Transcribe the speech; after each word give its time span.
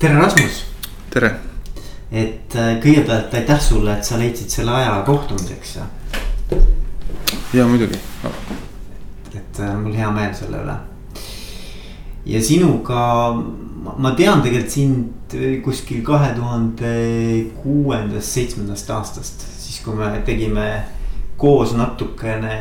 tere, 0.00 0.14
Rasmus. 0.14 0.56
tere. 1.08 1.28
et 2.12 2.52
äh, 2.52 2.74
kõigepealt 2.82 3.32
aitäh 3.32 3.60
sulle, 3.64 3.94
et 3.96 4.04
sa 4.04 4.18
leidsid 4.20 4.52
selle 4.52 4.74
aja 4.76 4.98
kohtumiseks 5.06 5.70
ja. 5.78 5.86
ja 7.56 7.64
muidugi. 7.64 7.96
et 9.32 9.60
äh, 9.64 9.72
mul 9.80 9.96
hea 9.96 10.10
meel 10.12 10.34
selle 10.36 10.60
üle. 10.66 10.74
ja 12.28 12.42
sinuga, 12.44 13.06
ma 13.96 14.12
tean 14.20 14.44
tegelikult 14.44 14.76
sind 14.76 15.38
kuskil 15.64 16.04
kahe 16.04 16.34
tuhande 16.36 16.92
kuuendast, 17.62 18.36
seitsmendast 18.36 18.92
aastast, 18.98 19.48
siis 19.56 19.80
kui 19.80 19.96
me 19.96 20.12
tegime 20.28 20.68
koos 21.40 21.72
natukene 21.72 22.52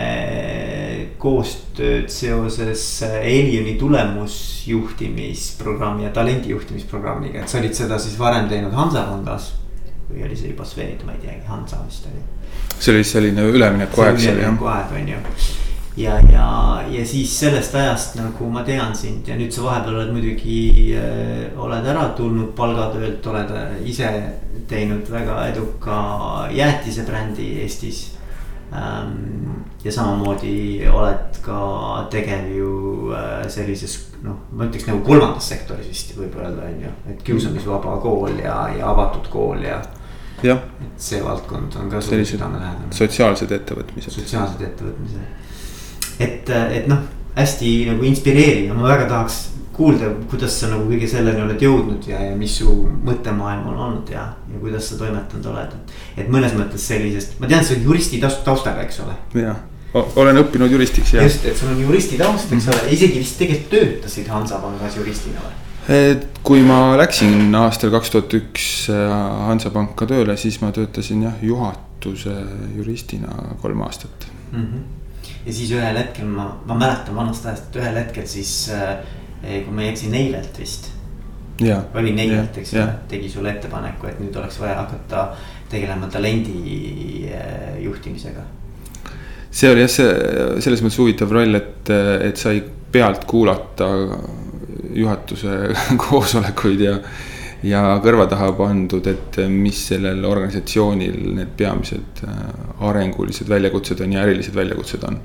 koostööd 1.22 2.10
seoses 2.14 2.86
Elioni 3.04 3.76
tulemusjuhtimisprogrammi 3.80 6.04
ja 6.04 6.10
talendijuhtimisprogrammiga, 6.16 7.40
et 7.42 7.50
sa 7.50 7.58
olid 7.60 7.74
seda 7.78 8.00
siis 8.02 8.20
varem 8.20 8.50
teinud 8.52 8.74
Hansapangas. 8.74 9.54
või 10.06 10.22
oli 10.26 10.36
see 10.38 10.50
juba 10.52 10.66
Swed, 10.66 11.04
ma 11.06 11.12
ei 11.16 11.22
teagi, 11.24 11.46
Hansa 11.48 11.78
vist 11.86 12.06
oli. 12.06 12.22
see 12.80 12.94
oli 12.94 13.04
selline 13.04 13.42
üleminekuaeg 13.52 14.20
üleminekuaeg 14.22 14.92
on 14.94 15.08
ju 15.10 15.18
ja, 15.98 16.20
ja, 16.32 16.84
ja 16.92 17.06
siis 17.08 17.32
sellest 17.40 17.76
ajast 17.76 18.18
nagu 18.20 18.50
ma 18.52 18.64
tean 18.68 18.96
sind 18.96 19.28
ja 19.28 19.38
nüüd 19.40 19.54
sa 19.56 19.64
vahepeal 19.64 20.02
oled 20.02 20.12
muidugi 20.16 20.58
äh,, 21.00 21.62
oled 21.62 21.88
ära 21.88 22.10
tulnud 22.18 22.52
palgatöölt, 22.58 23.24
oled 23.32 23.54
ise 23.88 24.12
teinud 24.70 25.08
väga 25.12 25.46
eduka 25.54 25.98
jäätisebrändi 26.52 27.54
Eestis 27.64 28.04
ja 29.86 29.92
samamoodi 29.92 30.88
oled 30.90 31.40
ka 31.46 31.60
tegev 32.12 32.48
ju 32.58 32.72
äh, 33.14 33.44
sellises 33.52 33.98
noh, 34.26 34.40
ma 34.52 34.66
ütleks 34.66 34.88
nagu 34.90 35.04
kolmandas 35.06 35.50
sektoris 35.52 35.90
vist 35.92 36.16
võib 36.18 36.34
öelda, 36.40 36.66
on 36.66 36.80
ju, 36.88 36.94
et 37.12 37.22
kiusamisvaba 37.28 37.98
kool 38.02 38.40
ja, 38.42 38.58
ja 38.74 38.90
avatud 38.90 39.30
kool 39.34 39.62
ja. 39.66 39.82
jah. 40.44 40.64
et 40.82 41.08
see 41.10 41.22
valdkond 41.24 41.78
on 41.82 41.92
ka 41.94 42.02
sulle 42.02 42.26
südamelähedane. 42.26 42.94
sotsiaalsed 42.98 43.54
ettevõtmised. 43.60 44.18
sotsiaalsed 44.18 44.66
ettevõtmised, 44.70 45.52
et, 46.26 46.50
et 46.80 46.90
noh, 46.90 47.06
hästi 47.36 47.76
nagu 47.92 48.10
inspireeriv 48.10 48.72
ja 48.72 48.78
ma 48.78 48.90
väga 48.90 49.10
tahaks 49.12 49.42
kuulda, 49.76 50.10
kuidas 50.32 50.56
sa 50.60 50.70
nagu 50.72 50.88
kõige 50.90 51.08
selleni 51.10 51.44
oled 51.44 51.62
jõudnud 51.62 52.08
ja, 52.08 52.22
ja 52.30 52.36
mis 52.40 52.58
su 52.62 52.72
mõttemaailm 53.06 53.68
on 53.74 53.80
olnud 53.88 54.12
ja, 54.14 54.26
ja 54.52 54.60
kuidas 54.62 54.90
sa 54.90 55.00
toimetanud 55.00 55.52
oled, 55.52 55.76
et. 55.76 55.96
et 56.24 56.32
mõnes 56.32 56.56
mõttes 56.56 56.88
sellisest, 56.92 57.40
ma 57.42 57.50
tean, 57.52 57.66
sa 57.66 57.76
oled 57.76 57.90
juristi 57.90 58.22
taustaga, 58.24 58.86
eks 58.86 59.02
ole. 59.04 59.18
jah, 59.42 59.60
olen 59.96 60.42
õppinud 60.44 60.72
juristiks 60.72 61.14
ja. 61.16 61.26
just, 61.28 61.46
et 61.48 61.60
sul 61.60 61.74
on 61.74 61.82
juristi 61.84 62.20
taust, 62.20 62.52
eks 62.56 62.70
ole, 62.72 62.88
isegi 62.96 63.20
vist 63.20 63.40
tegelikult 63.42 63.72
töötasid 63.76 64.32
Hansapangas 64.32 65.00
juristina 65.00 65.44
või? 65.44 65.62
et 65.96 66.40
kui 66.46 66.64
ma 66.66 66.96
läksin 66.98 67.54
aastal 67.60 67.92
kaks 67.94 68.14
tuhat 68.14 68.38
üks 68.40 68.70
äh, 68.94 69.12
Hansapanka 69.50 70.08
tööle, 70.10 70.38
siis 70.40 70.58
ma 70.64 70.72
töötasin 70.76 71.28
jah, 71.28 71.36
juhatuse 71.46 72.34
juristina 72.78 73.58
kolm 73.62 73.84
aastat 73.86 74.28
mm. 74.52 74.64
-hmm. 74.64 75.30
ja 75.46 75.54
siis 75.54 75.76
ühel 75.76 76.00
hetkel 76.00 76.32
ma, 76.32 76.50
ma 76.66 76.80
mäletan 76.80 77.16
vanast 77.16 77.46
ajast, 77.46 77.70
et 77.70 77.80
ühel 77.84 78.02
hetkel 78.02 78.28
siis 78.28 78.56
äh, 78.74 78.98
kui 79.42 79.74
ma 79.74 79.86
ei 79.86 79.92
eksi, 79.94 80.10
Neivelt 80.14 80.60
vist. 80.60 80.92
oli 81.96 82.14
Neivelt, 82.16 82.58
eks 82.58 82.74
ole, 82.76 82.88
tegi 83.08 83.30
sulle 83.30 83.56
ettepaneku, 83.56 84.10
et 84.12 84.20
nüüd 84.24 84.36
oleks 84.40 84.60
vaja 84.60 84.80
hakata 84.82 85.28
tegelema 85.70 86.08
talendi 86.12 87.30
äh, 87.32 87.78
juhtimisega. 87.84 88.44
see 89.52 89.72
oli 89.72 89.86
jah, 89.86 89.92
see 89.92 90.10
selles 90.64 90.84
mõttes 90.84 91.00
huvitav 91.00 91.32
roll, 91.32 91.56
et, 91.56 91.94
et 92.28 92.38
sai 92.38 92.60
pealt 92.92 93.24
kuulata 93.28 93.88
juhatuse 94.96 95.56
koosolekuid 96.08 96.86
ja 96.88 97.00
ja 97.66 97.82
kõrva 98.04 98.28
taha 98.30 98.52
pandud, 98.58 99.08
et 99.10 99.40
mis 99.50 99.80
sellel 99.90 100.24
organisatsioonil 100.28 101.18
need 101.40 101.56
peamised 101.58 102.22
äh, 102.28 102.44
arengulised 102.86 103.50
väljakutsed 103.50 104.04
on 104.06 104.14
ja 104.16 104.26
ärilised 104.26 104.56
väljakutsed 104.56 105.06
on. 105.08 105.20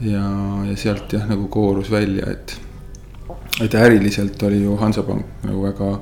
ja, 0.00 0.24
ja 0.70 0.76
sealt 0.78 1.12
jah, 1.12 1.26
nagu 1.28 1.48
koorus 1.52 1.90
välja, 1.90 2.30
et 2.30 2.56
et 3.64 3.74
äriliselt 3.74 4.42
oli 4.46 4.62
ju 4.62 4.76
Hansapank 4.78 5.44
nagu 5.46 5.62
väga, 5.64 5.92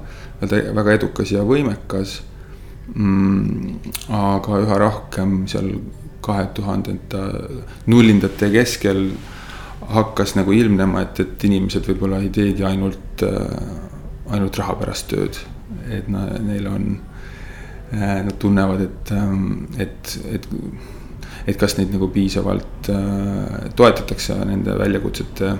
väga 0.76 0.96
edukas 0.98 1.32
ja 1.32 1.44
võimekas 1.46 2.20
mm,. 2.94 3.92
aga 4.12 4.60
üha 4.64 4.80
rohkem 4.82 5.38
seal 5.50 5.70
kahe 6.26 6.48
tuhandete 6.56 7.22
nullindate 7.86 8.50
keskel 8.52 9.08
hakkas 9.86 10.34
nagu 10.38 10.54
ilmnema, 10.56 11.04
et, 11.04 11.20
et 11.22 11.44
inimesed 11.46 11.86
võib-olla 11.86 12.18
ei 12.24 12.30
teegi 12.34 12.64
ainult, 12.66 13.22
äh, 13.26 14.32
ainult 14.34 14.58
raha 14.58 14.78
pärast 14.80 15.12
tööd. 15.12 15.44
et 15.90 16.06
nad, 16.10 16.30
neil 16.46 16.66
on, 16.70 16.84
äh, 17.92 18.20
nad 18.26 18.36
tunnevad, 18.38 18.80
et, 18.86 19.10
ähm, 19.14 19.66
et, 19.78 20.12
et, 20.32 20.46
et 21.46 21.58
kas 21.58 21.76
neid 21.78 21.92
nagu 21.94 22.08
piisavalt 22.14 22.90
äh, 22.90 23.66
toetatakse 23.78 24.38
nende 24.46 24.74
väljakutsete 24.78 25.52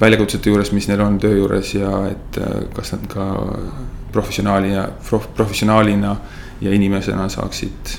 väljakutsete 0.00 0.50
juures, 0.50 0.72
mis 0.72 0.88
neil 0.88 1.00
on 1.04 1.18
töö 1.20 1.36
juures 1.36 1.74
ja 1.74 1.90
et 2.10 2.38
äh, 2.40 2.60
kas 2.74 2.94
nad 2.96 3.08
ka 3.10 3.26
professionaalina 4.12 4.88
prof,, 5.08 5.28
professionaalina 5.36 6.16
ja 6.60 6.74
inimesena 6.74 7.28
saaksid 7.28 7.96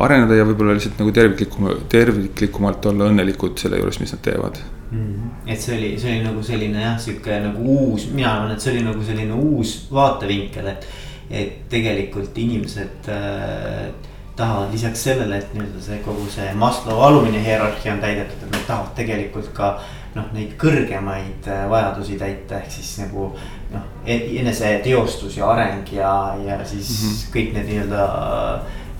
areneda 0.00 0.38
ja 0.38 0.46
võib-olla 0.48 0.74
lihtsalt 0.76 1.00
nagu 1.00 1.12
terviklikum, 1.14 1.70
terviklikumalt 1.92 2.86
olla 2.90 3.10
õnnelikud 3.10 3.58
selle 3.60 3.80
juures, 3.80 4.00
mis 4.00 4.14
nad 4.14 4.22
teevad 4.24 4.60
mm. 4.90 4.98
-hmm. 4.98 5.52
et 5.52 5.60
see 5.60 5.76
oli, 5.76 5.90
see 6.00 6.14
oli 6.14 6.24
nagu 6.24 6.42
selline 6.42 6.84
jah, 6.84 6.98
sihuke 7.00 7.40
nagu 7.44 7.76
uus, 7.76 8.08
mina 8.12 8.34
arvan, 8.34 8.54
et 8.54 8.64
see 8.64 8.74
oli 8.74 8.84
nagu 8.86 9.04
selline 9.06 9.32
uus 9.34 9.74
vaatevinkel, 9.92 10.70
et, 10.72 10.86
et 11.30 11.58
tegelikult 11.68 12.38
inimesed 12.38 13.10
äh, 13.12 13.90
tahavad 14.36 14.72
lisaks 14.72 15.02
sellele, 15.04 15.38
et 15.38 15.54
nii-öelda 15.54 15.82
see 15.84 15.98
kogu 16.04 16.26
see 16.32 16.52
Maslow 16.56 17.02
alumine 17.04 17.42
hierarhia 17.44 17.92
on 17.94 18.00
täidetud, 18.00 18.46
et 18.46 18.54
nad 18.54 18.66
tahavad 18.66 18.94
tegelikult 18.96 19.52
ka 19.56 19.74
noh, 20.14 20.26
neid 20.34 20.56
kõrgemaid 20.60 21.48
äh, 21.50 21.64
vajadusi 21.70 22.18
täita, 22.18 22.58
ehk 22.60 22.72
siis 22.74 22.96
nagu 23.04 23.30
noh, 23.70 23.88
e-, 24.04 24.36
eneseteostus 24.42 25.38
ja 25.38 25.50
areng 25.52 25.92
ja, 25.94 26.12
ja 26.44 26.60
siis 26.64 26.90
mm 26.90 27.08
-hmm. 27.08 27.34
kõik 27.36 27.52
need 27.56 27.72
nii-öelda 27.72 28.06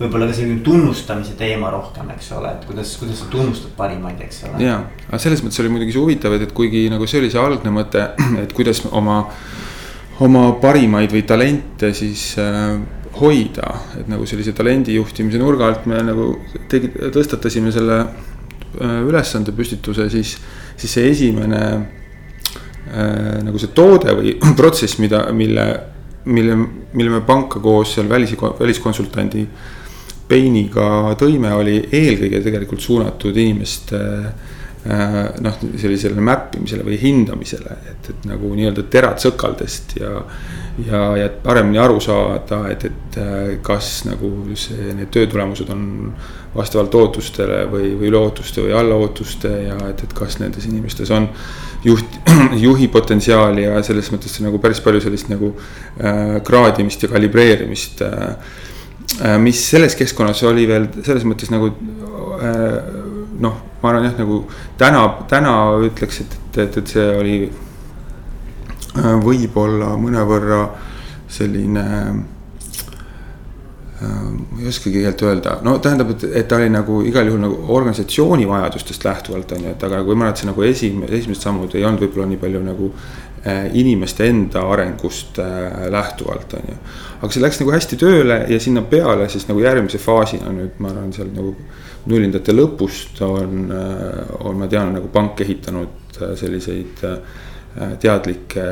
võib-olla 0.01 0.27
ka 0.29 0.35
selline 0.35 0.61
tunnustamise 0.65 1.35
teema 1.39 1.69
rohkem, 1.73 2.09
eks 2.15 2.31
ole, 2.37 2.53
et 2.55 2.65
kuidas, 2.65 2.93
kuidas 2.99 3.21
sa 3.21 3.27
tunnustad 3.33 3.73
parimaid, 3.77 4.21
eks 4.25 4.43
ole. 4.49 4.63
ja, 4.63 4.79
aga 5.09 5.19
selles 5.21 5.43
mõttes 5.45 5.61
oli 5.63 5.73
muidugi 5.73 5.95
see 5.95 6.01
huvitav, 6.01 6.35
et, 6.37 6.47
et 6.47 6.55
kuigi 6.57 6.87
nagu 6.91 7.07
see 7.09 7.21
oli 7.21 7.29
see 7.33 7.41
algne 7.41 7.73
mõte, 7.75 8.07
et 8.43 8.55
kuidas 8.57 8.83
oma, 8.91 9.19
oma 10.25 10.47
parimaid 10.63 11.13
või 11.13 11.23
talente 11.27 11.91
siis 11.97 12.31
äh, 12.41 12.79
hoida, 13.19 13.75
et 13.99 14.09
nagu 14.11 14.25
sellise 14.29 14.55
talendi 14.57 14.95
juhtimise 14.97 15.41
nurga 15.41 15.69
alt 15.69 15.87
me 15.89 16.01
nagu 16.07 16.31
tegi, 16.71 16.91
tõstatasime 17.13 17.73
selle 17.75 18.01
äh, 18.01 18.99
ülesande 19.05 19.53
püstituse, 19.55 20.09
siis 20.81 20.95
see 20.97 21.09
esimene 21.11 21.61
äh, 21.71 23.41
nagu 23.45 23.61
see 23.61 23.73
toode 23.77 24.15
või 24.17 24.35
protsess, 24.59 24.99
mida, 25.01 25.27
mille, 25.35 25.67
mille, 26.25 26.57
mille 26.93 27.13
me 27.13 27.21
panka 27.27 27.61
koos 27.63 27.95
seal 27.97 28.09
välis, 28.11 28.35
väliskonsultandi 28.59 29.45
Peiniga 30.31 31.11
tõime, 31.19 31.49
oli 31.59 31.75
eelkõige 31.91 32.39
tegelikult 32.45 32.79
suunatud 32.79 33.35
inimeste 33.35 33.99
äh, 33.99 35.15
noh, 35.43 35.57
sellisele 35.81 36.23
map 36.23 36.55
imisele 36.55 36.85
või 36.87 36.99
hindamisele, 37.01 37.77
et, 37.91 38.11
et 38.13 38.27
nagu 38.29 38.53
nii-öelda 38.55 38.87
terad 38.93 39.19
sõkaldest 39.23 39.97
ja. 39.99 40.21
Ja, 40.85 41.01
ja 41.17 41.29
paremini 41.43 41.79
aru 41.81 41.99
saada, 42.03 42.61
et, 42.71 42.85
et 42.85 43.17
äh, 43.19 43.57
kas 43.65 44.03
nagu 44.07 44.31
see, 44.59 44.93
need 44.97 45.11
töö 45.13 45.27
tulemused 45.31 45.69
on 45.73 45.83
vastavalt 46.55 46.95
ootustele 46.99 47.63
või, 47.71 47.93
või 47.99 48.09
üle 48.09 48.19
ootuste 48.19 48.63
või 48.65 48.73
alla 48.75 48.97
ootuste 48.99 49.51
ja 49.67 49.77
et, 49.89 50.03
et 50.03 50.15
kas 50.15 50.39
nendes 50.41 50.67
inimestes 50.67 51.11
on 51.15 51.29
juht, 51.85 52.19
juhi 52.65 52.89
potentsiaali 52.91 53.67
ja 53.67 53.79
selles 53.85 54.11
mõttes 54.13 54.35
nagu 54.43 54.59
päris 54.63 54.83
palju 54.83 55.03
sellist 55.03 55.31
nagu 55.31 55.53
äh, 55.55 56.37
kraadimist 56.47 57.07
ja 57.07 57.11
kalibreerimist 57.13 58.03
äh,. 58.07 58.35
äh 59.21 59.39
mis 59.39 59.63
selles 59.69 59.95
keskkonnas 59.99 60.43
oli 60.49 60.67
veel 60.67 60.87
selles 61.01 61.27
mõttes 61.27 61.51
nagu 61.53 61.71
äh, 61.71 62.77
noh, 63.41 63.57
ma 63.81 63.89
arvan 63.89 64.05
jah, 64.05 64.15
nagu 64.19 64.43
täna, 64.77 65.03
täna 65.29 65.55
ütleks, 65.87 66.21
et, 66.23 66.37
et, 66.57 66.77
et, 66.77 66.87
see 66.87 67.07
oli 67.17 67.35
võib-olla 68.95 69.93
mõnevõrra 69.99 70.61
selline 71.31 71.83
äh, 71.87 72.21
Äh, 74.01 74.07
ma 74.49 74.61
ei 74.61 74.67
oskagi 74.67 74.97
tegelikult 74.97 75.21
öelda, 75.29 75.51
no 75.61 75.75
tähendab, 75.83 76.15
et, 76.15 76.23
et 76.39 76.47
ta 76.49 76.57
oli 76.57 76.71
nagu 76.73 77.01
igal 77.05 77.27
juhul 77.27 77.41
nagu 77.43 77.57
organisatsiooni 77.75 78.47
vajadustest 78.49 79.03
lähtuvalt 79.05 79.51
on 79.53 79.67
ju, 79.67 79.73
et 79.75 79.83
aga 79.85 79.99
kui 80.07 80.15
et 80.25 80.41
see 80.41 80.49
nagu 80.49 80.63
esim-, 80.65 81.03
esimesed 81.05 81.45
sammud 81.45 81.75
ei 81.77 81.85
olnud 81.85 82.01
võib-olla 82.01 82.25
nii 82.31 82.39
palju 82.41 82.61
nagu 82.65 82.89
äh, 83.45 83.67
inimeste 83.77 84.25
enda 84.25 84.63
arengust 84.73 85.37
äh, 85.43 85.85
lähtuvalt, 85.93 86.55
on 86.57 86.73
ju. 86.73 86.79
aga 87.19 87.29
see 87.35 87.43
läks 87.45 87.61
nagu 87.61 87.75
hästi 87.75 88.01
tööle 88.01 88.39
ja 88.49 88.59
sinna 88.63 88.81
peale 88.81 89.29
siis 89.29 89.45
nagu 89.51 89.61
järgmise 89.61 90.01
faasina 90.01 90.49
nüüd 90.55 90.81
ma 90.81 90.89
arvan, 90.95 91.13
seal 91.13 91.29
nagu 91.35 91.53
nullindate 92.09 92.57
lõpust 92.57 93.21
on, 93.27 93.67
äh, 93.69 94.35
on, 94.39 94.57
ma 94.63 94.71
tean, 94.71 94.95
nagu 94.97 95.13
pank 95.13 95.45
ehitanud 95.45 96.17
äh, 96.23 96.33
selliseid 96.41 97.05
äh, 97.05 97.21
teadlikke 97.99 98.63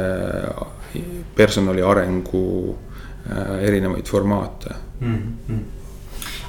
personali 1.35 1.81
arengu 1.81 2.77
äh, 3.31 3.63
erinevaid 3.67 4.05
formaate 4.05 4.75
mm. 4.99 5.33
-hmm. 5.49 5.59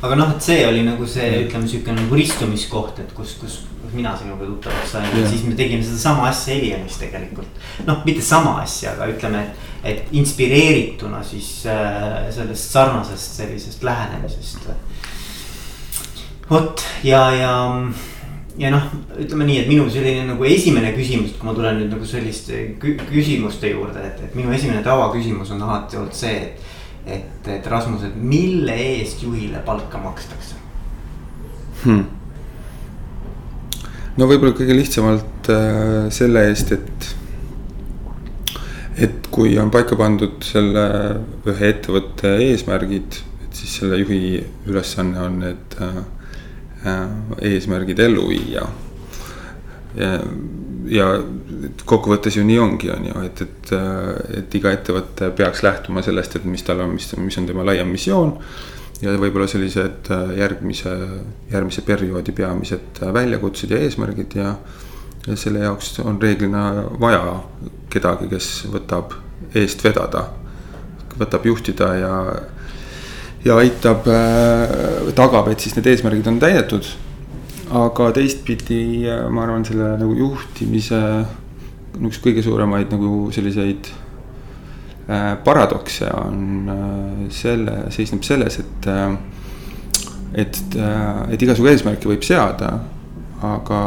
aga 0.02 0.17
noh, 0.17 0.31
et 0.37 0.43
see 0.43 0.67
oli 0.67 0.82
nagu 0.82 1.06
see, 1.06 1.44
ütleme 1.47 1.69
sihuke 1.69 1.93
nagu 1.93 2.14
ristumiskoht, 2.14 2.99
et 2.99 3.12
kus, 3.12 3.37
kus 3.41 3.61
mina 3.93 4.17
sinuga 4.19 4.47
tuttavaks 4.47 4.93
sain 4.93 5.17
yeah., 5.17 5.31
siis 5.31 5.44
me 5.44 5.55
tegime 5.55 5.82
sedasama 5.85 6.29
asja 6.29 6.55
Elianis 6.55 6.99
tegelikult. 6.99 7.61
noh, 7.87 8.05
mitte 8.05 8.23
sama 8.23 8.61
asja, 8.62 8.93
aga 8.93 9.11
ütleme, 9.12 9.43
et, 9.43 9.67
et 9.85 10.14
inspireerituna 10.23 11.23
siis 11.25 11.50
äh, 11.67 12.31
sellest 12.35 12.70
sarnasest 12.70 13.37
sellisest 13.43 13.82
lähenemisest. 13.82 14.70
vot 16.50 16.87
ja, 17.05 17.31
ja 17.31 17.55
ja 18.58 18.70
noh, 18.73 18.87
ütleme 19.20 19.47
nii, 19.49 19.58
et 19.62 19.69
minu 19.70 19.87
selline 19.93 20.25
nagu 20.29 20.47
esimene 20.49 20.93
küsimus, 20.97 21.35
kui 21.38 21.49
ma 21.49 21.55
tulen 21.56 21.79
nüüd 21.81 21.93
nagu 21.94 22.06
selliste 22.08 22.62
küsimuste 22.81 23.73
juurde, 23.73 24.02
et, 24.06 24.23
et 24.26 24.37
minu 24.38 24.52
esimene 24.55 24.82
tavaküsimus 24.87 25.52
on 25.55 25.62
alati 25.67 26.00
olnud 26.00 26.17
see, 26.17 26.37
et. 26.44 26.69
et, 27.06 27.49
et 27.49 27.69
Rasmus, 27.73 28.02
et 28.08 28.17
mille 28.17 28.75
eest 28.75 29.23
juhile 29.25 29.62
palka 29.67 29.99
makstakse 30.02 30.58
hmm.? 31.85 32.02
no 34.19 34.29
võib-olla 34.29 34.52
kõige 34.58 34.76
lihtsamalt 34.76 35.49
äh, 35.55 36.11
selle 36.12 36.44
eest, 36.50 36.75
et. 36.76 37.11
et 39.08 39.32
kui 39.32 39.56
on 39.62 39.73
paika 39.73 39.97
pandud 39.97 40.43
selle 40.44 40.87
ühe 41.49 41.73
ettevõtte 41.73 42.37
eesmärgid, 42.50 43.23
et 43.47 43.62
siis 43.62 43.81
selle 43.81 44.02
juhi 44.02 44.43
ülesanne 44.69 45.25
on 45.25 45.41
need 45.47 45.70
Äh, 45.81 46.19
eesmärgid 46.85 47.99
ellu 48.00 48.29
viia. 48.31 48.67
ja, 49.97 50.11
ja 50.88 51.06
kokkuvõttes 51.85 52.37
ju 52.38 52.44
nii 52.47 52.59
ongi, 52.62 52.91
on 52.94 53.09
ju, 53.09 53.23
et, 53.27 53.43
et, 53.47 53.73
et 54.41 54.55
iga 54.59 54.73
ettevõte 54.75 55.31
peaks 55.37 55.65
lähtuma 55.67 56.03
sellest, 56.06 56.37
et 56.38 56.47
mis 56.49 56.62
tal 56.67 56.85
on, 56.85 56.94
mis, 56.94 57.11
mis 57.19 57.38
on 57.41 57.49
tema 57.49 57.67
laiem 57.67 57.91
missioon. 57.91 58.37
ja 59.00 59.15
võib-olla 59.17 59.49
sellised 59.49 60.11
äh, 60.12 60.37
järgmise, 60.38 60.93
järgmise 61.53 61.82
perioodi 61.82 62.32
peamised 62.37 63.00
väljakutsed 63.00 63.71
ja 63.73 63.81
eesmärgid 63.81 64.37
ja. 64.37 64.55
ja 65.26 65.37
selle 65.37 65.65
jaoks 65.65 65.99
on 66.05 66.21
reeglina 66.23 66.87
vaja 67.00 67.41
kedagi, 67.91 68.29
kes 68.29 68.50
võtab 68.73 69.17
eest 69.55 69.85
vedada, 69.85 70.29
võtab 71.19 71.47
juhtida 71.49 71.94
ja 71.97 72.15
ja 73.44 73.56
aitab, 73.60 74.08
äh, 74.10 75.12
tagab, 75.16 75.48
et 75.48 75.62
siis 75.62 75.76
need 75.76 75.88
eesmärgid 75.90 76.28
on 76.28 76.40
täidetud. 76.42 76.88
aga 77.70 78.08
teistpidi 78.10 79.06
äh, 79.06 79.28
ma 79.31 79.44
arvan, 79.46 79.64
selle 79.64 79.94
nagu 80.00 80.14
juhtimise 80.19 81.00
üks 82.00 82.19
kõige 82.22 82.42
suuremaid 82.42 82.90
nagu 82.90 83.31
selliseid 83.34 83.90
äh, 85.08 85.34
paradokse 85.44 86.10
on 86.19 86.70
selle, 87.31 87.84
seisneb 87.94 88.26
selles, 88.26 88.60
et. 88.60 88.88
et, 90.34 90.62
et 91.34 91.42
igasugu 91.42 91.70
eesmärke 91.72 92.06
võib 92.06 92.22
seada, 92.22 92.76
aga 93.42 93.81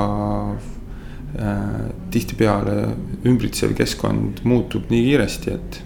tihtipeale 2.13 2.75
ümbritsev 3.25 3.71
keskkond 3.77 4.43
muutub 4.45 4.91
nii 4.91 5.05
kiiresti, 5.07 5.55
et 5.55 5.79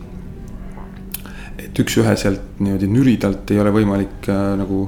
et 1.78 1.84
üks-üheselt 1.86 2.58
niimoodi 2.58 2.88
nüridalt 2.90 3.52
ei 3.54 3.60
ole 3.62 3.72
võimalik 3.76 4.28
äh, 4.34 4.54
nagu 4.58 4.88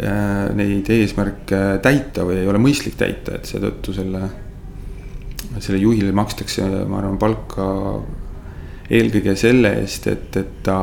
äh, 0.00 0.48
neid 0.56 0.88
eesmärke 0.94 1.80
täita 1.84 2.24
või 2.24 2.40
ei 2.42 2.48
ole 2.48 2.60
mõistlik 2.62 2.96
täita, 2.96 3.36
et 3.36 3.48
seetõttu 3.50 3.92
selle, 3.96 4.22
selle 5.58 5.82
juhile 5.82 6.14
makstakse, 6.16 6.64
ma 6.88 7.02
arvan, 7.02 7.20
palka 7.20 7.68
eelkõige 8.88 9.36
selle 9.36 9.74
eest, 9.82 10.08
et, 10.08 10.40
et 10.40 10.56
ta 10.64 10.80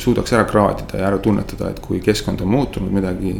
suudaks 0.00 0.32
ära 0.32 0.48
kraadida 0.48 1.02
ja 1.02 1.10
ära 1.10 1.20
tunnetada, 1.20 1.70
et 1.70 1.80
kui 1.84 2.00
keskkond 2.04 2.40
on 2.44 2.52
muutunud, 2.54 2.92
midagi, 2.96 3.36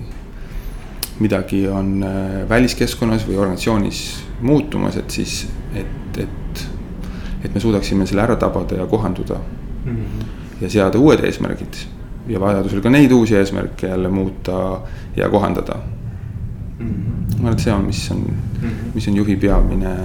midagi 1.24 1.64
on 1.72 1.94
äh, 2.04 2.40
väliskeskkonnas 2.50 3.24
või 3.28 3.40
organisatsioonis 3.40 4.06
muutumas, 4.44 5.00
et 5.00 5.16
siis, 5.16 5.46
et, 5.72 6.20
et, 6.20 6.66
et 7.40 7.54
me 7.54 7.62
suudaksime 7.62 8.04
selle 8.04 8.28
ära 8.28 8.36
tabada 8.36 8.82
ja 8.82 8.90
kohanduda 8.90 9.40
mm. 9.40 9.94
-hmm 9.94 10.35
ja 10.60 10.70
seada 10.70 10.98
uued 10.98 11.24
eesmärgid 11.24 11.82
ja 12.28 12.40
vajadusel 12.40 12.80
ka 12.82 12.90
neid 12.90 13.12
uusi 13.12 13.36
eesmärke 13.36 13.88
jälle 13.88 14.08
muuta 14.08 14.80
ja 15.16 15.28
kohandada 15.30 15.76
mm. 16.78 16.88
-hmm. 16.88 17.42
ma 17.42 17.48
arvan, 17.48 17.52
et 17.52 17.64
see 17.64 17.72
on, 17.72 17.84
mis 17.84 18.10
on 18.10 18.16
mm, 18.16 18.68
-hmm. 18.68 18.94
mis 18.94 19.08
on 19.08 19.16
juhi 19.16 19.36
peamine 19.36 19.96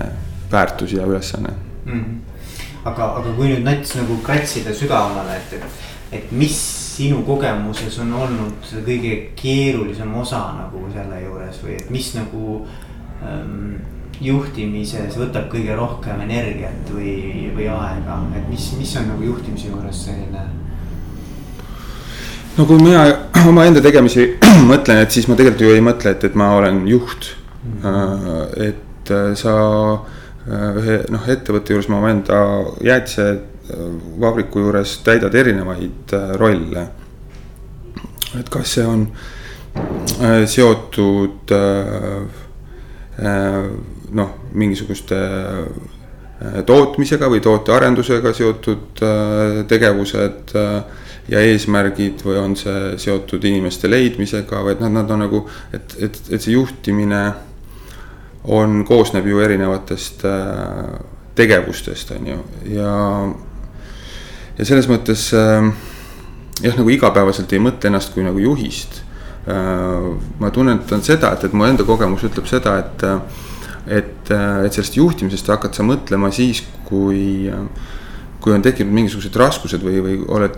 väärtus 0.51 0.93
ja 0.93 1.05
ülesanne 1.05 1.49
mm. 1.85 1.91
-hmm. 1.93 2.85
aga, 2.85 3.05
aga 3.05 3.33
kui 3.33 3.47
nüüd 3.47 3.63
näiteks 3.63 3.95
nagu 3.95 4.17
kratsida 4.23 4.73
sügavamale, 4.73 5.35
et, 5.35 5.53
et, 5.53 5.63
et 6.11 6.31
mis 6.31 6.81
sinu 6.95 7.21
kogemuses 7.23 7.99
on 7.99 8.13
olnud 8.13 8.71
kõige 8.85 9.15
keerulisem 9.35 10.15
osa 10.15 10.41
nagu 10.57 10.85
selle 10.93 11.21
juures 11.21 11.63
või 11.63 11.77
et 11.79 11.89
mis 11.89 12.13
nagu 12.15 12.67
ähm, 13.23 13.75
juhtimises 14.21 15.17
võtab 15.17 15.49
kõige 15.51 15.75
rohkem 15.77 16.21
energiat 16.27 16.89
või, 16.93 17.49
või 17.55 17.67
aega, 17.73 18.19
et 18.37 18.49
mis, 18.51 18.67
mis 18.77 18.93
on 18.99 19.09
nagu 19.09 19.25
juhtimise 19.31 19.71
juures 19.71 20.03
selline? 20.05 20.45
no 22.57 22.65
kui 22.69 22.77
mina 22.81 23.05
omaenda 23.51 23.81
tegemisi 23.83 24.27
mõtlen, 24.71 25.01
et 25.01 25.13
siis 25.13 25.29
ma 25.29 25.37
tegelikult 25.39 25.65
ju 25.65 25.75
ei 25.75 25.85
mõtle, 25.85 26.13
et, 26.13 26.25
et 26.29 26.37
ma 26.37 26.51
olen 26.59 26.83
juht 26.89 27.31
mm. 27.63 27.77
-hmm. 27.83 28.67
et 28.69 29.11
äh, 29.11 29.33
sa 29.35 29.55
äh, 29.95 30.79
ühe 30.83 31.01
noh, 31.09 31.27
ettevõtte 31.27 31.73
juures 31.73 31.89
ma 31.89 32.01
omaenda 32.03 32.41
jäätisevabriku 32.85 34.67
juures 34.67 34.97
täidad 35.05 35.35
erinevaid 35.35 36.17
rolle. 36.37 36.87
et 38.39 38.49
kas 38.49 38.73
see 38.77 38.85
on 38.85 39.07
seotud 40.45 41.51
noh, 44.11 44.31
mingisuguste 44.57 45.17
äh, 45.17 46.63
tootmisega 46.67 47.29
või 47.31 47.41
tootearendusega 47.43 48.33
seotud 48.35 49.03
äh, 49.05 49.61
tegevused 49.69 50.55
äh, 50.57 51.05
ja 51.31 51.43
eesmärgid 51.47 52.23
või 52.25 52.39
on 52.41 52.57
see 52.59 52.97
seotud 53.01 53.45
inimeste 53.47 53.89
leidmisega 53.91 54.63
või 54.65 54.75
et 54.75 54.83
nad, 54.83 54.95
nad 54.99 55.13
on 55.15 55.23
nagu, 55.25 55.45
et, 55.71 55.95
et, 55.99 56.19
et 56.29 56.41
see 56.41 56.55
juhtimine 56.57 57.21
on, 58.51 58.81
koosneb 58.87 59.27
ju 59.29 59.39
erinevatest 59.39 60.25
tegevustest, 61.37 62.09
on 62.17 62.25
ju, 62.25 62.39
ja. 62.73 62.95
ja 64.57 64.65
selles 64.65 64.89
mõttes 64.89 65.27
jah, 65.29 66.73
nagu 66.73 66.89
igapäevaselt 66.89 67.53
ei 67.53 67.61
mõtle 67.61 67.91
ennast 67.91 68.15
kui 68.15 68.25
nagu 68.25 68.41
juhist. 68.41 69.03
ma 69.45 70.49
tunnetan 70.53 71.05
seda, 71.05 71.31
et, 71.37 71.45
et 71.45 71.53
mu 71.53 71.69
enda 71.69 71.85
kogemus 71.85 72.25
ütleb 72.25 72.49
seda, 72.49 72.79
et 72.81 73.05
et, 73.91 74.31
äh, 74.31 74.65
et 74.65 74.75
sellest 74.75 74.97
juhtimisest 74.97 75.51
hakkad 75.51 75.75
sa 75.75 75.85
mõtlema 75.85 76.31
siis, 76.33 76.63
kui, 76.87 77.51
kui 78.41 78.53
on 78.55 78.63
tekkinud 78.63 78.93
mingisugused 78.95 79.35
raskused 79.39 79.83
või, 79.83 79.99
või 80.03 80.19
oled 80.31 80.57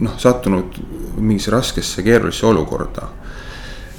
noh, 0.00 0.16
sattunud 0.20 0.78
mingisse 1.20 1.52
raskesse 1.52 2.04
keerulisse 2.06 2.46
olukorda. 2.46 3.10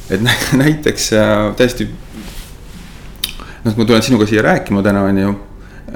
et 0.09 0.23
näiteks 0.63 1.11
äh, 1.13 1.51
täiesti 1.57 1.87
noh, 3.65 3.75
ma 3.77 3.85
tulen 3.85 4.03
sinuga 4.03 4.27
siia 4.29 4.43
rääkima 4.45 4.83
täna, 4.83 5.05
on 5.07 5.23
ju 5.25 5.39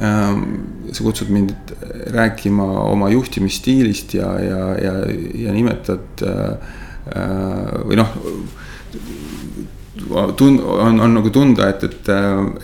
ähm,. 0.02 0.48
sa 0.96 1.04
kutsud 1.04 1.28
mind 1.34 1.72
rääkima 2.14 2.64
oma 2.88 3.10
juhtimisstiilist 3.10 4.14
ja, 4.14 4.30
ja, 4.40 4.60
ja, 4.80 4.94
ja 5.44 5.52
nimetad 5.52 6.22
äh, 6.24 6.76
või 7.84 7.98
noh 8.00 8.14
tund-, 10.38 10.62
on, 10.62 11.00
on 11.00 11.14
nagu 11.14 11.30
tunda, 11.30 11.70
et, 11.70 11.84
et, 11.84 12.10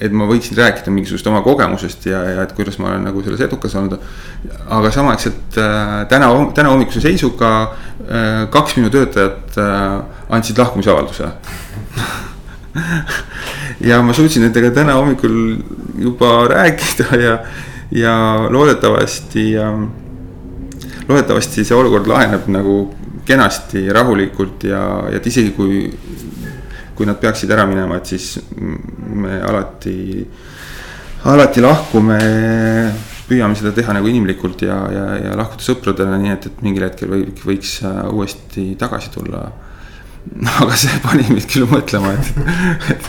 et 0.04 0.16
ma 0.16 0.28
võiksin 0.30 0.58
rääkida 0.60 0.92
mingisugust 0.94 1.28
oma 1.32 1.42
kogemusest 1.46 2.06
ja, 2.10 2.22
ja 2.28 2.44
et 2.44 2.54
kuidas 2.58 2.78
ma 2.82 2.92
olen 2.92 3.08
nagu 3.08 3.24
selles 3.24 3.44
edukas 3.48 3.76
olnud. 3.80 4.00
aga 4.68 4.92
samaaegselt 4.92 5.58
äh, 5.62 5.96
täna, 6.12 6.32
täna 6.56 6.74
hommikuse 6.74 7.04
seisuga 7.04 7.52
äh, 7.62 8.50
kaks 8.52 8.76
minu 8.80 8.92
töötajat 8.94 9.58
äh, 9.62 10.02
andsid 10.30 10.60
lahkumisavalduse 10.60 11.32
ja 13.90 14.02
ma 14.04 14.14
suutsin 14.14 14.46
nendega 14.48 14.72
täna 14.76 15.00
hommikul 15.00 15.38
juba 16.00 16.48
rääkida 16.52 17.20
ja, 17.20 17.38
ja 17.92 18.16
loodetavasti, 18.50 19.52
loodetavasti 21.08 21.66
see 21.68 21.76
olukord 21.78 22.08
laheneb 22.08 22.48
nagu 22.52 22.78
kenasti, 23.26 23.86
rahulikult 23.94 24.64
ja 24.68 24.82
et 25.14 25.28
isegi 25.28 25.52
kui 25.56 25.86
kui 26.96 27.08
nad 27.08 27.20
peaksid 27.22 27.52
ära 27.52 27.66
minema, 27.70 27.98
et 27.98 28.12
siis 28.12 28.36
me 28.58 29.40
alati, 29.48 30.26
alati 31.32 31.64
lahkume. 31.64 32.20
püüame 33.32 33.56
seda 33.56 33.72
teha 33.72 33.94
nagu 33.96 34.10
inimlikult 34.12 34.66
ja, 34.66 34.78
ja, 34.92 35.04
ja 35.16 35.36
lahkuda 35.40 35.64
sõpradele, 35.64 36.18
nii 36.20 36.34
et, 36.34 36.48
et 36.50 36.64
mingil 36.66 36.84
hetkel 36.84 37.14
või, 37.14 37.22
võiks 37.46 37.78
äh, 37.88 38.02
uuesti 38.12 38.74
tagasi 38.80 39.14
tulla. 39.14 39.46
aga 40.62 40.76
see 40.78 41.00
pani 41.02 41.24
mind 41.30 41.48
küll 41.50 41.70
mõtlema, 41.72 42.12
et, 42.14 42.92
et, 42.92 43.08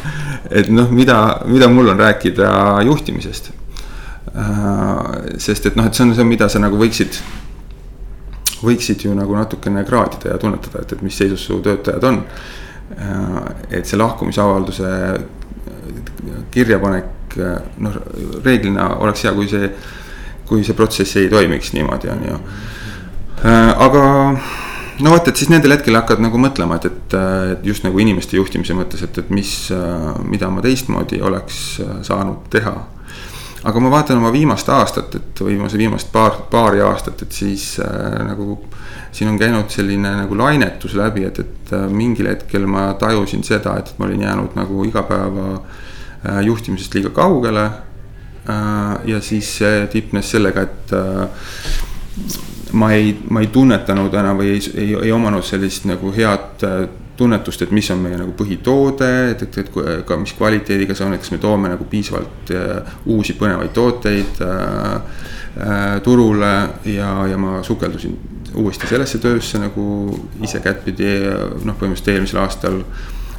et 0.63 0.71
noh, 0.71 0.87
mida, 0.95 1.19
mida 1.51 1.69
mul 1.69 1.91
on 1.93 1.99
rääkida 2.01 2.53
juhtimisest 2.87 3.51
sest 5.39 5.67
et 5.69 5.77
noh, 5.77 5.87
et 5.87 5.95
see 5.95 6.07
on 6.07 6.15
see, 6.17 6.27
mida 6.27 6.49
sa 6.49 6.61
nagu 6.63 6.79
võiksid, 6.81 7.19
võiksid 8.63 9.05
ju 9.07 9.15
nagu 9.17 9.37
natukene 9.37 9.85
kraadida 9.85 10.33
ja 10.33 10.41
tunnetada, 10.41 10.85
et, 10.85 10.95
et 10.97 11.03
mis 11.05 11.17
seisus 11.17 11.45
su 11.49 11.61
töötajad 11.65 12.05
on. 12.09 12.23
Et 13.71 13.89
see 13.89 13.99
lahkumisavalduse 13.99 14.91
kirjapanek, 16.53 17.37
noh 17.83 17.97
reeglina 18.45 18.91
oleks 19.03 19.25
hea, 19.25 19.33
kui 19.37 19.49
see, 19.51 19.71
kui 20.49 20.65
see 20.67 20.77
protsess 20.77 21.17
ei 21.21 21.31
toimiks 21.33 21.73
niimoodi, 21.77 22.11
on 22.13 22.27
ju. 22.29 22.41
aga 23.87 24.05
no 25.01 25.15
vot, 25.15 25.29
et 25.29 25.39
siis 25.41 25.51
nendel 25.51 25.77
hetkel 25.77 25.97
hakkad 25.99 26.23
nagu 26.23 26.41
mõtlema, 26.41 26.79
et, 26.79 26.91
et, 26.91 27.17
et 27.55 27.67
just 27.67 27.87
nagu 27.87 27.99
inimeste 28.03 28.37
juhtimise 28.37 28.77
mõttes, 28.77 29.05
et, 29.07 29.23
et 29.23 29.31
mis, 29.35 29.55
mida 30.29 30.51
ma 30.53 30.65
teistmoodi 30.65 31.23
oleks 31.25 31.63
saanud 32.07 32.49
teha. 32.53 32.77
Aga 33.65 33.81
ma 33.81 33.91
vaatan 33.93 34.19
oma 34.19 34.33
viimast 34.35 34.69
aastat, 34.75 35.15
et 35.19 35.43
või 35.45 35.57
viimase 35.57 35.79
viimast 35.79 36.11
paar, 36.13 36.41
paari 36.51 36.83
aastat, 36.83 37.23
et 37.23 37.33
siis 37.33 37.77
äh, 37.83 38.19
nagu. 38.29 38.61
siin 39.13 39.29
on 39.29 39.37
käinud 39.39 39.69
selline 39.69 40.09
nagu 40.23 40.37
lainetus 40.39 40.95
läbi, 40.97 41.27
et, 41.29 41.39
et 41.39 41.73
mingil 41.93 42.31
hetkel 42.31 42.65
ma 42.67 42.95
tajusin 42.97 43.43
seda, 43.45 43.75
et 43.79 43.93
ma 43.99 44.07
olin 44.07 44.23
jäänud 44.25 44.55
nagu 44.57 44.85
igapäeva 44.89 45.49
äh, 45.59 46.41
juhtimisest 46.47 46.95
liiga 46.95 47.11
kaugele 47.11 47.65
äh,. 47.65 48.97
ja 49.05 49.21
siis 49.21 49.57
see 49.59 49.87
tipnes 49.93 50.31
sellega, 50.31 50.63
et 50.63 50.93
äh, 50.97 51.29
ma 52.73 52.93
ei, 52.93 53.13
ma 53.29 53.41
ei 53.41 53.51
tunnetanud 53.53 54.15
enam 54.15 54.41
või 54.41 54.55
ei, 54.55 54.65
ei, 54.75 54.95
ei 55.09 55.13
omanud 55.13 55.45
sellist 55.45 55.85
nagu 55.89 56.13
head 56.17 56.65
äh, 56.65 56.89
tunnetust, 57.23 57.63
et 57.63 57.73
mis 57.75 57.89
on 57.95 58.03
meie 58.03 58.19
nagu 58.19 58.35
põhitoode, 58.37 59.11
et, 59.33 59.47
et, 59.47 59.59
et 59.63 60.05
ka 60.07 60.19
mis 60.19 60.35
kvaliteediga 60.39 60.97
see 60.99 61.07
on, 61.07 61.15
et 61.15 61.23
kas 61.23 61.33
me 61.35 61.41
toome 61.43 61.71
nagu 61.71 61.87
piisavalt 61.91 62.53
äh, 62.57 62.93
uusi 63.15 63.37
põnevaid 63.39 63.73
tooteid 63.77 64.43
äh, 64.43 64.93
äh, 65.63 65.97
turule 66.05 66.53
ja, 66.91 67.15
ja 67.31 67.41
ma 67.41 67.61
sukeldusin 67.67 68.19
uuesti 68.59 68.91
sellesse 68.91 69.19
töösse 69.23 69.61
nagu 69.63 69.85
ise 70.45 70.61
kättpidi, 70.61 71.13
noh, 71.65 71.77
põhimõtteliselt 71.79 72.13
eelmisel 72.13 72.43
aastal 72.43 72.83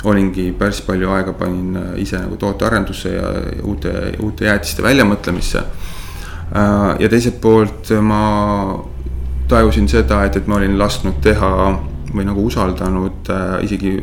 olingi 0.09 0.49
päris 0.57 0.81
palju 0.83 1.11
aega 1.15 1.35
panin 1.37 1.77
äh, 1.79 1.91
ise 2.03 2.21
nagu 2.23 2.39
tootearendusse 2.39 3.13
ja 3.13 3.33
uute, 3.63 3.93
uute 4.23 4.49
jäätiste 4.49 4.83
väljamõtlemisse. 4.83 5.63
ja 6.99 7.09
teiselt 7.09 7.39
poolt 7.41 7.89
ma 8.01 8.19
tajusin 9.49 9.87
seda, 9.89 10.19
et, 10.27 10.35
et 10.37 10.47
ma 10.47 10.59
olin 10.59 10.75
lasknud 10.77 11.17
teha 11.23 11.49
või 12.13 12.25
nagu 12.27 12.45
usaldanud 12.45 13.29
äh, 13.33 13.63
isegi 13.65 13.93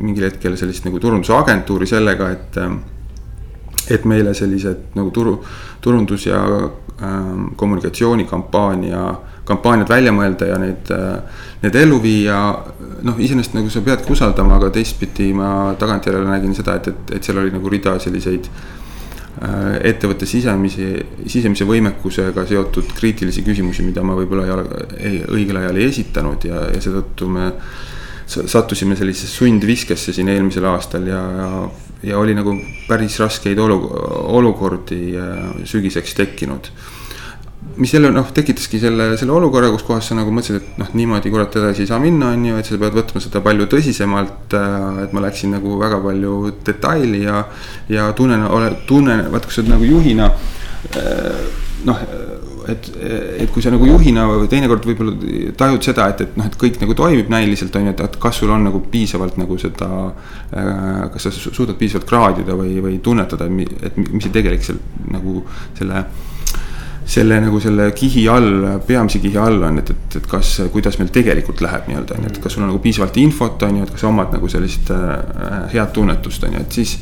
mingil 0.00 0.28
hetkel 0.28 0.56
sellist 0.60 0.86
nagu 0.86 1.00
turundusagentuuri 1.00 1.88
sellega, 1.88 2.30
et 2.34 2.58
äh,. 2.60 2.74
et 3.90 4.04
meile 4.08 4.32
sellised 4.34 4.94
nagu 4.96 5.10
turu, 5.12 5.34
turundus 5.80 6.26
ja 6.26 6.40
äh, 6.40 7.16
kommunikatsioonikampaania, 7.56 9.02
kampaaniad 9.44 9.88
välja 9.88 10.12
mõelda 10.12 10.48
ja 10.48 10.60
neid 10.60 10.92
äh,, 10.94 11.42
need 11.62 11.74
ellu 11.76 12.00
viia. 12.02 12.38
noh, 13.04 13.18
iseenesest 13.18 13.54
nagu 13.54 13.68
sa 13.70 13.80
peadki 13.84 14.12
usaldama, 14.12 14.56
aga 14.56 14.70
teistpidi 14.70 15.32
ma 15.36 15.74
tagantjärele 15.78 16.30
nägin 16.30 16.54
seda, 16.56 16.78
et, 16.80 16.88
et, 16.88 17.16
et 17.18 17.24
seal 17.24 17.42
oli 17.42 17.52
nagu 17.52 17.68
rida 17.68 17.98
selliseid 18.00 18.48
Äh, 18.48 18.83
ettevõtte 19.34 20.26
sisemisi, 20.30 20.92
sisemise 21.26 21.66
võimekusega 21.66 22.44
seotud 22.46 22.92
kriitilisi 22.94 23.42
küsimusi, 23.46 23.82
mida 23.82 24.04
ma 24.06 24.14
võib-olla 24.18 24.46
ei 24.46 24.54
ole, 24.54 24.84
ei, 24.98 25.18
õigel 25.38 25.58
ajal 25.58 25.80
ei 25.80 25.88
esitanud 25.90 26.46
ja, 26.46 26.60
ja 26.70 26.82
seetõttu 26.82 27.28
me 27.34 27.50
sattusime 28.26 28.96
sellisesse 28.96 29.34
sundviskesse 29.34 30.14
siin 30.14 30.30
eelmisel 30.32 30.64
aastal 30.70 31.08
ja, 31.10 31.20
ja, 31.40 31.48
ja 32.10 32.18
oli 32.18 32.36
nagu 32.36 32.54
päris 32.88 33.18
raskeid 33.20 33.58
olu, 33.60 33.80
olukordi 34.38 35.00
äh, 35.18 35.42
sügiseks 35.68 36.14
tekkinud 36.16 36.70
mis 37.76 37.94
jälle 37.94 38.10
noh, 38.14 38.28
tekitaski 38.34 38.78
selle, 38.82 39.08
selle 39.18 39.34
olukorra, 39.34 39.70
kus 39.74 39.82
kohas 39.86 40.08
sa 40.10 40.16
nagu 40.18 40.32
mõtlesid, 40.34 40.60
et 40.60 40.78
noh, 40.80 40.92
niimoodi 40.94 41.32
kurat 41.32 41.56
edasi 41.58 41.84
ei 41.84 41.90
saa 41.90 41.98
minna, 42.02 42.30
on 42.34 42.46
ju, 42.46 42.58
et 42.60 42.68
sa 42.68 42.78
pead 42.80 42.96
võtma 42.96 43.22
seda 43.24 43.42
palju 43.44 43.66
tõsisemalt. 43.72 44.56
Äh, 44.58 45.02
et 45.06 45.16
ma 45.16 45.24
läksin 45.24 45.54
nagu 45.56 45.78
väga 45.80 46.00
palju 46.04 46.38
detaili 46.66 47.24
ja, 47.24 47.44
ja 47.92 48.08
tunnen, 48.16 48.46
tunnen, 48.88 49.26
vaata, 49.32 49.50
kui 49.50 49.58
sa 49.58 49.66
nagu 49.66 49.88
juhina 49.88 50.30
äh, 50.30 51.62
noh, 51.84 52.00
et, 52.68 52.86
et 53.42 53.50
kui 53.52 53.62
sa 53.64 53.72
nagu 53.74 53.86
juhina 53.88 54.24
või 54.28 54.48
teinekord 54.50 54.86
võib-olla 54.88 55.14
tajud 55.58 55.84
seda, 55.84 56.08
et, 56.12 56.22
et 56.24 56.36
noh, 56.38 56.46
et 56.48 56.58
kõik 56.60 56.78
nagu 56.80 56.96
toimib 56.96 57.32
näiliselt 57.32 57.74
on 57.76 57.88
ju, 57.88 57.94
et, 57.96 58.04
et 58.06 58.20
kas 58.20 58.40
sul 58.40 58.52
on 58.54 58.64
nagu 58.68 58.80
piisavalt 58.92 59.38
nagu 59.40 59.58
seda. 59.60 59.90
Äh, 60.54 61.08
kas 61.14 61.28
sa 61.28 61.34
suudad 61.34 61.76
piisavalt 61.80 62.08
kraadida 62.08 62.56
või, 62.58 62.78
või 62.84 63.00
tunnetada, 63.04 63.48
et 63.50 63.98
mis 63.98 64.22
see 64.24 64.34
tegelik 64.34 64.64
seal 64.66 64.80
nagu 65.12 65.42
selle 65.78 66.06
selle 67.06 67.36
nagu 67.40 67.60
selle 67.60 67.90
kihi 67.96 68.24
all, 68.32 68.80
peamise 68.86 69.20
kihi 69.20 69.36
all 69.40 69.62
on, 69.68 69.78
et, 69.82 69.90
et, 69.92 70.16
et 70.20 70.28
kas, 70.28 70.54
kuidas 70.72 70.96
meil 71.00 71.10
tegelikult 71.12 71.60
läheb 71.64 71.90
nii-öelda 71.90 72.16
on 72.16 72.24
ju, 72.24 72.32
et 72.32 72.40
kas 72.42 72.56
sul 72.56 72.64
on 72.64 72.70
nagu 72.72 72.80
piisavalt 72.84 73.18
infot, 73.20 73.62
on 73.66 73.80
ju, 73.80 73.84
et 73.84 73.92
kas 73.92 74.04
sa 74.06 74.08
omad 74.08 74.32
nagu 74.32 74.48
sellist 74.50 74.92
äh, 74.94 75.12
head 75.74 75.92
tunnetust, 75.96 76.46
on 76.48 76.56
ju, 76.56 76.64
et 76.64 76.80
siis. 76.80 76.98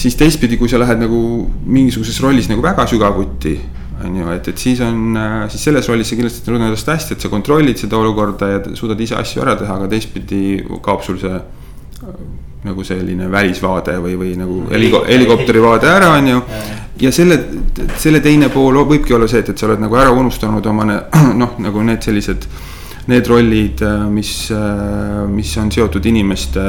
siis 0.00 0.14
teistpidi, 0.16 0.56
kui 0.56 0.70
sa 0.70 0.78
lähed 0.78 1.00
nagu 1.02 1.18
mingisuguses 1.66 2.20
rollis 2.22 2.46
nagu 2.48 2.62
väga 2.62 2.86
sügavuti, 2.88 3.56
on 4.04 4.14
ju, 4.16 4.28
et, 4.32 4.52
et 4.52 4.62
siis 4.62 4.80
on, 4.86 5.16
äh, 5.18 5.42
siis 5.50 5.66
selles 5.66 5.90
rollis 5.90 6.08
sa 6.08 6.16
kindlasti 6.16 6.46
tunned 6.46 6.68
ennast 6.68 6.88
hästi, 6.88 7.16
et 7.16 7.26
sa 7.26 7.32
kontrollid 7.32 7.82
seda 7.82 7.98
olukorda 7.98 8.52
ja 8.54 8.62
suudad 8.78 9.02
ise 9.02 9.18
asju 9.18 9.42
ära 9.42 9.58
teha, 9.58 9.80
aga 9.80 9.90
teistpidi 9.90 10.60
kaob 10.86 11.02
sul 11.04 11.18
see 11.20 11.42
nagu 12.64 12.84
selline 12.84 13.30
välisvaade 13.32 13.96
või, 14.02 14.16
või 14.20 14.34
nagu 14.36 14.62
heliko, 14.70 15.04
helikopteri 15.08 15.62
vaade 15.64 15.88
ära, 15.88 16.10
on 16.18 16.28
ju. 16.28 16.40
ja 17.00 17.12
selle, 17.12 17.38
selle 17.96 18.20
teine 18.20 18.50
pool 18.52 18.82
võibki 18.88 19.16
olla 19.16 19.28
see, 19.30 19.40
et, 19.40 19.52
et 19.52 19.60
sa 19.60 19.68
oled 19.70 19.80
nagu 19.80 19.96
ära 19.96 20.12
unustanud 20.12 20.66
oma 20.68 20.86
noh, 21.42 21.56
nagu 21.62 21.86
need 21.86 22.04
sellised. 22.04 22.50
Need 23.10 23.26
rollid, 23.26 23.80
mis, 24.12 24.30
mis 25.32 25.52
on 25.58 25.70
seotud 25.72 26.04
inimeste, 26.06 26.62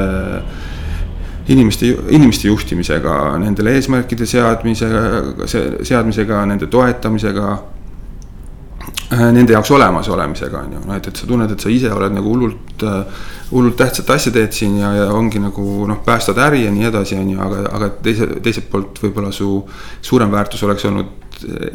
inimeste, 1.53 1.89
inimeste 2.15 2.47
juhtimisega, 2.47 3.17
nendele 3.43 3.75
eesmärkide 3.77 4.25
seadmisega, 4.25 5.03
seadmisega, 5.85 6.39
nende 6.49 6.71
toetamisega 6.71 7.51
nende 9.11 9.53
jaoks 9.53 9.71
olemas 9.75 10.07
olemisega 10.09 10.59
on 10.61 10.75
ju, 10.77 10.81
noh 10.87 10.95
et, 10.95 11.07
et 11.07 11.21
sa 11.21 11.27
tunned, 11.27 11.51
et 11.51 11.63
sa 11.63 11.71
ise 11.71 11.91
oled 11.91 12.13
nagu 12.15 12.31
hullult 12.31 12.85
äh, 12.87 13.23
hullult 13.51 13.75
tähtsat 13.79 14.09
asja 14.15 14.31
teed 14.31 14.53
siin 14.55 14.77
ja, 14.79 14.91
ja 14.95 15.07
ongi 15.15 15.41
nagu 15.43 15.87
noh, 15.89 15.99
päästad 16.05 16.39
äri 16.39 16.63
ja 16.63 16.71
nii 16.71 16.87
edasi, 16.87 17.17
on 17.19 17.33
ju, 17.33 17.41
aga, 17.43 17.65
aga 17.75 17.89
teise, 18.05 18.29
teiselt 18.43 18.69
poolt 18.71 19.01
võib-olla 19.03 19.33
su 19.35 19.57
suurem 20.01 20.31
väärtus 20.31 20.63
oleks 20.67 20.87
olnud 20.87 21.17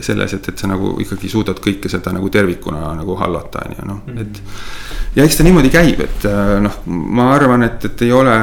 selles, 0.01 0.33
et, 0.37 0.49
et 0.49 0.63
sa 0.63 0.71
nagu 0.71 0.95
ikkagi 1.03 1.29
suudad 1.29 1.59
kõike 1.61 1.91
seda 1.91 2.13
nagu 2.15 2.29
tervikuna 2.33 2.93
nagu 2.97 3.17
hallata, 3.19 3.67
on 3.67 3.77
ju, 3.77 3.87
noh, 3.91 4.03
mhm. 4.07 4.25
et. 4.25 5.17
ja 5.19 5.27
eks 5.27 5.41
ta 5.41 5.47
niimoodi 5.47 5.73
käib, 5.75 6.01
et 6.07 6.27
noh, 6.63 6.83
ma 6.87 7.33
arvan, 7.35 7.67
et, 7.67 7.89
et 7.91 8.07
ei 8.07 8.13
ole 8.15 8.37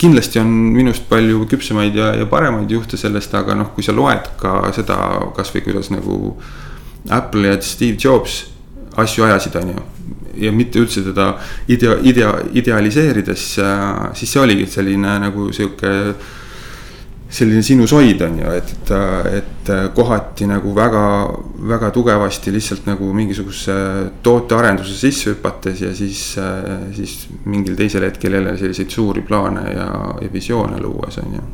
kindlasti 0.00 0.40
on 0.40 0.52
minust 0.74 1.04
palju 1.10 1.44
küpsemaid 1.50 1.98
ja, 1.98 2.12
ja 2.16 2.26
paremaid 2.30 2.70
juhte 2.72 2.96
sellest, 2.98 3.34
aga 3.36 3.54
noh, 3.58 3.74
kui 3.74 3.84
sa 3.84 3.94
loed 3.94 4.32
ka 4.40 4.70
seda 4.74 4.96
kasvõi 5.36 5.66
kuidas 5.66 5.92
nagu 5.92 6.36
Apple 7.10 7.48
ja 7.48 7.60
Steve 7.62 7.96
Jobs 8.00 8.44
asju 8.96 9.24
ajasid, 9.24 9.56
on 9.60 9.74
ju 9.74 9.84
ja 10.36 10.52
mitte 10.52 10.80
üldse 10.80 11.02
teda 11.04 11.30
idea, 11.72 11.96
idea, 12.04 12.32
idealiseerides, 12.60 13.44
siis 14.16 14.32
see 14.32 14.42
oligi 14.42 14.66
selline 14.70 15.18
nagu 15.22 15.48
sihuke 15.54 15.92
selline 17.36 17.62
sinusoid 17.66 18.20
on 18.22 18.36
ju, 18.38 18.50
et, 18.54 18.70
et, 18.70 18.90
et 19.40 19.70
kohati 19.96 20.46
nagu 20.46 20.70
väga, 20.76 21.02
väga 21.72 21.90
tugevasti 21.94 22.52
lihtsalt 22.54 22.86
nagu 22.86 23.10
mingisuguse 23.16 23.74
tootearenduse 24.22 24.94
sisse 24.94 25.32
hüpates 25.32 25.82
ja 25.82 25.90
siis, 25.96 26.22
siis 26.94 27.16
mingil 27.50 27.74
teisel 27.78 28.06
hetkel 28.06 28.38
jälle 28.38 28.54
selliseid 28.60 28.94
suuri 28.94 29.26
plaane 29.26 29.66
ja, 29.72 29.88
ja 30.22 30.32
visioone 30.32 30.78
luues 30.82 31.18
on 31.24 31.38
ju. 31.40 31.46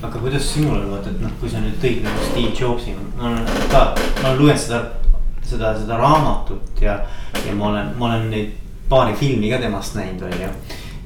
Aga 0.00 0.16
kuidas 0.18 0.46
sinul 0.52 0.78
on, 0.78 0.88
vaata, 0.94 1.12
et 1.12 1.20
noh, 1.20 1.32
kui 1.40 1.50
sa 1.52 1.60
nüüd 1.60 1.76
tõid 1.82 2.00
nagu 2.06 2.30
Steve 2.30 2.54
Jobsi, 2.56 2.96
ma 3.18 3.28
olen 3.30 3.68
ka, 3.72 3.84
ma 4.22 4.30
olen 4.30 4.40
lugenud 4.40 4.62
seda 4.64 4.80
seda, 5.50 5.74
seda 5.78 5.98
raamatut 5.98 6.82
ja, 6.82 7.00
ja 7.46 7.54
ma 7.56 7.70
olen, 7.70 7.90
ma 7.98 8.10
olen 8.10 8.30
neid 8.30 8.54
paari 8.90 9.14
filmi 9.18 9.50
ka 9.50 9.60
temast 9.62 9.96
näinud, 9.98 10.22
on 10.26 10.36
ju. 10.44 10.50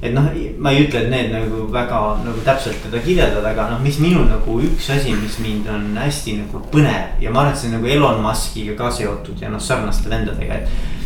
et 0.05 0.13
noh, 0.13 0.27
ma 0.61 0.73
ei 0.73 0.85
ütle, 0.85 1.05
et 1.05 1.11
need 1.11 1.31
nagu 1.33 1.65
väga 1.73 2.01
nagu 2.25 2.43
täpselt 2.45 2.81
teda 2.85 3.01
kirjeldada, 3.03 3.53
aga 3.53 3.69
noh, 3.73 3.81
mis 3.85 3.97
minul 4.01 4.27
nagu 4.29 4.59
üks 4.67 4.89
asi, 4.93 5.15
mis 5.17 5.39
mind 5.43 5.69
on 5.71 5.87
hästi 5.97 6.39
nagu 6.43 6.61
põnev 6.73 7.23
ja 7.23 7.33
ma 7.33 7.45
arvan, 7.45 7.55
et 7.55 7.61
see 7.61 7.71
on 7.71 7.79
nagu 7.79 7.89
Elon 7.95 8.21
Musk'iga 8.25 8.77
ka 8.79 8.91
seotud 8.93 9.41
ja 9.41 9.51
noh, 9.53 9.61
sarnaste 9.61 10.11
vendadega, 10.11 10.61
et 10.61 11.04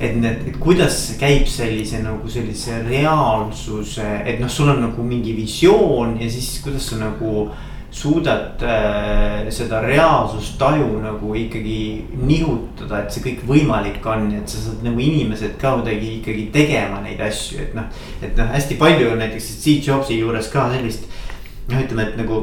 et 0.00 0.16
need, 0.16 0.46
et 0.48 0.56
kuidas 0.62 0.96
käib 1.20 1.46
sellise 1.50 2.00
nagu 2.02 2.30
sellise 2.30 2.80
reaalsuse, 2.86 4.06
et 4.26 4.40
noh, 4.40 4.50
sul 4.50 4.72
on 4.72 4.80
nagu 4.86 5.04
mingi 5.06 5.34
visioon 5.36 6.16
ja 6.20 6.30
siis 6.30 6.56
kuidas 6.64 6.88
sa 6.90 6.98
nagu 7.02 7.50
suudad 7.92 8.62
äh, 8.64 9.50
seda 9.52 9.82
reaalsustaju 9.84 11.02
nagu 11.02 11.34
ikkagi 11.36 12.06
nihutada, 12.24 13.02
et 13.02 13.12
see 13.12 13.24
kõik 13.26 13.42
võimalik 13.50 14.06
on 14.08 14.30
et 14.32 14.48
sa 14.48 14.62
saad 14.62 14.80
nagu 14.86 15.02
inimesed 15.02 15.58
ka 15.60 15.74
kuidagi 15.76 16.14
ikkagi 16.22 16.46
tegema 16.54 17.02
neid 17.04 17.20
asju, 17.20 17.60
et 17.66 17.76
noh. 17.76 17.92
et 18.24 18.32
noh, 18.38 18.48
hästi 18.54 18.80
palju 18.80 19.12
on 19.12 19.20
näiteks 19.20 19.50
Steve 19.58 19.84
Jobsi 19.84 20.16
juures 20.22 20.48
ka 20.52 20.70
sellist 20.72 21.04
noh, 21.68 21.78
ütleme, 21.84 22.08
et 22.08 22.18
nagu 22.22 22.40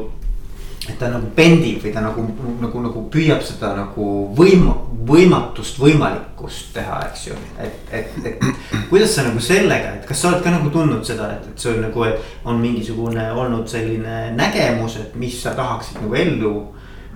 et 0.89 0.97
ta 1.01 1.09
nagu 1.09 1.29
bendib 1.35 1.81
või 1.83 1.93
ta 1.93 2.01
nagu, 2.05 2.23
nagu, 2.61 2.81
nagu 2.85 3.03
püüab 3.13 3.41
seda 3.45 3.73
nagu 3.77 4.05
võim-, 4.37 4.69
võimatust 5.07 5.79
võimalikkust 5.79 6.73
teha, 6.75 6.99
eks 7.09 7.27
ju. 7.29 7.37
et, 7.61 7.93
et, 7.95 8.17
et 8.25 8.43
kuidas 8.89 9.13
sa 9.15 9.27
nagu 9.27 9.41
sellega, 9.43 9.95
et 9.95 10.09
kas 10.09 10.21
sa 10.21 10.31
oled 10.31 10.43
ka 10.43 10.53
nagu 10.53 10.71
tundnud 10.73 11.05
seda, 11.07 11.31
et, 11.37 11.47
et 11.53 11.67
on 11.71 11.79
nagu, 11.85 12.05
on 12.51 12.59
mingisugune 12.61 13.29
olnud 13.31 13.69
selline 13.69 14.33
nägemus, 14.35 14.99
et 14.99 15.15
mis 15.19 15.39
sa 15.43 15.55
tahaksid 15.57 16.01
nagu 16.03 16.19
ellu 16.19 16.53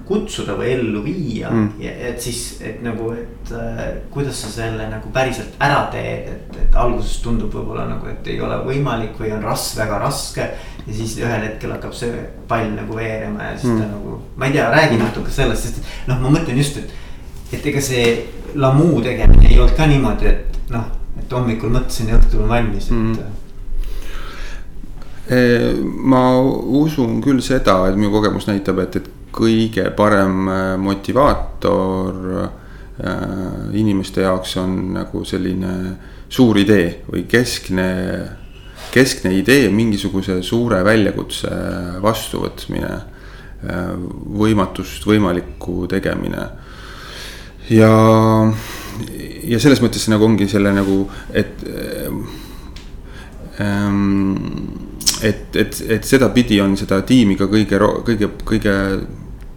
kutsuda 0.07 0.55
või 0.59 0.71
ellu 0.73 1.01
viia 1.03 1.49
mm. 1.51 1.67
ja 1.79 1.91
et 2.09 2.23
siis, 2.23 2.39
et 2.65 2.81
nagu, 2.83 3.13
et 3.15 3.51
äh, 3.55 3.83
kuidas 4.11 4.41
sa 4.43 4.49
selle 4.51 4.87
nagu 4.91 5.11
päriselt 5.15 5.55
ära 5.63 5.85
teed, 5.93 6.27
et, 6.33 6.57
et 6.65 6.75
alguses 6.79 7.21
tundub 7.23 7.53
võib-olla 7.55 7.85
nagu, 7.87 8.09
et 8.11 8.27
ei 8.33 8.41
ole 8.43 8.57
võimalik 8.65 9.15
või 9.19 9.31
on 9.35 9.45
ras-, 9.47 9.71
väga 9.79 10.01
raske. 10.03 10.49
ja 10.83 10.97
siis 10.97 11.15
ühel 11.21 11.47
hetkel 11.47 11.71
hakkab 11.77 11.95
see 11.95 12.25
pall 12.49 12.73
nagu 12.75 12.99
veerema 12.99 13.51
ja 13.51 13.55
siis 13.55 13.71
mm. 13.71 13.79
ta 13.79 13.87
nagu, 13.93 14.17
ma 14.35 14.49
ei 14.49 14.57
tea, 14.57 14.67
räägi 14.73 14.99
natuke 14.99 15.31
sellest, 15.31 15.69
sest 15.69 16.11
noh, 16.11 16.19
ma 16.19 16.35
mõtlen 16.35 16.59
just, 16.59 16.83
et. 16.83 16.99
Et 17.53 17.65
ega 17.71 17.81
see 17.81 18.17
lamuu 18.55 19.01
tegemine 19.01 19.47
ei 19.49 19.59
olnud 19.59 19.77
ka 19.77 19.87
niimoodi, 19.89 20.27
et 20.27 20.59
noh, 20.73 20.89
et 21.19 21.31
hommikul 21.33 21.73
mõtlesin 21.73 22.11
ja 22.11 22.19
õhtul 22.19 22.45
on 22.45 22.53
valmis, 22.53 22.89
et 22.91 22.97
mm 22.97 23.39
ma 26.03 26.23
usun 26.83 27.21
küll 27.23 27.41
seda, 27.43 27.77
et 27.87 27.95
minu 27.95 28.11
kogemus 28.11 28.47
näitab, 28.49 28.81
et, 28.83 28.97
et 28.99 29.09
kõige 29.33 29.87
parem 29.95 30.49
äh, 30.51 30.63
motivaator 30.77 32.17
äh, 32.43 32.49
inimeste 33.79 34.25
jaoks 34.25 34.57
on 34.61 34.75
nagu 34.97 35.23
selline 35.25 35.71
suur 36.29 36.59
idee 36.61 36.99
või 37.07 37.23
keskne, 37.29 37.87
keskne 38.93 39.31
idee, 39.37 39.69
mingisuguse 39.73 40.41
suure 40.45 40.83
väljakutse 40.85 41.49
vastuvõtmine, 42.01 42.91
võimatust 43.63 45.05
võimalikku 45.07 45.87
tegemine. 45.89 46.45
Ja, 47.69 47.91
ja 49.43 49.59
selles 49.59 49.81
mõttes 49.83 50.07
nagu 50.11 50.25
ongi 50.25 50.47
selle 50.51 50.73
nagu, 50.75 51.03
et 51.33 51.63
ähm, 53.61 54.33
et, 55.23 55.55
et, 55.55 55.83
et 55.95 56.03
sedapidi 56.03 56.59
on 56.61 56.73
seda 56.79 57.01
tiimi 57.07 57.37
ka 57.39 57.47
kõige, 57.51 57.79
kõige, 58.03 58.31
kõige 58.43 58.73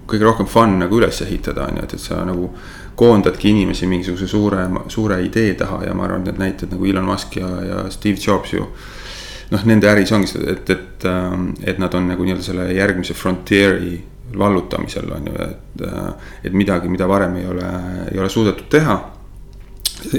kõige 0.06 0.26
rohkem 0.26 0.46
fun 0.46 0.78
nagu 0.80 1.00
üles 1.00 1.20
ehitada, 1.24 1.66
on 1.66 1.80
ju, 1.80 1.86
et, 1.86 1.94
et 1.96 2.02
sa 2.02 2.20
nagu 2.26 2.50
koondadki 2.96 3.50
inimesi 3.52 3.88
mingisuguse 3.90 4.28
suure, 4.30 4.62
suure 4.92 5.18
idee 5.24 5.54
taha 5.58 5.82
ja 5.84 5.94
ma 5.96 6.06
arvan, 6.06 6.22
et 6.24 6.32
need 6.32 6.42
näited 6.44 6.72
nagu 6.72 6.86
Elon 6.88 7.08
Musk 7.08 7.36
ja, 7.40 7.48
ja 7.66 7.80
Steve 7.92 8.20
Jobs 8.22 8.54
ju. 8.54 8.68
noh, 9.50 9.62
nende 9.68 9.86
äris 9.90 10.10
ongi 10.14 10.30
seda, 10.30 10.52
et, 10.56 10.70
et, 10.70 11.04
ähm, 11.06 11.50
et 11.62 11.78
nad 11.78 11.92
on 11.94 12.08
nagu 12.10 12.24
nii-öelda 12.24 12.42
selle 12.42 12.70
järgmise 12.74 13.14
frontier'i 13.14 13.98
vallutamisel 14.38 15.12
on 15.12 15.30
ju, 15.30 15.36
et, 15.42 15.86
äh, 15.86 16.28
et 16.44 16.52
midagi, 16.52 16.88
mida 16.88 17.08
varem 17.08 17.36
ei 17.36 17.46
ole, 17.46 17.70
ei 18.12 18.18
ole 18.18 18.28
suudetud 18.28 18.68
teha. 18.70 19.00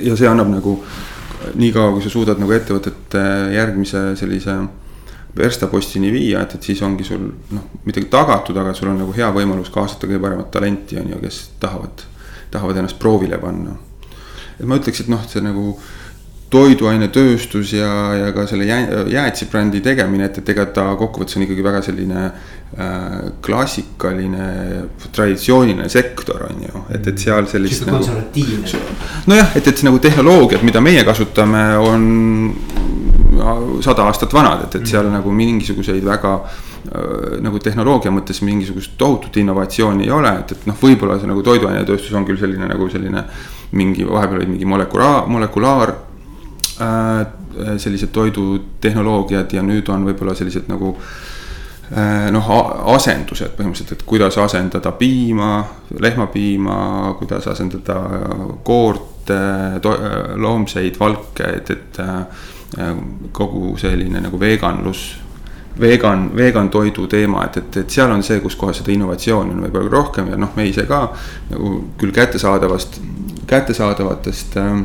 ja 0.03 0.15
see 0.17 0.27
annab 0.27 0.49
nagu 0.49 0.79
niikaua, 1.55 1.91
kui 1.93 2.01
sa 2.01 2.09
suudad 2.09 2.39
nagu 2.41 2.51
ettevõtet 2.51 3.15
järgmise 3.53 4.15
sellise 4.17 4.55
verstapostini 5.37 6.11
viia, 6.11 6.41
et, 6.41 6.55
et 6.57 6.69
siis 6.69 6.81
ongi 6.85 7.05
sul 7.05 7.27
noh, 7.53 7.67
midagi 7.85 8.09
tagatud, 8.11 8.57
aga 8.57 8.73
sul 8.77 8.91
on 8.91 9.01
nagu 9.03 9.13
hea 9.15 9.27
võimalus 9.33 9.69
kaasata 9.73 10.09
kõige 10.09 10.21
paremat 10.23 10.49
talenti, 10.53 10.97
on 10.99 11.11
ju, 11.13 11.19
kes 11.21 11.41
tahavad, 11.61 12.03
tahavad 12.53 12.81
ennast 12.81 12.99
proovile 12.99 13.37
panna. 13.41 13.75
et 14.57 14.65
ma 14.65 14.79
ütleks, 14.79 15.03
et 15.03 15.11
noh, 15.13 15.21
see 15.29 15.43
nagu 15.45 15.75
toiduainetööstus 16.49 17.73
ja, 17.75 17.89
ja 18.15 18.27
ka 18.35 18.45
selle 18.47 18.65
jää, 18.65 19.03
jäätisebrändi 19.11 19.81
tegemine, 19.83 20.29
et, 20.29 20.37
et 20.39 20.51
ega 20.53 20.67
ta 20.71 20.85
kokkuvõttes 20.99 21.35
on 21.39 21.43
ikkagi 21.43 21.65
väga 21.65 21.81
selline 21.83 22.21
äh, 22.23 23.17
klassikaline, 23.43 24.47
traditsiooniline 25.15 25.89
sektor 25.91 26.45
on 26.47 26.63
ju, 26.63 26.85
et, 26.95 27.11
et 27.11 27.19
seal 27.19 27.49
sellist. 27.51 27.83
nagu. 27.85 27.99
konservatiivne. 27.99 28.85
nojah, 29.27 29.51
et, 29.59 29.67
et 29.67 29.75
see 29.75 29.89
nagu 29.89 29.99
tehnoloogiad, 30.03 30.63
mida 30.67 30.83
meie 30.83 31.03
kasutame, 31.07 31.65
on 31.83 32.07
sada 33.83 34.07
aastat 34.07 34.33
vanad, 34.33 34.63
et, 34.67 34.79
et 34.79 34.87
seal 34.87 35.05
mm. 35.05 35.19
nagu 35.19 35.35
mingisuguseid 35.35 36.07
väga 36.07 36.33
äh, 36.39 37.37
nagu 37.43 37.59
tehnoloogia 37.59 38.11
mõttes 38.15 38.39
mingisugust 38.47 38.95
tohutut 38.97 39.35
innovatsiooni 39.43 40.07
ei 40.07 40.15
ole, 40.15 40.31
et, 40.45 40.55
et 40.55 40.67
noh, 40.71 40.79
võib-olla 40.79 41.19
see 41.19 41.27
nagu 41.27 41.43
toiduainetööstus 41.43 42.15
on 42.15 42.25
küll 42.27 42.39
selline 42.39 42.71
nagu 42.71 42.87
selline 42.91 43.27
mingi, 43.75 44.07
vahepeal 44.07 44.45
olid 44.45 44.55
mingi 44.55 44.69
molekulaar, 44.69 45.25
molekulaar 45.27 45.91
äh, 45.91 46.06
sellised 46.77 48.11
toidutehnoloogiad 48.13 49.53
ja 49.57 49.63
nüüd 49.65 49.89
on 49.89 50.05
võib-olla 50.05 50.35
sellised 50.37 50.67
nagu 50.69 50.91
äh, 50.93 52.27
noh, 52.33 52.49
asendused 52.93 53.55
põhimõtteliselt, 53.57 53.95
et 53.97 54.05
kuidas 54.07 54.37
asendada 54.41 54.91
piima, 54.99 55.61
lehmapiima, 55.99 56.79
kuidas 57.19 57.47
asendada 57.49 58.01
koort, 58.67 59.31
äh, 59.33 59.79
loomseid 60.35 60.99
valke, 60.99 61.53
et, 61.61 61.71
et 61.71 62.03
kogu 63.31 63.77
selline 63.79 64.19
nagu 64.19 64.39
veganlus, 64.39 65.05
vegan, 65.79 66.27
vegan 66.35 66.69
toidu 66.69 67.07
teema, 67.07 67.45
et, 67.47 67.57
et, 67.61 67.77
et 67.83 67.89
seal 67.95 68.11
on 68.11 68.23
see, 68.25 68.41
kus 68.43 68.57
kohas 68.59 68.81
seda 68.81 68.91
innovatsiooni 68.93 69.53
on 69.55 69.63
võib-olla 69.67 69.93
rohkem 69.93 70.31
ja 70.33 70.39
noh, 70.39 70.51
me 70.57 70.67
ise 70.67 70.87
ka 70.89 71.05
nagu 71.51 71.73
küll 71.99 72.11
kättesaadavast, 72.15 72.99
kättesaadavatest 73.47 74.57
äh, 74.59 74.81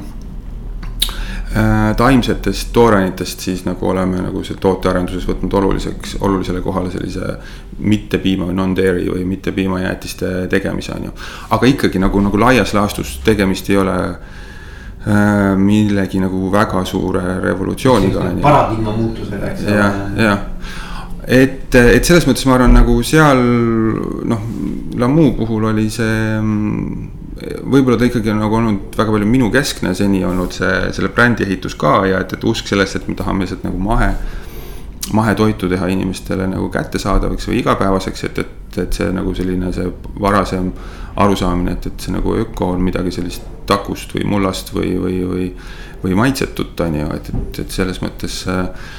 taimsetest 1.96 2.70
toorainetest 2.72 3.40
siis 3.44 3.64
nagu 3.66 3.88
oleme 3.88 4.22
nagu 4.24 4.40
see 4.46 4.56
tootearenduses 4.60 5.26
võtnud 5.28 5.52
oluliseks, 5.58 6.14
olulisele 6.24 6.62
kohale 6.64 6.90
sellise 6.90 7.34
mitte 7.84 8.18
piima 8.22 8.46
või 8.48 8.56
non-dairy 8.56 9.08
või 9.10 9.26
mitte 9.28 9.52
piimajäätiste 9.52 10.30
tegemise 10.48 10.94
on 10.96 11.10
ju. 11.10 11.12
aga 11.50 11.68
ikkagi 11.68 12.00
nagu, 12.00 12.20
nagu 12.24 12.40
laias 12.40 12.72
laastus 12.74 13.18
tegemist 13.24 13.68
ei 13.70 13.76
ole 13.82 13.98
Äh, 15.02 15.56
millegi 15.58 16.20
nagu 16.22 16.46
väga 16.52 16.84
suure 16.84 17.40
revolutsiooniga. 17.42 18.20
paradigma 18.42 18.92
muutusega, 18.94 19.48
eks 19.48 19.64
ole. 19.64 19.72
jah, 19.74 19.96
jah, 20.14 20.44
et, 21.26 21.74
et 21.74 22.06
selles 22.06 22.22
mõttes 22.28 22.46
ma 22.46 22.54
arvan, 22.54 22.70
nagu 22.76 22.94
seal 23.02 23.42
noh, 24.30 24.44
Lamu 25.02 25.32
puhul 25.34 25.66
oli 25.72 25.88
see. 25.90 26.38
Võib-olla 27.62 27.98
ta 27.98 28.06
ikkagi 28.08 28.32
on 28.32 28.40
nagu 28.42 28.56
olnud 28.58 28.96
väga 28.98 29.14
palju 29.14 29.28
minu 29.28 29.50
keskne 29.54 29.94
seni 29.98 30.22
olnud 30.26 30.54
see, 30.54 30.72
selle 30.94 31.10
brändi 31.14 31.46
ehitus 31.46 31.76
ka 31.78 32.02
ja 32.10 32.22
et, 32.22 32.36
et 32.36 32.46
usk 32.48 32.70
sellesse, 32.70 33.00
et 33.00 33.10
me 33.10 33.18
tahame 33.18 33.46
lihtsalt 33.46 33.66
nagu 33.66 33.80
mahe 33.82 34.12
mahetoitu 35.12 35.68
teha 35.68 35.88
inimestele 35.90 36.46
nagu 36.46 36.68
kättesaadavaks 36.72 37.48
või 37.48 37.58
igapäevaseks, 37.60 38.24
et, 38.28 38.38
et, 38.38 38.78
et 38.84 38.98
see 38.98 39.08
nagu 39.12 39.34
selline 39.34 39.72
see 39.74 39.88
varasem 40.22 40.70
arusaamine, 41.20 41.74
et, 41.76 41.88
et 41.90 42.06
see 42.06 42.14
nagu 42.14 42.36
öko 42.44 42.72
on 42.76 42.84
midagi 42.84 43.12
sellist 43.18 43.48
takust 43.68 44.14
või 44.14 44.24
mullast 44.30 44.72
või, 44.74 44.94
või, 45.02 45.18
või, 45.28 45.48
või 46.04 46.18
maitsetut, 46.22 46.78
on 46.86 47.00
ju, 47.00 47.08
et, 47.18 47.32
et, 47.34 47.60
et 47.64 47.74
selles 47.74 47.98
mõttes 48.04 48.38
äh, 48.50 48.92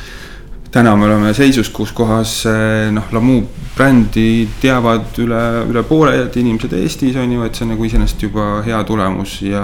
täna 0.73 0.95
me 0.97 1.05
oleme 1.05 1.33
seisus, 1.38 1.69
kus 1.69 1.91
kohas 1.93 2.39
äh, 2.49 2.89
noh, 2.93 3.05
Lamu 3.13 3.38
brändi 3.75 4.47
teavad 4.62 5.19
üle, 5.21 5.41
üle 5.69 5.83
pooled 5.86 6.33
inimesed 6.41 6.73
Eestis 6.79 7.17
on 7.21 7.31
ju, 7.36 7.45
et 7.45 7.57
see 7.57 7.67
on 7.67 7.73
nagu 7.75 7.86
iseenesest 7.86 8.25
juba 8.25 8.47
hea 8.65 8.79
tulemus 8.88 9.38
ja, 9.45 9.63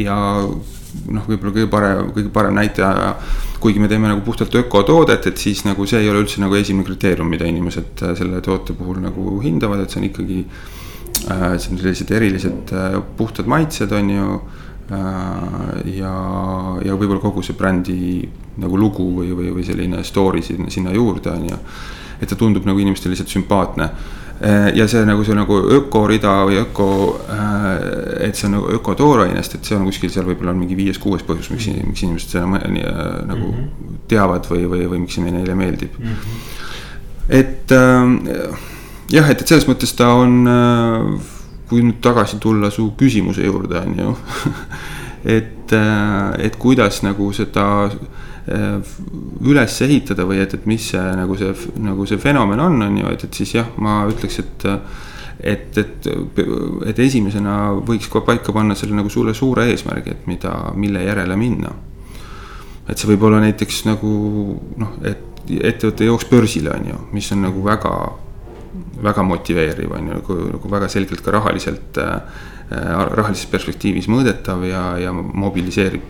ja 0.00 0.16
noh, 0.40 1.28
võib-olla 1.28 1.52
kõige 1.52 1.68
parem, 1.72 2.10
kõige 2.16 2.32
parem 2.32 2.56
näitaja. 2.56 3.14
kuigi 3.60 3.80
me 3.82 3.88
teeme 3.92 4.08
nagu 4.08 4.22
puhtalt 4.24 4.54
ökotoodet, 4.56 5.26
et 5.28 5.36
siis 5.38 5.66
nagu 5.66 5.84
see 5.86 6.00
ei 6.00 6.08
ole 6.08 6.22
üldse 6.22 6.40
nagu 6.40 6.56
esimene 6.56 6.86
kriteerium, 6.86 7.28
mida 7.28 7.44
inimesed 7.44 8.00
äh, 8.00 8.14
selle 8.16 8.40
toote 8.40 8.72
puhul 8.72 9.02
nagu 9.04 9.36
hindavad, 9.44 9.84
et 9.84 9.92
see 9.92 10.00
on 10.00 10.08
ikkagi 10.08 10.40
äh,. 11.28 11.58
sellised 11.60 12.10
erilised 12.16 12.72
äh, 12.72 12.96
puhtad 13.18 13.50
maitsed, 13.52 13.92
on 13.92 14.10
ju 14.16 14.40
äh,. 14.96 15.92
ja, 16.00 16.14
ja 16.88 16.96
võib-olla 16.96 17.20
kogu 17.20 17.44
see 17.44 17.58
brändi 17.58 18.00
nagu 18.60 18.78
lugu 18.78 19.06
või, 19.20 19.32
või, 19.36 19.50
või 19.56 19.66
selline 19.66 20.04
story 20.04 20.42
sinna, 20.42 20.70
sinna 20.70 20.94
juurde, 20.94 21.30
on 21.30 21.48
ju. 21.50 21.60
et 22.20 22.28
ta 22.28 22.36
tundub 22.36 22.66
nagu 22.68 22.78
inimestele 22.78 23.14
lihtsalt 23.14 23.32
sümpaatne 23.32 23.90
Äh, 24.40 24.72
ja 24.74 24.86
see 24.88 25.02
nagu 25.04 25.20
see 25.24 25.34
nagu 25.36 25.56
ökorida 25.76 26.30
või 26.48 26.56
öko, 26.62 26.86
äh, 27.28 28.22
et 28.24 28.38
see 28.38 28.46
on 28.48 28.54
nagu 28.56 28.70
ökotoorainest, 28.78 29.58
et 29.58 29.68
see 29.68 29.76
on 29.76 29.84
kuskil 29.84 30.08
seal 30.08 30.24
võib-olla 30.24 30.54
on 30.54 30.62
mingi 30.62 30.78
viies-kuues 30.78 31.26
põhjus, 31.28 31.50
miks, 31.52 31.66
miks 31.84 32.04
inimesed 32.06 32.32
seda 32.32 32.46
nii, 32.48 32.86
äh, 32.88 33.10
nagu 33.28 33.50
mm 33.50 33.58
-hmm. 33.58 33.98
teavad 34.08 34.48
või, 34.48 34.64
või, 34.70 34.86
või 34.88 35.02
miks 35.02 35.18
see 35.18 35.26
neile 35.26 35.54
meeldib 35.54 35.98
mm. 35.98 36.06
-hmm. 36.06 36.40
et 37.36 37.74
äh, 37.76 38.56
jah, 39.12 39.28
et, 39.28 39.44
et 39.44 39.46
selles 39.46 39.68
mõttes 39.68 39.92
ta 39.92 40.08
on, 40.22 40.40
kui 41.68 41.84
nüüd 41.84 42.00
tagasi 42.00 42.40
tulla 42.40 42.70
su 42.70 42.94
küsimuse 42.96 43.44
juurde, 43.44 43.76
on 43.76 43.98
ju 43.98 44.16
et, 45.36 45.76
et 46.38 46.56
kuidas 46.56 47.02
nagu 47.04 47.28
seda 47.36 47.90
Äh, 47.90 48.29
üles 48.50 49.76
ehitada 49.86 50.26
või 50.26 50.40
et, 50.42 50.54
et 50.56 50.66
mis 50.66 50.90
see 50.92 51.02
nagu 51.18 51.36
see, 51.38 51.52
nagu 51.84 52.06
see 52.08 52.18
fenomen 52.18 52.60
on, 52.62 52.80
on 52.86 52.98
ju, 52.98 53.12
et, 53.14 53.24
et 53.28 53.40
siis 53.42 53.54
jah, 53.60 53.68
ma 53.78 54.02
ütleks, 54.10 54.40
et. 54.42 54.66
et, 55.40 55.78
et, 55.80 56.08
et 56.90 56.98
esimesena 57.00 57.72
võiks 57.86 58.10
ka 58.12 58.20
paika 58.26 58.52
panna 58.52 58.74
selle 58.76 58.96
nagu 58.98 59.08
suure, 59.08 59.32
suure 59.34 59.70
eesmärgi, 59.72 60.16
et 60.16 60.26
mida, 60.28 60.52
mille 60.76 61.04
järele 61.06 61.36
minna. 61.40 61.70
et 62.88 62.98
see 62.98 63.08
võib 63.12 63.28
olla 63.28 63.38
näiteks 63.40 63.84
nagu 63.86 64.10
noh, 64.82 64.98
et 65.06 65.28
ettevõte 65.50 66.04
jooks 66.04 66.26
börsile, 66.28 66.74
on 66.74 66.90
ju, 66.90 66.98
mis 67.16 67.30
on 67.32 67.46
nagu 67.46 67.62
väga 67.64 67.94
väga 69.02 69.22
motiveeriv 69.22 69.92
on 69.92 70.08
ju, 70.08 70.14
nagu, 70.14 70.38
nagu 70.52 70.70
väga 70.70 70.88
selgelt 70.88 71.24
ka 71.24 71.34
rahaliselt 71.34 71.98
äh,, 72.00 72.46
rahalises 72.70 73.48
perspektiivis 73.50 74.08
mõõdetav 74.10 74.62
ja, 74.68 74.84
ja 75.00 75.12
mobiliseerib. 75.14 76.04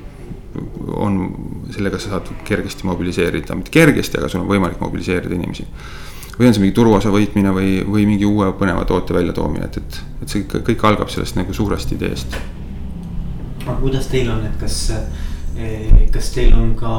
On, 0.96 1.18
sellega 1.74 1.98
sa 1.98 2.16
saad 2.16 2.30
kergesti 2.44 2.86
mobiliseerida, 2.88 3.56
mitte 3.58 3.74
kergesti, 3.74 4.18
aga 4.18 4.28
sul 4.28 4.42
on 4.42 4.50
võimalik 4.50 4.80
mobiliseerida 4.82 5.34
inimesi. 5.34 5.66
või 6.38 6.48
on 6.48 6.54
see 6.56 6.62
mingi 6.62 6.74
turuosa 6.74 7.10
võitmine 7.12 7.50
või, 7.52 7.72
või 7.84 8.06
mingi 8.08 8.24
uue 8.24 8.52
põneva 8.58 8.84
toote 8.88 9.14
väljatoomine, 9.14 9.66
et, 9.66 9.76
et, 9.76 10.00
et 10.22 10.28
see 10.28 10.46
kõik, 10.48 10.64
kõik 10.70 10.86
algab 10.88 11.10
sellest 11.12 11.36
nagu 11.36 11.52
suurest 11.54 11.92
ideest. 11.92 12.38
aga 13.66 13.76
kuidas 13.80 14.06
teil 14.08 14.30
on, 14.32 14.46
et 14.46 14.56
kas 14.60 14.86
Eh, 15.60 16.08
kas 16.14 16.30
teil 16.30 16.54
on 16.54 16.70
ka 16.78 16.90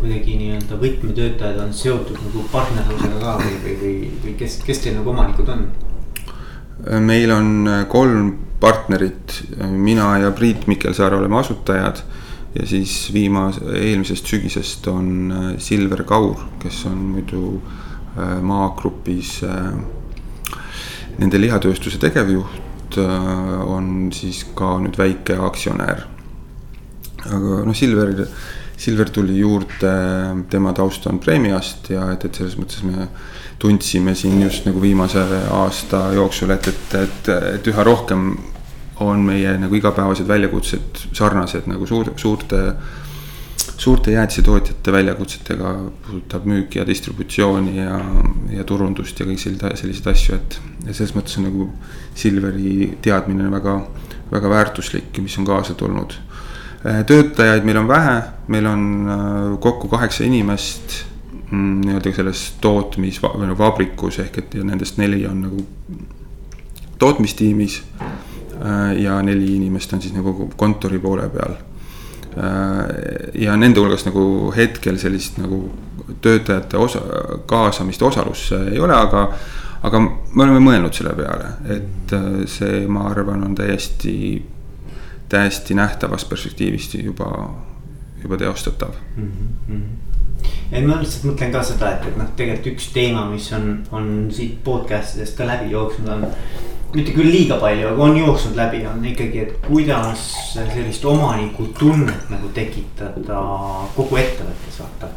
kuidagi 0.00 0.36
nii-öelda 0.38 0.76
võtmetöötajad 0.78 1.58
on 1.58 1.72
seotud 1.74 2.16
nagu 2.22 2.44
partnerlusega 2.52 3.18
ka 3.18 3.32
või, 3.40 3.56
või, 3.64 3.74
või, 3.80 3.94
või 4.22 4.34
kes, 4.38 4.54
kes 4.64 4.80
teil 4.84 4.94
nagu 4.96 5.10
omanikud 5.10 5.50
on? 5.50 5.66
meil 7.04 7.28
on 7.34 7.68
kolm 7.92 8.30
partnerit, 8.60 9.34
mina 9.74 10.14
ja 10.22 10.30
Priit 10.32 10.64
Mikkelsaar 10.70 11.12
oleme 11.18 11.36
asutajad. 11.42 12.00
Ja 12.54 12.66
siis 12.66 13.12
viimase, 13.14 13.62
eelmisest 13.78 14.26
sügisest 14.26 14.86
on 14.90 15.32
äh, 15.32 15.50
Silver 15.58 16.02
Kaur, 16.04 16.38
kes 16.62 16.84
on 16.90 16.98
muidu 17.14 17.60
äh, 18.18 18.40
maagrupis 18.42 19.40
äh, 19.46 19.74
nende 21.20 21.40
lihatööstuse 21.40 22.00
tegevjuht, 22.00 22.96
on 22.96 24.08
siis 24.14 24.40
ka 24.56 24.72
nüüd 24.82 24.96
väike 24.98 25.36
aktsionär. 25.46 26.00
Aga 27.28 27.58
noh, 27.68 27.76
Silver, 27.76 28.24
Silver 28.80 29.12
tuli 29.14 29.36
juurde, 29.38 29.92
tema 30.50 30.72
taust 30.74 31.06
on 31.06 31.20
Premiast 31.22 31.90
ja 31.92 32.08
et, 32.14 32.24
et 32.26 32.40
selles 32.40 32.56
mõttes 32.58 32.82
me 32.88 33.06
tundsime 33.60 34.16
siin 34.16 34.40
just 34.42 34.66
nagu 34.66 34.80
viimase 34.82 35.22
aasta 35.52 36.08
jooksul, 36.16 36.54
et, 36.56 36.70
et, 36.72 36.96
et, 37.04 37.30
et 37.60 37.70
üha 37.70 37.84
rohkem 37.86 38.32
on 39.00 39.22
meie 39.24 39.54
nagu 39.58 39.74
igapäevased 39.74 40.28
väljakutsed 40.28 41.04
sarnased 41.16 41.68
nagu 41.70 41.86
suur, 41.88 42.12
suurte, 42.20 42.60
suurte 43.56 44.12
jäätisetootjate 44.12 44.92
väljakutsetega, 44.92 45.74
puudutab 46.06 46.48
müüki 46.50 46.80
ja 46.80 46.86
distributsiooni 46.86 47.76
ja, 47.78 48.00
ja 48.52 48.64
turundust 48.68 49.20
ja 49.20 49.28
kõik 49.28 49.40
selliseid 49.40 50.10
asju, 50.12 50.36
et. 50.36 50.60
ja 50.86 50.94
selles 50.94 51.16
mõttes 51.16 51.40
on 51.40 51.48
nagu 51.48 51.70
Silveri 52.20 52.96
teadmine 53.02 53.48
väga, 53.52 53.78
väga 54.32 54.50
väärtuslik, 54.52 55.22
mis 55.24 55.38
on 55.40 55.48
kaasa 55.48 55.74
tulnud 55.78 56.18
Äh, 56.86 57.04
töötajaid 57.04 57.64
meil 57.64 57.76
on 57.76 57.88
vähe, 57.88 58.22
meil 58.48 58.66
on 58.66 58.84
äh, 59.08 59.58
kokku 59.60 59.88
kaheksa 59.88 60.24
inimest 60.24 60.94
mm, 61.50 61.82
nii-öelda 61.84 62.12
selles 62.16 62.44
tootmis 62.60 63.18
või 63.20 63.50
no 63.50 63.56
vabrikus 63.58 64.16
ehk 64.22 64.38
et 64.40 64.56
ja 64.56 64.64
nendest 64.64 64.96
neli 64.96 65.26
on 65.28 65.42
nagu 65.44 65.66
tootmistiimis. 67.02 67.82
Äh, 68.00 68.14
ja 69.00 69.22
neli 69.22 69.54
inimest 69.56 69.92
on 69.92 70.02
siis 70.02 70.12
nagu 70.12 70.50
kontori 70.56 70.98
poole 70.98 71.28
peal. 71.32 71.54
ja 73.34 73.56
nende 73.56 73.80
hulgas 73.80 74.04
nagu 74.06 74.52
hetkel 74.56 74.98
sellist 74.98 75.38
nagu 75.40 75.62
töötajate 76.20 76.76
osa, 76.76 77.00
kaasamist 77.46 78.02
osalusse 78.02 78.58
ei 78.72 78.78
ole, 78.78 78.94
aga 78.94 79.24
aga 79.82 80.00
me 80.04 80.44
oleme 80.44 80.60
mõelnud 80.60 80.94
selle 80.94 81.14
peale, 81.16 81.54
et 81.72 82.14
see, 82.46 82.84
ma 82.86 83.08
arvan, 83.08 83.42
on 83.48 83.54
täiesti 83.56 84.14
täiesti 85.30 85.74
nähtavast 85.74 86.28
perspektiivist 86.28 86.94
juba, 86.94 87.50
juba 88.22 88.36
teostatav 88.36 88.88
mm. 89.16 89.32
-hmm. 89.68 89.82
et 90.72 90.86
ma 90.86 90.98
lihtsalt 91.00 91.24
mõtlen 91.30 91.52
ka 91.54 91.62
seda, 91.62 91.92
et, 91.94 92.08
et 92.08 92.16
noh, 92.18 92.32
tegelikult 92.36 92.72
üks 92.74 92.88
teema, 92.94 93.28
mis 93.30 93.46
on, 93.52 93.68
on 93.92 94.10
siit 94.34 94.58
podcast 94.64 95.16
idest 95.16 95.38
ka 95.38 95.46
läbi 95.46 95.70
jooksnud, 95.70 96.08
on. 96.08 96.26
Mitte 96.94 97.14
küll 97.14 97.30
liiga 97.30 97.58
palju, 97.60 97.88
aga 97.92 98.02
on 98.02 98.16
jooksnud 98.18 98.56
läbi, 98.58 98.82
on 98.90 99.04
ikkagi, 99.12 99.44
et 99.44 99.66
kuidas 99.66 100.26
sellist 100.52 101.04
omanikutunnet 101.06 102.30
nagu 102.32 102.50
tekitada 102.54 103.42
kogu 103.96 104.20
ettevõttes, 104.20 104.80
vaata. 104.82 105.10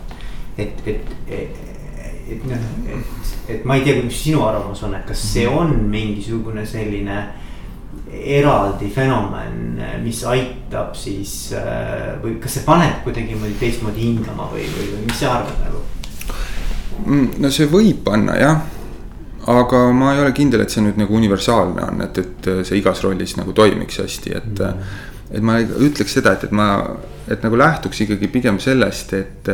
et, 0.57 0.83
et, 0.87 1.13
et, 1.27 1.63
et 2.35 2.43
noh, 2.49 2.67
et, 2.93 3.31
et 3.55 3.65
ma 3.65 3.77
ei 3.79 3.85
tea, 3.85 4.03
mis 4.03 4.19
sinu 4.25 4.43
arvamus 4.45 4.83
on, 4.85 4.93
et 4.97 5.07
kas 5.07 5.23
see 5.33 5.47
on 5.49 5.73
mingisugune 5.89 6.65
selline 6.69 7.23
eraldi 8.13 8.89
fenomen, 8.93 9.81
mis 10.03 10.21
aitab 10.29 10.93
siis 10.97 11.53
või 12.21 12.37
kas 12.41 12.59
see 12.59 12.67
paneb 12.67 13.01
kuidagimoodi 13.05 13.57
teistmoodi 13.59 14.11
hingama 14.11 14.47
või, 14.53 14.67
või, 14.75 14.91
või 14.93 15.07
mis 15.07 15.19
sa 15.23 15.39
arvad 15.39 15.65
nagu? 15.65 15.81
Mm, 17.03 17.29
no 17.41 17.49
see 17.51 17.67
võib 17.71 18.03
panna 18.05 18.37
jah, 18.37 18.61
aga 19.47 19.91
ma 19.91 20.13
ei 20.13 20.21
ole 20.21 20.31
kindel, 20.35 20.63
et 20.63 20.71
see 20.71 20.83
nüüd 20.85 20.99
nagu 20.99 21.15
universaalne 21.17 21.87
on, 21.87 22.03
et, 22.05 22.21
et 22.21 22.51
see 22.63 22.77
igas 22.79 23.01
rollis 23.03 23.35
nagu 23.39 23.55
toimiks 23.55 23.99
hästi, 23.99 24.35
et 24.37 24.45
mm. 24.59 24.65
-hmm. 24.65 25.33
et 25.37 25.43
ma 25.43 25.57
ütleks 25.59 26.13
seda, 26.19 26.33
et, 26.37 26.43
et 26.43 26.51
ma, 26.51 26.69
et 27.27 27.43
nagu 27.43 27.57
lähtuks 27.57 28.01
ikkagi 28.01 28.27
pigem 28.27 28.59
sellest, 28.59 29.13
et 29.13 29.51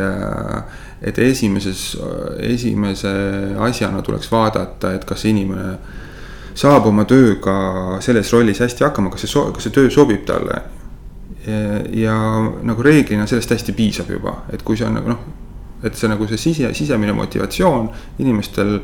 et 1.02 1.18
esimeses, 1.18 1.96
esimese 2.44 3.10
asjana 3.58 4.02
tuleks 4.02 4.28
vaadata, 4.32 4.92
et 4.92 5.04
kas 5.04 5.24
inimene 5.24 5.78
saab 6.54 6.86
oma 6.90 7.06
tööga 7.08 7.54
selles 8.04 8.32
rollis 8.32 8.60
hästi 8.60 8.84
hakkama, 8.84 9.10
kas 9.10 9.24
see, 9.24 9.44
kas 9.54 9.64
see 9.64 9.72
töö 9.72 9.90
sobib 9.90 10.26
talle. 10.28 10.62
ja, 11.46 11.80
ja 11.96 12.16
nagu 12.62 12.82
reeglina 12.82 13.26
sellest 13.26 13.50
hästi 13.50 13.72
piisab 13.72 14.10
juba, 14.10 14.42
et 14.52 14.62
kui 14.62 14.76
see 14.76 14.86
on 14.86 14.98
nagu 14.98 15.08
noh, 15.08 15.22
et 15.82 15.96
see 15.96 16.08
nagu 16.10 16.26
see 16.28 16.36
sise, 16.36 16.74
sisemine 16.76 17.14
motivatsioon 17.16 17.88
inimestel 18.18 18.74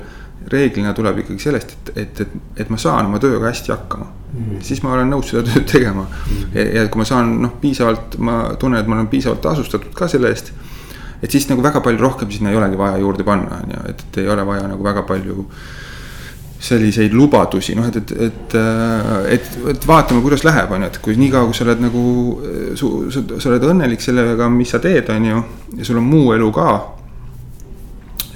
reeglina 0.52 0.92
tuleb 0.94 1.22
ikkagi 1.24 1.42
sellest, 1.42 1.72
et, 1.72 1.90
et, 2.02 2.20
et, 2.26 2.36
et 2.62 2.68
ma 2.70 2.78
saan 2.78 3.08
oma 3.08 3.18
tööga 3.22 3.48
hästi 3.48 3.72
hakkama 3.72 4.06
mm. 4.06 4.44
-hmm. 4.44 4.60
siis 4.68 4.82
ma 4.84 4.92
olen 4.94 5.10
nõus 5.10 5.32
seda 5.32 5.42
tööd 5.48 5.66
tegema 5.70 6.04
mm. 6.04 6.28
-hmm. 6.28 6.58
ja, 6.58 6.82
ja 6.82 6.88
kui 6.88 7.02
ma 7.02 7.08
saan 7.08 7.34
noh, 7.42 7.56
piisavalt, 7.60 8.18
ma 8.18 8.36
tunnen, 8.58 8.80
et 8.80 8.86
ma 8.86 8.98
olen 8.98 9.10
piisavalt 9.10 9.40
tasustatud 9.40 9.94
ka 9.94 10.08
selle 10.08 10.30
eest. 10.30 10.52
et 11.22 11.30
siis 11.30 11.48
nagu 11.48 11.62
väga 11.62 11.80
palju 11.80 12.00
rohkem 12.00 12.30
sinna 12.30 12.50
ei 12.50 12.56
olegi 12.56 12.78
vaja 12.78 12.98
juurde 12.98 13.24
panna, 13.24 13.60
on 13.64 13.74
ju, 13.74 13.82
et, 13.88 14.06
et 14.08 14.22
ei 14.22 14.28
ole 14.28 14.46
vaja 14.46 14.68
nagu 14.68 14.84
väga 14.84 15.02
palju 15.02 15.40
äh, 15.40 15.86
selliseid 16.58 17.12
lubadusi, 17.14 17.74
noh, 17.76 17.86
et, 17.88 17.96
et, 17.96 18.12
et, 18.26 18.56
et, 19.36 19.48
et 19.72 19.86
vaatame, 19.88 20.22
kuidas 20.24 20.44
läheb, 20.46 20.72
on 20.72 20.82
ju, 20.82 20.90
et 20.90 20.98
kui 21.04 21.16
niikaua, 21.20 21.50
kui 21.50 21.56
sa 21.56 21.66
oled 21.66 21.82
nagu, 21.84 22.04
sa, 22.78 23.22
sa 23.36 23.50
oled 23.52 23.66
õnnelik 23.70 24.04
sellega, 24.04 24.48
mis 24.52 24.72
sa 24.72 24.80
teed, 24.82 25.10
on 25.12 25.28
ju, 25.30 25.42
ja 25.76 25.88
sul 25.88 26.00
on 26.00 26.08
muu 26.08 26.32
elu 26.36 26.50
ka. 26.56 26.70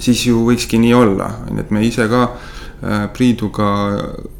Siis 0.01 0.25
ju 0.27 0.45
võikski 0.47 0.79
nii 0.81 0.95
olla, 0.97 1.29
on 1.49 1.59
ju, 1.59 1.65
et 1.65 1.71
me 1.71 1.83
ise 1.85 2.07
ka 2.11 2.23
äh, 2.27 3.05
Priiduga, 3.13 3.69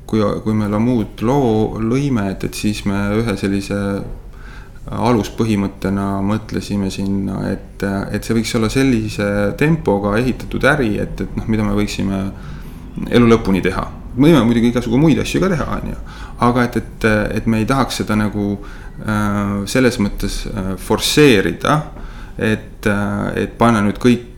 kui, 0.10 0.24
kui 0.44 0.58
me 0.58 0.70
Lamuud 0.72 1.22
loo 1.28 1.78
lõime, 1.80 2.32
et, 2.34 2.50
et 2.50 2.58
siis 2.58 2.84
me 2.90 3.06
ühe 3.22 3.38
sellise 3.40 3.78
aluspõhimõttena 4.90 6.06
mõtlesime 6.26 6.90
sinna, 6.92 7.44
et, 7.52 7.84
et 8.12 8.26
see 8.26 8.36
võiks 8.36 8.54
olla 8.58 8.70
sellise 8.72 9.26
tempoga 9.58 10.16
ehitatud 10.18 10.66
äri, 10.72 10.96
et, 11.04 11.22
et 11.22 11.38
noh, 11.38 11.48
mida 11.52 11.66
me 11.66 11.76
võiksime 11.78 12.22
elu 13.14 13.30
lõpuni 13.30 13.62
teha. 13.64 13.86
me 14.16 14.28
võime 14.28 14.42
muidugi 14.44 14.72
igasugu 14.74 14.98
muid 15.00 15.20
asju 15.22 15.40
ka 15.40 15.52
teha, 15.54 15.68
on 15.78 15.94
ju. 15.94 16.00
aga 16.48 16.64
et, 16.68 16.78
et, 16.82 17.06
et 17.38 17.46
me 17.48 17.62
ei 17.62 17.70
tahaks 17.70 18.02
seda 18.02 18.18
nagu 18.18 18.58
äh, 18.58 19.62
selles 19.66 20.00
mõttes 20.02 20.42
äh, 20.50 20.74
forsseerida. 20.78 21.82
et 22.38 22.88
äh,, 22.88 23.44
et 23.44 23.58
panna 23.58 23.86
nüüd 23.86 24.02
kõik, 24.02 24.31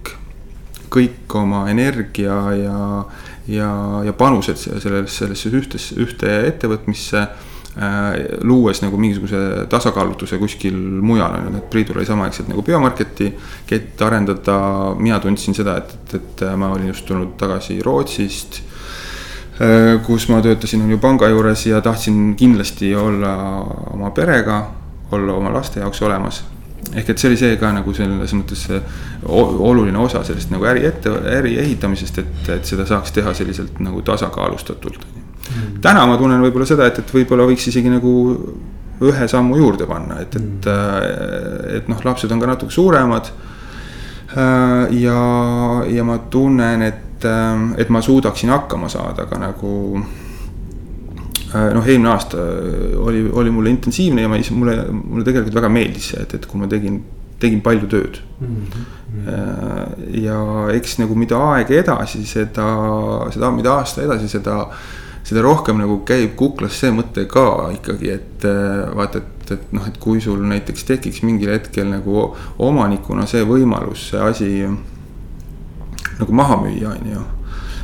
kõik 0.94 1.36
oma 1.40 1.66
energia 1.72 2.36
ja, 2.58 2.80
ja, 3.50 3.70
ja 4.06 4.14
panused 4.18 4.60
sellesse, 4.60 5.18
sellesse 5.18 5.52
ühtesse, 5.54 5.98
ühte 6.02 6.30
ettevõtmisse 6.50 7.22
äh, 7.24 8.20
luues 8.46 8.84
nagu 8.84 9.00
mingisuguse 9.02 9.66
tasakaalutuse 9.72 10.38
kuskil 10.42 10.78
mujal 10.78 11.40
on 11.40 11.48
ju, 11.50 11.56
et 11.62 11.72
Priidul 11.74 12.02
oli 12.02 12.10
samaaegselt 12.10 12.52
nagu 12.52 12.66
biomarketi 12.66 13.32
kett 13.70 14.06
arendada. 14.06 14.60
mina 15.00 15.20
tundsin 15.20 15.58
seda, 15.58 15.80
et, 15.82 15.98
et, 16.14 16.16
et 16.22 16.46
ma 16.58 16.72
olin 16.76 16.94
just 16.94 17.08
tulnud 17.10 17.36
tagasi 17.42 17.82
Rootsist 17.84 18.62
äh, 19.60 20.00
kus 20.06 20.30
ma 20.30 20.42
töötasin 20.46 20.86
on 20.86 20.94
ju 20.94 21.02
panga 21.02 21.30
juures 21.34 21.66
ja 21.66 21.82
tahtsin 21.82 22.36
kindlasti 22.36 22.96
olla 22.96 23.36
oma 23.94 24.12
perega, 24.12 24.66
olla 25.12 25.34
oma 25.34 25.54
laste 25.54 25.80
jaoks 25.80 26.02
olemas. 26.02 26.44
Ehk 26.94 27.10
et 27.10 27.18
see 27.18 27.32
oli 27.32 27.40
see 27.40 27.58
ka 27.62 27.72
nagu 27.74 27.94
selles 27.96 28.36
mõttes 28.38 28.68
oluline 29.26 29.98
osa 29.98 30.24
sellest 30.28 30.52
nagu 30.54 30.68
äri 30.70 30.86
ette, 30.90 31.10
äri 31.10 31.58
ehitamisest, 31.62 32.22
et, 32.22 32.50
et 32.58 32.70
seda 32.70 32.86
saaks 32.90 33.16
teha 33.16 33.34
selliselt 33.34 33.80
nagu 33.84 34.02
tasakaalustatult 34.06 35.02
mm.. 35.08 35.82
täna 35.82 36.06
ma 36.10 36.18
tunnen 36.22 36.44
võib-olla 36.44 36.68
seda, 36.70 36.88
et, 36.90 37.00
et 37.02 37.16
võib-olla 37.18 37.48
võiks 37.50 37.68
isegi 37.72 37.92
nagu 37.94 38.14
ühe 39.04 39.28
sammu 39.28 39.58
juurde 39.58 39.88
panna, 39.90 40.20
et, 40.22 40.36
et 40.36 40.68
mm., 40.70 41.78
et 41.78 41.90
noh, 41.92 42.04
lapsed 42.06 42.32
on 42.32 42.42
ka 42.42 42.50
natuke 42.54 42.74
suuremad. 42.74 43.32
Äh, 44.34 44.94
ja, 45.02 45.22
ja 45.90 46.04
ma 46.08 46.18
tunnen, 46.32 46.82
et, 46.86 47.26
äh, 47.26 47.64
et 47.82 47.90
ma 47.94 48.02
suudaksin 48.02 48.54
hakkama 48.54 48.90
saada 48.90 49.26
ka 49.30 49.40
nagu 49.42 50.04
noh, 51.54 51.86
eelmine 51.86 52.10
aasta 52.10 52.44
oli, 53.04 53.26
oli 53.32 53.52
mulle 53.54 53.70
intensiivne 53.70 54.24
ja 54.24 54.30
ma 54.32 54.40
ise, 54.42 54.56
mulle, 54.58 54.88
mulle 54.90 55.26
tegelikult 55.28 55.60
väga 55.60 55.70
meeldis 55.70 56.14
see, 56.14 56.24
et, 56.24 56.34
et 56.40 56.48
kui 56.50 56.62
ma 56.62 56.70
tegin 56.72 57.02
tegin 57.44 57.62
palju 57.64 57.90
tööd 57.92 58.20
mm. 58.40 58.56
-hmm. 58.74 60.20
ja 60.24 60.40
eks 60.76 60.98
nagu 61.02 61.16
mida 61.20 61.40
aeg 61.54 61.72
edasi, 61.76 62.24
seda, 62.28 62.68
seda, 63.34 63.52
mida 63.56 63.78
aasta 63.80 64.04
edasi, 64.06 64.30
seda, 64.32 64.58
seda 65.28 65.44
rohkem 65.46 65.82
nagu 65.82 66.02
käib 66.08 66.36
kuklas 66.40 66.80
see 66.80 66.94
mõte 66.96 67.28
ka 67.32 67.46
ikkagi, 67.78 68.10
et 68.14 68.48
äh, 68.48 68.88
vaata, 68.96 69.24
et, 69.24 69.52
et 69.58 69.76
noh, 69.76 69.86
et 69.88 70.00
kui 70.00 70.22
sul 70.24 70.42
näiteks 70.54 70.88
tekiks 70.90 71.24
mingil 71.28 71.54
hetkel 71.56 71.90
nagu 71.92 72.32
omanikuna 72.58 73.28
see 73.30 73.44
võimalus, 73.48 74.10
see 74.12 74.24
asi 74.24 74.52
nagu 76.20 76.34
maha 76.36 76.60
müüa, 76.62 76.94
on 76.94 77.14
ju. 77.14 77.22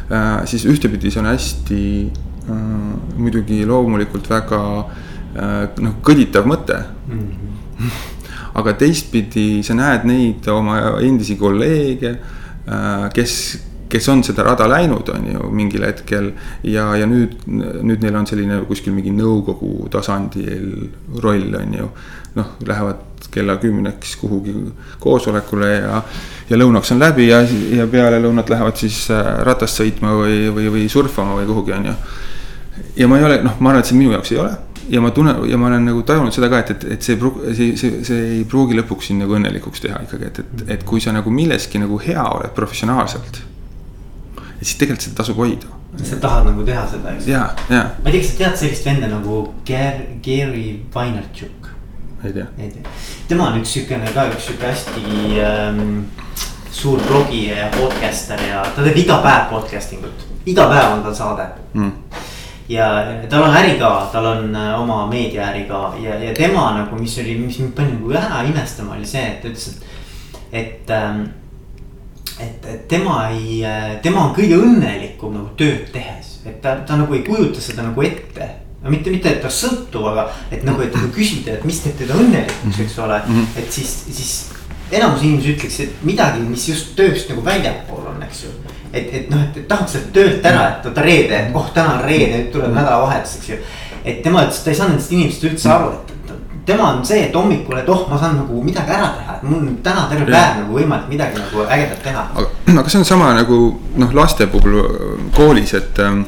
Äh, 0.09 0.45
siis 0.49 0.65
ühtepidi 0.65 1.11
see 1.11 1.21
on 1.21 1.29
hästi 1.29 1.83
äh, 2.09 2.28
muidugi 2.49 3.61
loomulikult 3.67 4.29
väga 4.29 4.61
noh, 5.79 5.99
kõditav 6.05 6.47
mõte 6.49 6.79
mm. 7.07 7.19
-hmm 7.19 7.49
aga 8.59 8.75
teistpidi 8.79 9.63
sa 9.65 9.75
näed 9.77 10.05
neid 10.09 10.47
oma 10.51 10.79
endisi 11.05 11.37
kolleege, 11.39 12.13
äh, 12.69 13.07
kes, 13.15 13.33
kes 13.89 14.09
on 14.11 14.23
seda 14.25 14.45
rada 14.47 14.67
läinud, 14.69 15.11
on 15.13 15.27
ju, 15.33 15.51
mingil 15.55 15.85
hetkel. 15.87 16.31
ja, 16.63 16.89
ja 16.97 17.07
nüüd, 17.09 17.37
nüüd 17.47 18.01
neil 18.03 18.17
on 18.19 18.27
selline 18.29 18.61
kuskil 18.69 18.95
mingi 18.95 19.13
nõukogu 19.15 19.89
tasandil 19.93 20.89
roll, 21.23 21.53
on 21.61 21.77
ju. 21.77 21.91
noh, 22.39 22.55
lähevad 22.65 23.05
kella 23.33 23.57
kümneks 23.61 24.15
kuhugi 24.21 24.53
koosolekule 25.01 25.69
ja, 25.69 25.97
ja 26.49 26.57
lõunaks 26.57 26.93
on 26.93 27.01
läbi 27.01 27.27
ja, 27.27 27.41
ja 27.75 27.85
peale 27.89 28.21
lõunat 28.21 28.49
lähevad 28.49 28.79
siis 28.79 29.03
äh, 29.13 29.31
ratast 29.45 29.81
sõitma 29.81 30.15
või, 30.17 30.47
või, 30.53 30.69
või 30.73 30.89
surfama 30.89 31.37
või 31.41 31.49
kuhugi, 31.49 31.77
on 31.77 31.91
ju. 31.91 31.95
Ja 32.95 33.07
ma 33.07 33.19
ei 33.19 33.23
ole, 33.27 33.41
noh, 33.43 33.59
ma 33.59 33.73
arvan, 33.73 33.83
et 33.83 33.91
see 33.91 33.97
minu 33.99 34.13
jaoks 34.15 34.33
ei 34.33 34.41
ole 34.41 34.57
ja 34.89 35.01
ma 35.01 35.11
tunnen 35.11 35.49
ja 35.49 35.57
ma 35.57 35.67
olen 35.67 35.85
nagu 35.85 36.01
tajunud 36.03 36.33
seda 36.33 36.49
ka, 36.49 36.59
et, 36.63 36.71
et, 36.71 36.85
et 36.95 37.05
see, 37.05 37.17
see, 37.55 37.69
see, 37.77 38.03
see 38.05 38.21
ei 38.37 38.45
pruugi 38.49 38.77
lõpuks 38.79 39.09
sind 39.11 39.23
nagu 39.23 39.35
õnnelikuks 39.37 39.83
teha 39.83 40.01
ikkagi, 40.05 40.29
et, 40.29 40.39
et, 40.43 40.63
et 40.75 40.85
kui 40.87 41.01
sa 41.03 41.13
nagu 41.15 41.33
milleski 41.33 41.81
nagu 41.81 41.99
hea 42.01 42.23
oled 42.23 42.53
professionaalselt. 42.57 43.41
et 44.59 44.65
siis 44.65 44.79
tegelikult 44.81 45.05
seda 45.07 45.19
tasub 45.21 45.41
hoida. 45.41 45.75
sa 46.03 46.17
tahad 46.21 46.49
nagu 46.49 46.65
teha 46.65 46.85
seda, 46.89 47.13
eks. 47.15 47.27
ja, 47.29 47.43
ja. 47.69 47.83
ma 48.03 48.09
ei 48.09 48.17
tea, 48.17 48.23
kas 48.23 48.31
sa 48.31 48.39
tead 48.43 48.61
sellist 48.63 48.89
venda 48.89 49.11
nagu 49.11 49.41
Ger-, 49.67 50.07
Gary 50.25 50.79
Vaynerchuk? 50.95 51.69
ei 52.23 52.33
tea. 52.33 52.47
ei 52.57 52.71
tea, 52.73 52.95
tema 53.29 53.51
on 53.51 53.61
üks 53.61 53.75
siukene 53.77 54.09
ka 54.15 54.25
üks 54.33 54.49
sihuke 54.49 54.73
hästi 54.73 55.43
ähm, 55.45 56.01
suur 56.71 57.01
blogija 57.05 57.61
ja 57.65 57.69
podcaster 57.77 58.41
ja 58.47 58.65
ta 58.73 58.81
teeb 58.81 58.97
iga 59.05 59.21
päev 59.25 59.53
podcasting 59.53 60.05
ut, 60.07 60.27
iga 60.49 60.65
päev 60.71 60.97
on 60.97 61.05
tal 61.05 61.17
saade 61.21 61.51
mm 61.77 62.27
ja 62.69 62.87
tal 63.29 63.43
on 63.47 63.55
äri 63.57 63.79
ka, 63.79 64.09
tal 64.13 64.25
on 64.25 64.55
äh, 64.55 64.79
oma 64.81 65.07
meediaäri 65.09 65.65
ka 65.69 65.93
ja, 66.03 66.15
ja 66.21 66.33
tema 66.37 66.69
nagu, 66.77 66.95
mis 66.99 67.17
oli, 67.17 67.35
mis 67.41 67.59
mind 67.59 67.73
pani 67.75 67.97
nagu 67.97 68.13
ära 68.13 68.43
imestama, 68.45 68.95
oli 68.97 69.09
see, 69.09 69.25
et 69.25 69.41
ta 69.41 69.49
ütles, 69.49 69.67
et, 69.73 70.59
et 70.61 70.93
ähm, 70.93 71.23
et, 72.39 72.65
et 72.65 72.87
tema 72.87 73.27
ei, 73.33 73.59
äh, 73.65 73.97
tema 74.03 74.27
on 74.27 74.35
kõige 74.35 74.59
õnnelikum 74.61 75.33
nagu 75.35 75.51
tööd 75.59 75.89
tehes, 75.93 76.37
et 76.47 76.61
ta, 76.63 76.77
ta 76.87 76.99
nagu 76.99 77.17
ei 77.17 77.25
kujuta 77.25 77.61
seda 77.63 77.83
nagu 77.87 78.05
ette. 78.05 78.47
no 78.83 78.93
mitte, 78.93 79.11
mitte, 79.11 79.33
et 79.33 79.41
ta 79.43 79.49
sõltub, 79.51 80.05
aga 80.13 80.29
et 80.51 80.63
nagu, 80.63 80.81
et 80.85 80.93
kui 80.95 81.11
küsida, 81.17 81.57
et 81.57 81.65
mis 81.67 81.81
teeb 81.83 81.97
teda 81.99 82.15
õnnelikuks, 82.15 82.79
eks 82.85 82.99
ole. 83.03 83.17
Mm, 83.25 83.35
-hmm. 83.35 83.59
et 83.59 83.71
siis, 83.71 83.95
siis 84.07 84.51
enamus 84.91 85.23
inimesi 85.23 85.55
ütleks, 85.55 85.79
et 85.83 86.03
midagi, 86.03 86.45
mis 86.47 86.69
just 86.69 86.95
tööst 86.95 87.29
nagu 87.29 87.43
väljapool 87.45 88.07
on, 88.13 88.23
eks 88.23 88.45
ju 88.45 88.53
et, 88.93 89.09
et 89.13 89.29
noh, 89.29 89.41
et 89.43 89.67
tahaks 89.67 89.95
sealt 89.95 90.11
töölt 90.13 90.45
ära, 90.45 90.67
et 90.69 90.85
vaata 90.85 91.03
reede, 91.05 91.41
oh, 91.53 91.67
täna 91.73 91.97
on 91.97 92.05
reede, 92.05 92.31
nüüd 92.35 92.53
tuleb 92.53 92.73
nädalavahetus, 92.75 93.35
eks 93.39 93.51
ju. 93.51 93.59
et 94.03 94.23
tema 94.25 94.45
ütles, 94.45 94.61
et 94.61 94.65
ta 94.65 94.73
ei 94.73 94.79
saanud 94.79 94.95
nendest 94.95 95.13
inimestest 95.13 95.47
üldse 95.51 95.71
aru, 95.73 95.91
et 95.93 96.33
tema 96.69 96.89
on 96.93 97.03
see, 97.05 97.21
et 97.27 97.35
hommikul, 97.35 97.77
et 97.81 97.89
oh, 97.89 98.05
ma 98.09 98.17
saan 98.21 98.39
nagu 98.39 98.63
midagi 98.65 98.93
ära 98.95 99.11
teha, 99.17 99.37
et 99.37 99.45
mul 99.49 99.69
täna 99.85 100.07
terve 100.09 100.27
päev 100.29 100.57
nagu 100.63 100.79
võimalik 100.79 101.13
midagi 101.13 101.39
nagu 101.41 101.63
ägedat 101.65 102.03
teha. 102.05 102.25
aga, 102.73 102.87
see 102.89 102.99
on 103.01 103.07
sama 103.07 103.31
nagu 103.37 103.61
noh, 104.01 104.17
laste 104.17 104.49
puhul 104.51 104.81
koolis, 105.37 105.77
et. 105.79 106.03
Ähm, 106.03 106.27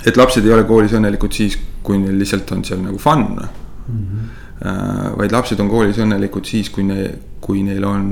et 0.00 0.16
lapsed 0.16 0.46
ei 0.46 0.52
ole 0.54 0.62
koolis 0.64 0.94
õnnelikud 0.96 1.34
siis, 1.36 1.58
kui 1.84 1.98
neil 2.00 2.14
lihtsalt 2.16 2.48
on 2.54 2.62
seal 2.64 2.78
nagu 2.80 2.96
fun 2.96 3.26
mm. 3.36 3.50
-hmm. 3.92 5.18
vaid 5.18 5.32
lapsed 5.32 5.60
on 5.60 5.68
koolis 5.68 5.98
õnnelikud 6.00 6.48
siis, 6.48 6.70
kui 6.72 6.86
ne-, 6.88 7.18
kui 7.40 7.60
neil 7.62 7.84
on 7.84 8.06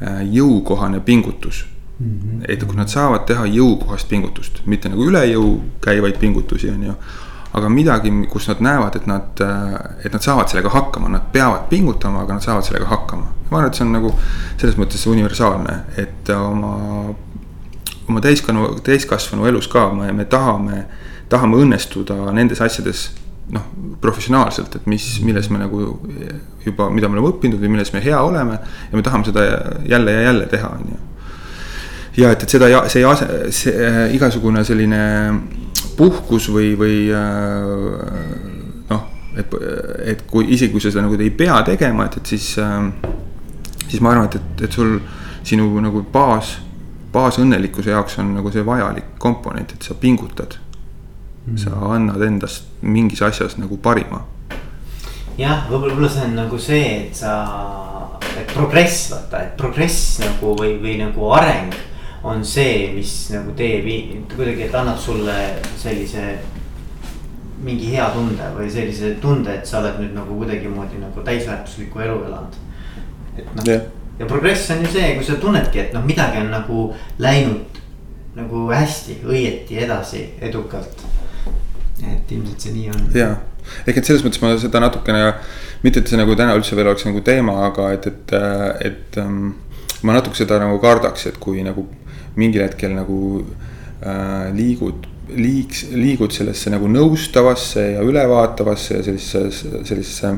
äh, 0.00 0.22
jõukohane 0.24 1.02
pingutus 1.04 1.60
Mm 1.66 1.79
-hmm. 2.00 2.44
et 2.48 2.64
kui 2.64 2.76
nad 2.76 2.88
saavad 2.88 3.26
teha 3.26 3.44
jõukohast 3.46 4.08
pingutust, 4.08 4.62
mitte 4.66 4.88
nagu 4.88 5.04
üle 5.04 5.24
jõu 5.30 5.60
käivaid 5.84 6.18
pingutusi, 6.18 6.70
on 6.70 6.82
ju. 6.82 6.94
aga 7.52 7.68
midagi, 7.68 8.10
kus 8.30 8.46
nad 8.48 8.60
näevad, 8.62 8.96
et 8.96 9.06
nad, 9.06 9.40
et 10.04 10.12
nad 10.12 10.22
saavad 10.22 10.48
sellega 10.48 10.70
hakkama, 10.70 11.08
nad 11.08 11.32
peavad 11.32 11.66
pingutama, 11.68 12.22
aga 12.22 12.32
nad 12.38 12.42
saavad 12.42 12.64
sellega 12.64 12.86
hakkama. 12.86 13.26
ma 13.50 13.58
arvan, 13.58 13.70
et 13.70 13.74
see 13.74 13.84
on 13.84 13.92
nagu 13.92 14.14
selles 14.56 14.76
mõttes 14.78 15.06
universaalne, 15.06 15.80
et 15.96 16.28
oma, 16.30 17.14
oma 18.08 18.20
täiskasvanu, 18.20 18.78
täiskasvanu 18.86 19.46
elus 19.46 19.68
ka 19.68 19.88
me, 19.92 20.12
me 20.12 20.24
tahame, 20.24 20.84
tahame 21.28 21.56
õnnestuda 21.56 22.32
nendes 22.32 22.60
asjades 22.60 23.10
noh, 23.50 23.66
professionaalselt, 24.00 24.76
et 24.76 24.86
mis, 24.86 25.18
milles 25.26 25.50
me 25.50 25.58
nagu 25.58 25.82
juba, 26.64 26.88
mida 26.90 27.08
me 27.08 27.18
oleme 27.18 27.34
õppinud 27.34 27.58
või 27.58 27.74
milles 27.74 27.92
me 27.92 28.00
hea 28.00 28.22
oleme. 28.22 28.60
ja 28.92 28.96
me 28.96 29.02
tahame 29.02 29.24
seda 29.24 29.42
jälle 29.88 30.12
ja 30.12 30.22
jälle 30.30 30.46
teha, 30.46 30.68
on 30.78 30.92
ju 30.94 31.09
ja 32.16 32.30
et, 32.32 32.42
et 32.42 32.50
seda, 32.50 32.68
see, 32.90 33.04
see 33.54 33.74
äh, 33.74 34.14
igasugune 34.14 34.64
selline 34.66 35.02
puhkus 35.96 36.48
või, 36.52 36.72
või 36.78 36.96
äh, 37.14 38.88
noh, 38.90 39.04
et, 39.38 39.54
et 40.14 40.24
kui 40.30 40.48
isegi 40.54 40.72
kui 40.74 40.82
sa 40.82 40.92
seda 40.92 41.04
nagu 41.06 41.18
ei 41.20 41.32
pea 41.34 41.60
tegema, 41.66 42.08
et, 42.08 42.18
et 42.20 42.32
siis, 42.34 42.52
äh, 42.58 42.88
siis 43.86 44.00
ma 44.02 44.14
arvan, 44.14 44.30
et, 44.30 44.40
et, 44.40 44.66
et 44.66 44.80
sul 44.80 44.98
sinu 45.46 45.70
nagu 45.82 46.02
baas, 46.12 46.56
baasõnnelikkuse 47.12 47.94
jaoks 47.94 48.18
on 48.22 48.34
nagu 48.38 48.52
see 48.54 48.66
vajalik 48.66 49.16
komponent, 49.22 49.72
et 49.74 49.86
sa 49.86 49.96
pingutad 49.98 50.58
mm.. 51.46 51.56
sa 51.58 51.74
annad 51.94 52.22
endast 52.26 52.68
mingis 52.82 53.22
asjas 53.26 53.56
nagu 53.58 53.78
parima. 53.82 54.24
jah, 55.38 55.66
võib-olla, 55.70 55.94
võib-olla 55.94 56.10
see 56.12 56.26
on 56.26 56.34
nagu 56.38 56.58
see, 56.60 56.90
et 57.06 57.22
sa, 57.22 57.36
et 58.34 58.50
progress 58.52 59.10
vaata, 59.14 59.44
et 59.46 59.54
progress 59.58 60.18
nagu 60.24 60.56
või, 60.58 60.74
või 60.82 60.98
nagu 61.00 61.30
areng 61.38 61.78
on 62.22 62.44
see, 62.44 62.90
mis 62.94 63.12
nagu 63.32 63.54
teeb 63.56 63.86
kuidagi, 64.34 64.66
et 64.66 64.74
annab 64.74 64.98
sulle 65.00 65.36
sellise 65.80 66.26
mingi 67.64 67.92
hea 67.94 68.08
tunde 68.14 68.50
või 68.56 68.68
sellise 68.72 69.14
tunde, 69.20 69.54
et 69.60 69.68
sa 69.68 69.80
oled 69.80 70.00
nüüd 70.00 70.12
nagu 70.16 70.36
kuidagimoodi 70.36 71.00
nagu 71.00 71.24
täisväärtuslikku 71.24 72.00
elu 72.00 72.18
elanud. 72.28 72.60
et 73.36 73.56
noh 73.56 73.68
yeah., 73.68 73.88
ja 74.20 74.26
progress 74.28 74.70
on 74.70 74.84
ju 74.84 74.92
see, 74.92 75.14
kui 75.16 75.24
sa 75.24 75.36
tunnedki, 75.40 75.80
et 75.80 75.94
noh, 75.96 76.04
midagi 76.04 76.42
on 76.42 76.50
nagu 76.52 76.82
läinud 77.18 77.80
nagu 78.36 78.66
hästi, 78.70 79.20
õieti 79.26 79.80
edasi, 79.84 80.24
edukalt. 80.40 81.06
et 82.00 82.32
ilmselt 82.32 82.60
see 82.60 82.74
nii 82.74 82.90
on. 82.92 83.08
ja, 83.16 83.32
ehk 83.86 84.00
et 84.00 84.08
selles 84.08 84.24
mõttes 84.24 84.40
ma 84.44 84.52
seda 84.60 84.80
natukene, 84.84 85.24
mitte 85.84 86.00
et 86.00 86.08
see 86.08 86.20
nagu 86.20 86.36
täna 86.36 86.54
üldse 86.56 86.76
veel 86.76 86.92
oleks 86.92 87.04
nagu 87.08 87.20
teema, 87.24 87.56
aga 87.68 87.90
et, 87.96 88.06
et, 88.08 88.36
et 88.88 89.20
ähm, 89.20 89.50
ma 90.04 90.16
natuke 90.16 90.38
seda 90.38 90.60
nagu 90.62 90.78
kardaks, 90.80 91.26
et 91.28 91.40
kui 91.40 91.64
nagu 91.64 91.84
mingil 92.38 92.64
hetkel 92.64 92.94
nagu 92.94 93.20
äh, 93.40 94.50
liigud, 94.56 95.08
liiks, 95.34 95.86
liigud 95.94 96.34
sellesse 96.34 96.72
nagu 96.72 96.88
nõustavasse 96.90 97.86
ja 97.96 98.04
ülevaatavasse 98.06 98.98
ja 98.98 99.02
sellisesse, 99.06 99.66
sellisesse. 99.88 100.34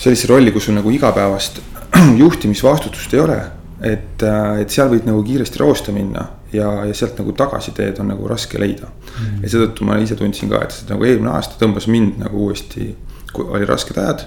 sellisesse 0.00 0.30
rolli, 0.30 0.52
kus 0.52 0.68
sul 0.68 0.78
nagu 0.78 0.90
igapäevast 0.94 1.60
juhtimisvastutust 2.22 3.14
ei 3.14 3.24
ole. 3.24 3.40
et, 3.80 4.22
äh, 4.22 4.60
et 4.60 4.70
seal 4.70 4.90
võid 4.92 5.06
nagu 5.08 5.22
kiiresti 5.24 5.58
roosta 5.62 5.92
minna 5.92 6.26
ja, 6.52 6.68
ja 6.84 6.94
sealt 6.94 7.18
nagu 7.20 7.32
tagasiteed 7.32 8.00
on 8.02 8.10
nagu 8.12 8.26
raske 8.28 8.58
leida 8.60 8.90
mm.. 8.90 9.38
ja 9.44 9.52
seetõttu 9.52 9.86
ma 9.88 9.96
ise 10.02 10.18
tundsin 10.18 10.50
ka, 10.52 10.60
et 10.66 10.90
nagu 10.90 11.06
eelmine 11.06 11.32
aasta 11.32 11.56
tõmbas 11.60 11.86
mind 11.88 12.18
nagu 12.20 12.44
uuesti, 12.46 12.90
kui 13.32 13.46
oli 13.48 13.68
rasked 13.68 13.96
ajad 13.96 14.26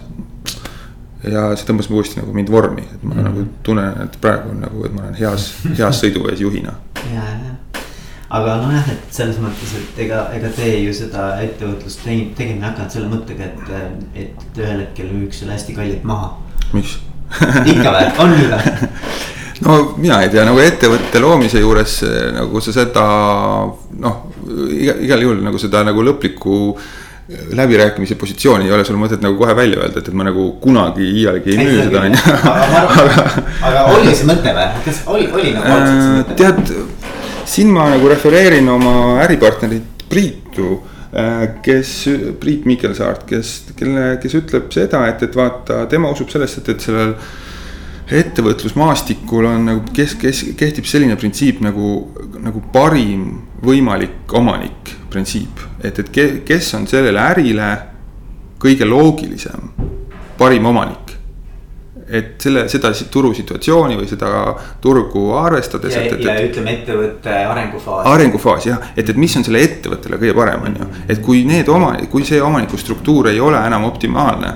ja 1.31 1.45
see 1.55 1.67
tõmbas 1.67 1.89
uuesti 1.91 2.19
nagu 2.19 2.33
mind 2.36 2.51
vormi, 2.51 2.83
et 2.83 3.03
ma 3.03 3.15
mm. 3.15 3.27
nagu 3.27 3.45
tunnen, 3.65 4.05
et 4.05 4.17
praegu 4.21 4.51
on 4.53 4.63
nagu, 4.65 4.86
et 4.88 4.95
ma 4.95 5.05
olen 5.05 5.19
heas, 5.19 5.49
heas 5.79 6.01
sõiduvees 6.03 6.43
juhina. 6.43 6.75
ja, 7.13 7.27
ja, 7.29 7.81
aga 8.33 8.57
nojah, 8.63 8.89
et 8.95 9.15
selles 9.15 9.39
mõttes, 9.43 9.75
et 9.79 10.03
ega, 10.07 10.25
ega 10.36 10.51
teie 10.55 10.81
ju 10.83 10.95
seda 10.97 11.33
ettevõtlust 11.43 12.03
tegema 12.03 12.59
ei 12.59 12.67
hakanud 12.69 12.97
selle 12.97 13.12
mõttega, 13.12 13.51
et, 13.51 14.25
et 14.25 14.62
ühel 14.62 14.86
hetkel 14.86 15.12
müüks 15.13 15.43
selle 15.43 15.55
hästi 15.57 15.77
kallilt 15.77 16.07
maha. 16.07 16.33
miks 16.73 16.99
ikka 17.33 17.93
või, 17.93 18.09
on 18.23 18.36
nii 18.36 18.49
või? 18.51 18.89
no 19.65 19.77
mina 19.97 20.19
ei 20.23 20.31
tea, 20.33 20.43
nagu 20.47 20.59
ettevõtte 20.62 21.21
loomise 21.23 21.62
juures 21.62 22.01
nagu 22.36 22.62
sa 22.63 22.73
seda 22.75 23.05
noh, 24.03 24.19
igal 24.75 25.23
juhul 25.23 25.41
nagu 25.45 25.62
seda 25.62 25.86
nagu 25.88 26.03
lõplikku 26.05 26.57
läbirääkimise 27.27 28.15
positsiooni 28.15 28.65
ei 28.67 28.71
ole 28.75 28.83
sul 28.83 28.97
mõtet 28.99 29.21
nagu 29.23 29.38
kohe 29.39 29.55
välja 29.55 29.79
öelda, 29.79 30.01
et, 30.01 30.09
et 30.09 30.15
ma 30.17 30.25
nagu 30.27 30.49
kunagi 30.63 31.05
iialgi 31.21 31.53
ei 31.53 31.59
müü 31.62 31.86
seda 31.86 32.01
on 32.03 32.17
ju. 32.17 32.33
aga, 32.51 33.27
aga 33.69 33.83
oli 33.93 34.15
see 34.15 34.27
mõte 34.27 34.55
või, 34.57 34.65
kas 34.83 34.99
oli, 35.13 35.29
oli 35.31 35.53
nagu 35.55 35.75
algselt 35.75 36.01
see 36.01 36.17
mõte? 36.17 36.36
tead, 36.41 36.73
siin 37.53 37.71
ma 37.71 37.88
nagu 37.93 38.12
refereerin 38.12 38.67
oma 38.73 38.95
äripartnerit 39.23 40.03
Priitu 40.12 40.75
äh, 41.15 41.45
kes, 41.63 41.93
Priit 42.41 42.67
Mikelsaart, 42.69 43.23
kes, 43.29 43.53
kelle, 43.79 44.17
kes 44.21 44.36
ütleb 44.41 44.67
seda, 44.75 45.05
et, 45.09 45.23
et 45.23 45.39
vaata, 45.39 45.86
tema 45.89 46.12
usub 46.13 46.29
sellesse, 46.33 46.59
et, 46.62 46.75
et 46.75 46.88
sellel 46.89 47.15
ettevõtlusmaastikul 48.13 49.47
on 49.49 49.65
nagu, 49.71 49.84
kes, 49.95 50.15
kes 50.21 50.43
kehtib 50.60 50.88
selline 50.89 51.17
printsiip 51.19 51.62
nagu, 51.65 51.95
nagu 52.43 52.62
parim 52.73 53.26
võimalik 53.63 54.34
omanik 54.38 54.93
printsiip. 55.13 55.63
et, 55.84 55.99
et 55.99 56.13
ke, 56.13 56.28
kes 56.45 56.73
on 56.78 56.88
sellele 56.89 57.19
ärile 57.19 57.71
kõige 58.63 58.88
loogilisem, 58.88 59.73
parim 60.39 60.65
omanik 60.71 61.13
et 62.13 62.41
selle, 62.41 62.65
seda 62.71 62.91
turusituatsiooni 63.12 63.95
või 63.97 64.08
seda 64.10 64.30
turgu 64.84 65.30
arvestades. 65.39 65.95
ja, 65.95 66.04
et, 66.04 66.17
et, 66.17 66.26
ja 66.28 66.36
ütleme 66.47 66.76
ettevõtte 66.78 67.38
arengufaas. 67.54 68.06
arengufaas 68.12 68.67
jah, 68.67 68.91
et, 68.95 69.10
et 69.10 69.19
mis 69.19 69.38
on 69.39 69.45
selle 69.47 69.63
ettevõttele 69.63 70.19
kõige 70.21 70.36
parem, 70.38 70.67
on 70.67 70.78
ju, 70.82 70.89
et 71.08 71.23
kui 71.23 71.43
need 71.47 71.69
oma, 71.71 71.95
kui 72.12 72.28
see 72.28 72.41
omaniku 72.43 72.78
struktuur 72.78 73.32
ei 73.32 73.39
ole 73.43 73.60
enam 73.67 73.88
optimaalne 73.89 74.54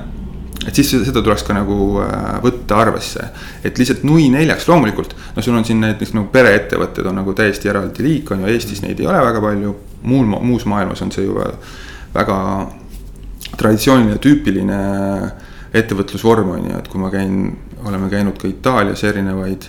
et 0.68 0.76
siis 0.76 0.90
seda 1.08 1.22
tuleks 1.24 1.46
ka 1.48 1.56
nagu 1.56 1.78
äh, 2.04 2.38
võtta 2.44 2.82
arvesse, 2.84 3.30
et 3.66 3.80
lihtsalt 3.80 4.04
nui 4.08 4.28
neljaks, 4.34 4.68
loomulikult. 4.68 5.16
no 5.36 5.42
sul 5.42 5.56
on 5.56 5.66
siin 5.66 5.80
näiteks 5.84 6.14
nagu 6.18 6.28
pereettevõtted 6.34 7.08
on 7.08 7.22
nagu 7.22 7.34
täiesti 7.34 7.72
eraldi 7.72 8.04
liik 8.04 8.32
on 8.32 8.44
ju, 8.44 8.52
Eestis 8.52 8.84
neid 8.84 9.00
ei 9.00 9.08
ole 9.08 9.22
väga 9.30 9.42
palju. 9.42 9.76
muul, 10.04 10.26
muus 10.26 10.66
maailmas 10.66 11.02
on 11.02 11.12
see 11.12 11.26
ju 11.26 11.38
väga 12.14 12.38
traditsiooniline, 13.58 14.20
tüüpiline 14.22 14.82
ettevõtlusvorm 15.78 16.54
on 16.58 16.70
ju, 16.70 16.76
et 16.78 16.92
kui 16.92 17.02
ma 17.02 17.10
käin, 17.14 17.42
oleme 17.86 18.10
käinud 18.12 18.38
ka 18.40 18.48
Itaalias 18.50 19.04
erinevaid 19.08 19.68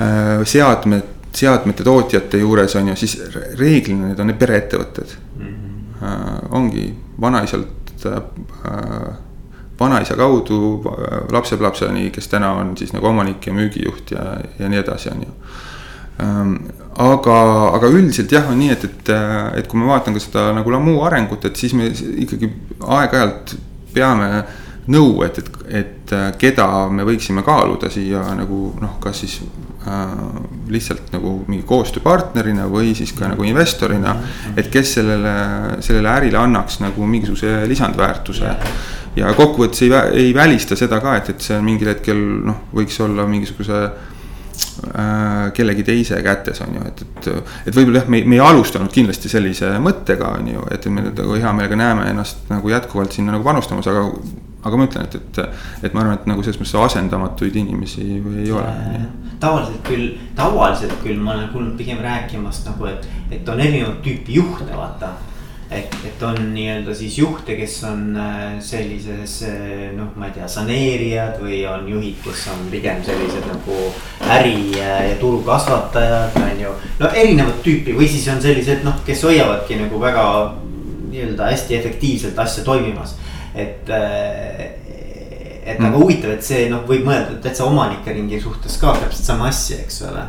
äh, 0.00 0.42
seadmed, 0.48 1.14
seadmete 1.38 1.84
tootjate 1.84 2.40
juures 2.40 2.76
on 2.80 2.92
ju, 2.92 2.98
siis 2.98 3.18
reeglina 3.58 4.08
need 4.08 4.20
on 4.20 4.32
need 4.32 4.40
pereettevõtted 4.40 5.16
mm. 5.36 5.46
-hmm. 5.46 5.64
Äh, 5.98 6.52
ongi 6.54 6.94
vanaisalt 7.20 8.06
äh, 8.06 8.22
vanaisa 9.80 10.16
kaudu 10.18 10.82
lapsepõlveni, 11.32 12.10
kes 12.14 12.30
täna 12.32 12.52
on 12.60 12.74
siis 12.78 12.92
nagu 12.94 13.10
omanik 13.10 13.46
ja 13.46 13.54
müügijuht 13.54 14.14
ja, 14.14 14.24
ja 14.58 14.70
nii 14.70 14.82
edasi, 14.82 15.12
on 15.14 15.26
ju. 15.26 15.34
Ähm, 16.18 16.54
aga, 16.98 17.38
aga 17.76 17.90
üldiselt 17.94 18.32
jah, 18.34 18.48
on 18.50 18.58
nii, 18.58 18.72
et, 18.74 18.86
et, 18.88 19.12
et 19.60 19.68
kui 19.70 19.78
ma 19.78 19.92
vaatan 19.94 20.16
ka 20.16 20.22
seda 20.22 20.48
nagu 20.56 20.72
Lamu 20.74 20.98
arengut, 21.06 21.46
et 21.46 21.60
siis 21.60 21.76
me 21.78 21.92
ikkagi 22.24 22.50
aeg-ajalt 22.82 23.54
peame 23.94 24.42
nõu, 24.88 25.22
et, 25.26 25.38
et, 25.38 25.48
et 25.78 26.12
keda 26.40 26.66
me 26.90 27.04
võiksime 27.06 27.44
kaaluda 27.46 27.90
siia 27.92 28.22
nagu 28.34 28.72
noh, 28.80 28.96
kas 29.02 29.20
siis 29.22 29.38
äh, 29.86 30.12
lihtsalt 30.72 31.12
nagu 31.12 31.34
mingi 31.46 31.66
koostööpartnerina 31.68 32.66
või 32.72 32.94
siis 32.96 33.12
ka 33.16 33.28
nagu 33.30 33.44
investorina. 33.44 34.16
et 34.56 34.70
kes 34.72 34.94
sellele, 34.98 35.34
sellele 35.84 36.14
ärile 36.16 36.40
annaks 36.40 36.80
nagu 36.80 37.06
mingisuguse 37.06 37.66
lisandväärtuse 37.68 38.54
ja 39.18 39.32
kokkuvõttes 39.36 39.82
ei, 39.86 39.92
ei 40.24 40.34
välista 40.34 40.76
seda 40.78 41.00
ka, 41.02 41.16
et, 41.20 41.32
et 41.34 41.44
see 41.44 41.58
mingil 41.64 41.92
hetkel 41.92 42.20
noh, 42.48 42.64
võiks 42.74 42.98
olla 43.04 43.26
mingisuguse 43.28 43.78
äh, 43.84 45.52
kellegi 45.56 45.84
teise 45.86 46.20
kätes 46.24 46.60
on 46.64 46.78
ju, 46.78 46.88
et, 46.90 47.04
et. 47.04 47.30
et 47.68 47.76
võib-olla 47.76 48.02
jah, 48.02 48.10
me, 48.10 48.22
me 48.24 48.38
ei 48.38 48.42
alustanud 48.44 48.92
kindlasti 48.94 49.30
sellise 49.32 49.74
mõttega 49.82 50.34
on 50.38 50.50
ju, 50.54 50.66
et 50.74 50.90
me 50.92 51.08
nagu 51.08 51.38
hea 51.38 51.54
meelega 51.54 51.78
näeme 51.78 52.10
ennast 52.12 52.50
nagu 52.52 52.74
jätkuvalt 52.74 53.16
sinna 53.16 53.34
nagu 53.36 53.46
panustamas, 53.46 53.88
aga. 53.90 54.06
aga 54.68 54.76
ma 54.76 54.88
ütlen, 54.88 55.06
et, 55.06 55.14
et, 55.14 55.38
et 55.86 55.92
ma 55.94 56.02
arvan, 56.02 56.18
et 56.18 56.26
nagu 56.26 56.42
selles 56.42 56.58
mõttes 56.58 56.74
asendamatuid 56.82 57.54
inimesi 57.60 58.02
ei 58.42 58.50
ole. 58.52 58.72
tavaliselt 59.40 59.86
küll, 59.86 60.10
tavaliselt 60.36 60.98
küll 61.04 61.22
ma 61.22 61.36
olen 61.36 61.48
kuulnud 61.52 61.76
pigem 61.78 62.02
rääkimas 62.02 62.64
nagu, 62.66 62.90
et, 62.90 63.06
et 63.30 63.48
on 63.48 63.62
erinevat 63.62 64.02
tüüpi 64.02 64.40
juhte, 64.40 64.72
vaata 64.74 65.14
et, 65.70 65.96
et 66.08 66.22
on 66.24 66.38
nii-öelda 66.54 66.94
siis 66.96 67.18
juhte, 67.18 67.54
kes 67.58 67.74
on 67.88 68.16
äh, 68.16 68.56
sellises 68.64 69.42
äh, 69.48 69.90
noh, 69.96 70.14
ma 70.16 70.30
ei 70.30 70.36
tea, 70.38 70.48
saneerijad 70.48 71.36
või 71.42 71.60
on 71.68 71.84
juhid, 71.92 72.16
kes 72.24 72.46
on 72.54 72.64
pigem 72.72 73.02
sellised 73.04 73.44
nagu 73.50 73.80
äri 74.38 74.56
ja 74.78 74.96
turu 75.20 75.42
kasvatajad, 75.46 76.40
on 76.40 76.64
ju. 76.64 76.72
no 77.02 77.12
erinevat 77.12 77.60
tüüpi 77.66 77.96
või 77.98 78.08
siis 78.08 78.26
on 78.32 78.40
sellised 78.44 78.84
noh, 78.86 78.96
kes 79.06 79.26
hoiavadki 79.28 79.80
nagu 79.82 80.00
väga 80.00 80.24
nii-öelda 81.08 81.52
hästi 81.52 81.78
efektiivselt 81.78 82.40
asja 82.40 82.64
toimimas, 82.64 83.18
et 83.54 83.92
äh, 83.92 84.66
et 85.68 85.76
mm. 85.76 85.84
aga 85.84 85.98
huvitav, 86.00 86.32
et 86.32 86.44
see 86.44 86.64
noh, 86.72 86.86
võib 86.88 87.04
mõelda 87.04 87.36
täitsa 87.44 87.68
omanike 87.68 88.14
ringi 88.16 88.40
suhtes 88.40 88.80
ka 88.80 88.96
täpselt 89.02 89.34
sama 89.34 89.50
asja, 89.52 89.82
eks 89.84 90.00
ole 90.08 90.24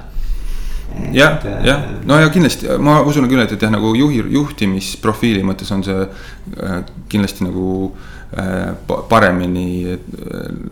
jah, 1.13 1.39
jah, 1.63 1.84
no 2.06 2.19
ja 2.19 2.30
kindlasti 2.34 2.69
ma 2.82 2.99
usun 3.06 3.28
küll, 3.30 3.41
et, 3.43 3.52
et 3.56 3.65
jah, 3.65 3.71
nagu 3.73 3.91
juhi, 3.97 4.21
juhtimisprofiili 4.36 5.43
mõttes 5.45 5.71
on 5.75 5.84
see 5.86 5.99
äh, 6.06 6.75
kindlasti 7.12 7.45
nagu 7.47 7.69
äh, 8.38 8.73
paremini 9.10 9.69
äh, 9.93 10.02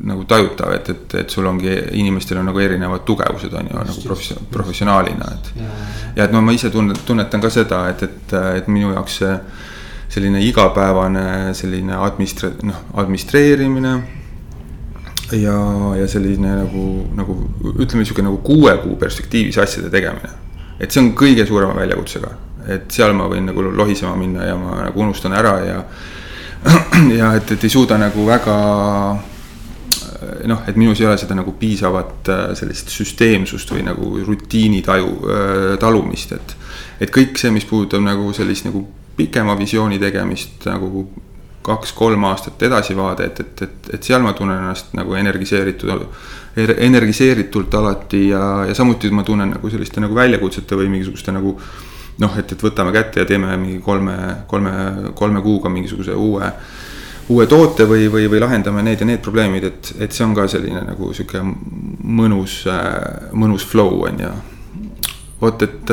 nagu 0.09 0.25
tajutav, 0.29 0.73
et, 0.77 0.91
et, 0.93 1.17
et 1.23 1.33
sul 1.33 1.47
ongi, 1.49 1.73
inimestel 2.01 2.41
on 2.41 2.51
nagu 2.51 2.61
erinevad 2.63 3.05
tugevused, 3.07 3.53
on 3.53 3.71
ju, 3.71 3.79
nagu 3.79 4.05
profession-, 4.05 4.51
professionaalina, 4.53 5.31
et. 5.37 5.53
ja 6.17 6.27
et 6.27 6.35
no 6.35 6.43
ma 6.43 6.55
ise 6.55 6.71
tunnet-, 6.73 7.05
tunnetan 7.07 7.43
ka 7.43 7.53
seda, 7.53 7.87
et, 7.93 8.05
et, 8.07 8.37
et 8.61 8.69
minu 8.71 8.93
jaoks 8.95 9.21
see 9.23 9.33
selline 10.17 10.39
igapäevane 10.45 11.53
selline 11.57 11.97
administra-, 11.99 12.53
noh, 12.63 12.85
administreerimine 12.95 13.97
ja, 15.31 15.57
ja 15.99 16.07
selline 16.07 16.55
nagu, 16.63 16.83
nagu 17.17 17.37
ütleme, 17.75 18.05
sihuke 18.05 18.25
nagu 18.25 18.41
kuue 18.45 18.73
kuu 18.83 18.95
perspektiivis 18.99 19.57
asjade 19.63 19.89
tegemine. 19.93 20.29
et 20.79 20.91
see 20.91 21.01
on 21.01 21.13
kõige 21.17 21.45
suurema 21.47 21.75
väljakutsega, 21.75 22.29
et 22.73 22.91
seal 22.93 23.15
ma 23.17 23.29
võin 23.31 23.49
nagu 23.49 23.63
lohisema 23.71 24.15
minna 24.15 24.45
ja 24.45 24.57
ma 24.59 24.83
nagu 24.85 25.01
unustan 25.01 25.33
ära 25.33 25.55
ja. 25.65 25.79
ja 27.19 27.33
et, 27.37 27.51
et 27.51 27.63
ei 27.63 27.69
suuda 27.73 27.97
nagu 27.97 28.25
väga 28.27 28.57
noh, 30.47 30.61
et 30.67 30.75
minus 30.75 31.01
ei 31.01 31.07
ole 31.07 31.17
seda 31.19 31.35
nagu 31.37 31.53
piisavat 31.59 32.29
äh, 32.31 32.43
sellist 32.57 32.91
süsteemsust 32.93 33.71
või 33.73 33.83
nagu 33.85 34.11
rutiini 34.25 34.81
taju, 34.85 35.11
äh, 35.29 35.73
talumist, 35.81 36.33
et. 36.37 36.55
et 37.03 37.13
kõik 37.13 37.37
see, 37.37 37.51
mis 37.53 37.67
puudutab 37.69 38.03
nagu 38.05 38.31
sellist 38.33 38.67
nagu 38.67 38.85
pikema 39.17 39.57
visiooni 39.57 39.99
tegemist 40.01 40.67
nagu 40.69 41.07
kaks-kolm 41.67 42.23
aastat 42.29 42.63
edasivaade, 42.69 43.27
et, 43.27 43.39
et, 43.43 43.61
et, 43.67 43.91
et 43.97 44.09
seal 44.09 44.23
ma 44.23 44.33
tunnen 44.37 44.57
ennast 44.57 44.95
nagu 44.97 45.15
energiseeritud, 45.19 46.07
energiseeritult 46.57 47.75
alati 47.77 48.27
ja, 48.31 48.41
ja 48.69 48.75
samuti 48.77 49.11
ma 49.13 49.25
tunnen 49.27 49.51
nagu 49.57 49.69
selliste 49.69 50.01
nagu 50.03 50.15
väljakutsete 50.17 50.79
või 50.79 50.89
mingisuguste 50.95 51.35
nagu 51.35 51.57
noh, 52.23 52.37
et, 52.39 52.51
et 52.51 52.63
võtame 52.63 52.93
kätte 52.95 53.21
ja 53.21 53.29
teeme 53.29 53.55
mingi 53.61 53.79
kolme, 53.83 54.17
kolme, 54.49 54.73
kolme 55.15 55.43
kuuga 55.45 55.69
mingisuguse 55.69 56.15
uue, 56.17 56.49
uue 57.29 57.47
toote 57.51 57.85
või, 57.89 58.07
või, 58.11 58.27
või 58.31 58.41
lahendame 58.41 58.83
need 58.87 59.03
ja 59.03 59.09
need 59.09 59.23
probleemid, 59.25 59.67
et, 59.67 59.93
et 59.99 60.15
see 60.15 60.25
on 60.25 60.35
ka 60.37 60.47
selline 60.51 60.81
nagu 60.87 61.11
sihuke 61.13 61.43
mõnus, 61.43 62.63
mõnus 63.37 63.67
flow 63.67 64.01
on 64.07 64.23
ju. 64.25 64.35
Vot, 65.41 65.61
et, 65.61 65.91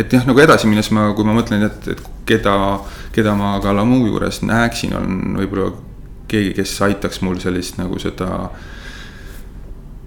et 0.00 0.12
jah, 0.12 0.24
nagu 0.28 0.40
edasi 0.40 0.70
minnes 0.70 0.88
ma, 0.96 1.10
kui 1.16 1.26
ma 1.28 1.36
mõtlen, 1.36 1.66
et, 1.68 1.90
et 1.92 2.06
keda 2.28 2.54
keda 3.18 3.34
ma 3.34 3.58
ka 3.62 3.72
Lamu 3.74 4.04
juures 4.06 4.42
näeksin, 4.46 4.94
on 4.96 5.38
võib-olla 5.40 5.72
keegi, 6.30 6.52
kes 6.58 6.74
aitaks 6.86 7.22
mul 7.26 7.40
sellist 7.42 7.80
nagu 7.80 7.98
seda. 7.98 8.50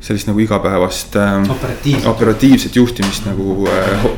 sellist 0.02 0.26
nagu 0.28 0.39
igapäevast 0.41 1.15
äh, 1.15 1.44
operatiivset, 1.50 2.08
operatiivset 2.10 2.76
juhtimist 2.76 3.26
nagu 3.26 3.67
äh, 3.70 4.04
ho 4.04 4.15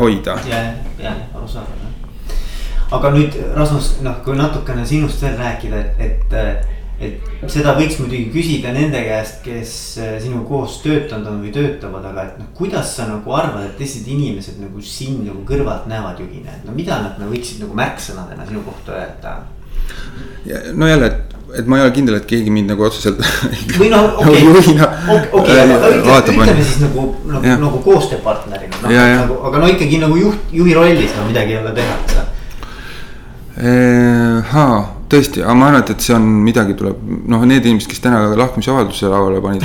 hoida. 0.00 0.38
ja, 0.48 0.62
ja 0.98 1.12
arusaadav 1.34 1.84
aga 2.90 3.10
nüüd 3.10 3.34
Rasmus, 3.56 3.96
noh, 4.06 4.22
kui 4.24 4.36
natukene 4.38 4.86
sinust 4.86 5.22
veel 5.22 5.36
rääkida, 5.36 5.76
et, 5.76 6.00
et 6.00 6.75
et 6.96 7.44
seda 7.52 7.74
võiks 7.76 7.98
muidugi 8.00 8.30
küsida 8.32 8.72
nende 8.72 9.02
käest, 9.04 9.42
kes 9.44 9.72
äh, 10.00 10.14
sinuga 10.22 10.46
koos 10.48 10.78
töötanud 10.84 11.28
on 11.28 11.42
või 11.44 11.52
töötavad, 11.52 12.06
aga 12.08 12.24
et 12.30 12.38
noh, 12.40 12.48
kuidas 12.56 12.94
sa 12.96 13.08
nagu 13.10 13.36
arvad, 13.36 13.66
et 13.68 13.76
teised 13.80 14.08
inimesed 14.08 14.62
nagu 14.62 14.80
sind 14.80 15.26
nagu 15.26 15.44
kõrvalt 15.48 15.88
näevad 15.90 16.22
juhina, 16.24 16.56
et 16.56 16.64
no 16.64 16.72
mida 16.76 17.02
nad 17.04 17.20
nagu 17.20 17.34
võiksid 17.34 17.60
nagu 17.64 17.76
märksõnadena 17.76 18.48
sinu 18.48 18.64
kohta 18.64 18.96
öelda? 18.96 19.36
no 20.74 20.88
jälle, 20.88 21.10
et, 21.12 21.36
et 21.60 21.68
ma 21.68 21.78
ei 21.78 21.84
ole 21.84 21.92
kindel, 21.94 22.16
et 22.16 22.26
keegi 22.32 22.50
mind 22.50 22.72
nagu 22.72 22.88
otseselt. 22.88 23.20
või 23.80 23.92
no 23.92 24.00
okei 24.22 24.48
okay, 24.48 25.20
okay, 25.36 25.60
aga 25.60 25.92
ütleme, 25.92 26.42
ütleme 26.48 26.58
siis 26.64 26.80
nagu, 26.86 27.06
nagu, 27.28 27.54
nagu 27.66 27.84
koostööpartnerina, 27.84 28.80
noh 28.82 28.98
nagu, 29.20 29.40
aga 29.50 29.62
no 29.62 29.72
ikkagi 29.76 30.00
nagu 30.00 30.16
juht, 30.24 30.52
juhi 30.56 30.74
rollis, 30.80 31.12
no 31.20 31.28
midagi 31.28 31.58
ei 31.58 31.60
ole 31.60 31.76
teha, 31.76 32.02
eks 32.02 32.20
ole. 32.22 32.28
Tõesti, 35.06 35.42
aga 35.44 35.54
ma 35.54 35.68
arvan, 35.70 35.84
et, 35.84 35.90
et 35.94 36.02
see 36.02 36.14
on 36.16 36.24
midagi 36.42 36.74
tuleb, 36.78 36.98
noh, 37.30 37.44
need 37.46 37.66
inimesed, 37.68 37.86
kes 37.92 38.02
täna 38.02 38.24
lahkumisavalduse 38.34 39.10
lauale 39.12 39.38
panid 39.44 39.62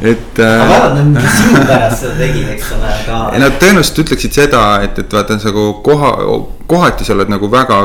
et. 0.00 0.38
aga 0.40 0.44
äh, 0.44 0.68
vaevalt 0.70 1.10
nad 1.10 1.26
sinu 1.34 1.62
pärast 1.66 2.04
seda 2.04 2.14
tegid, 2.20 2.46
eks 2.54 2.70
ole, 2.76 2.92
aga. 2.92 3.18
Nad 3.42 3.56
tõenäoliselt 3.60 4.02
ütleksid 4.04 4.36
seda, 4.38 4.62
et, 4.86 5.00
et 5.02 5.16
vaata, 5.16 5.36
nagu 5.42 5.64
koha, 5.84 6.12
kohati 6.70 7.06
sa 7.06 7.16
oled 7.16 7.32
nagu 7.32 7.50
väga 7.52 7.80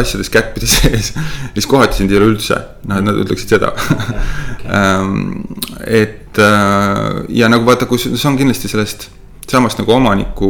asjades 0.00 0.32
kättpidi 0.34 0.68
sees. 0.74 1.12
siis 1.54 1.70
kohati 1.70 2.02
sind 2.02 2.12
ei 2.12 2.20
ole 2.20 2.32
üldse, 2.34 2.58
noh, 2.90 3.00
nad 3.06 3.22
ütleksid 3.24 3.56
seda 3.56 3.70
okay,. 3.76 4.24
Et 6.02 6.40
äh, 6.42 7.22
ja 7.38 7.46
nagu 7.52 7.64
vaata, 7.68 7.86
kus 7.86 8.08
see 8.10 8.28
on 8.28 8.36
kindlasti 8.40 8.68
sellest 8.72 9.08
samast 9.46 9.78
nagu 9.78 9.92
omaniku 9.94 10.48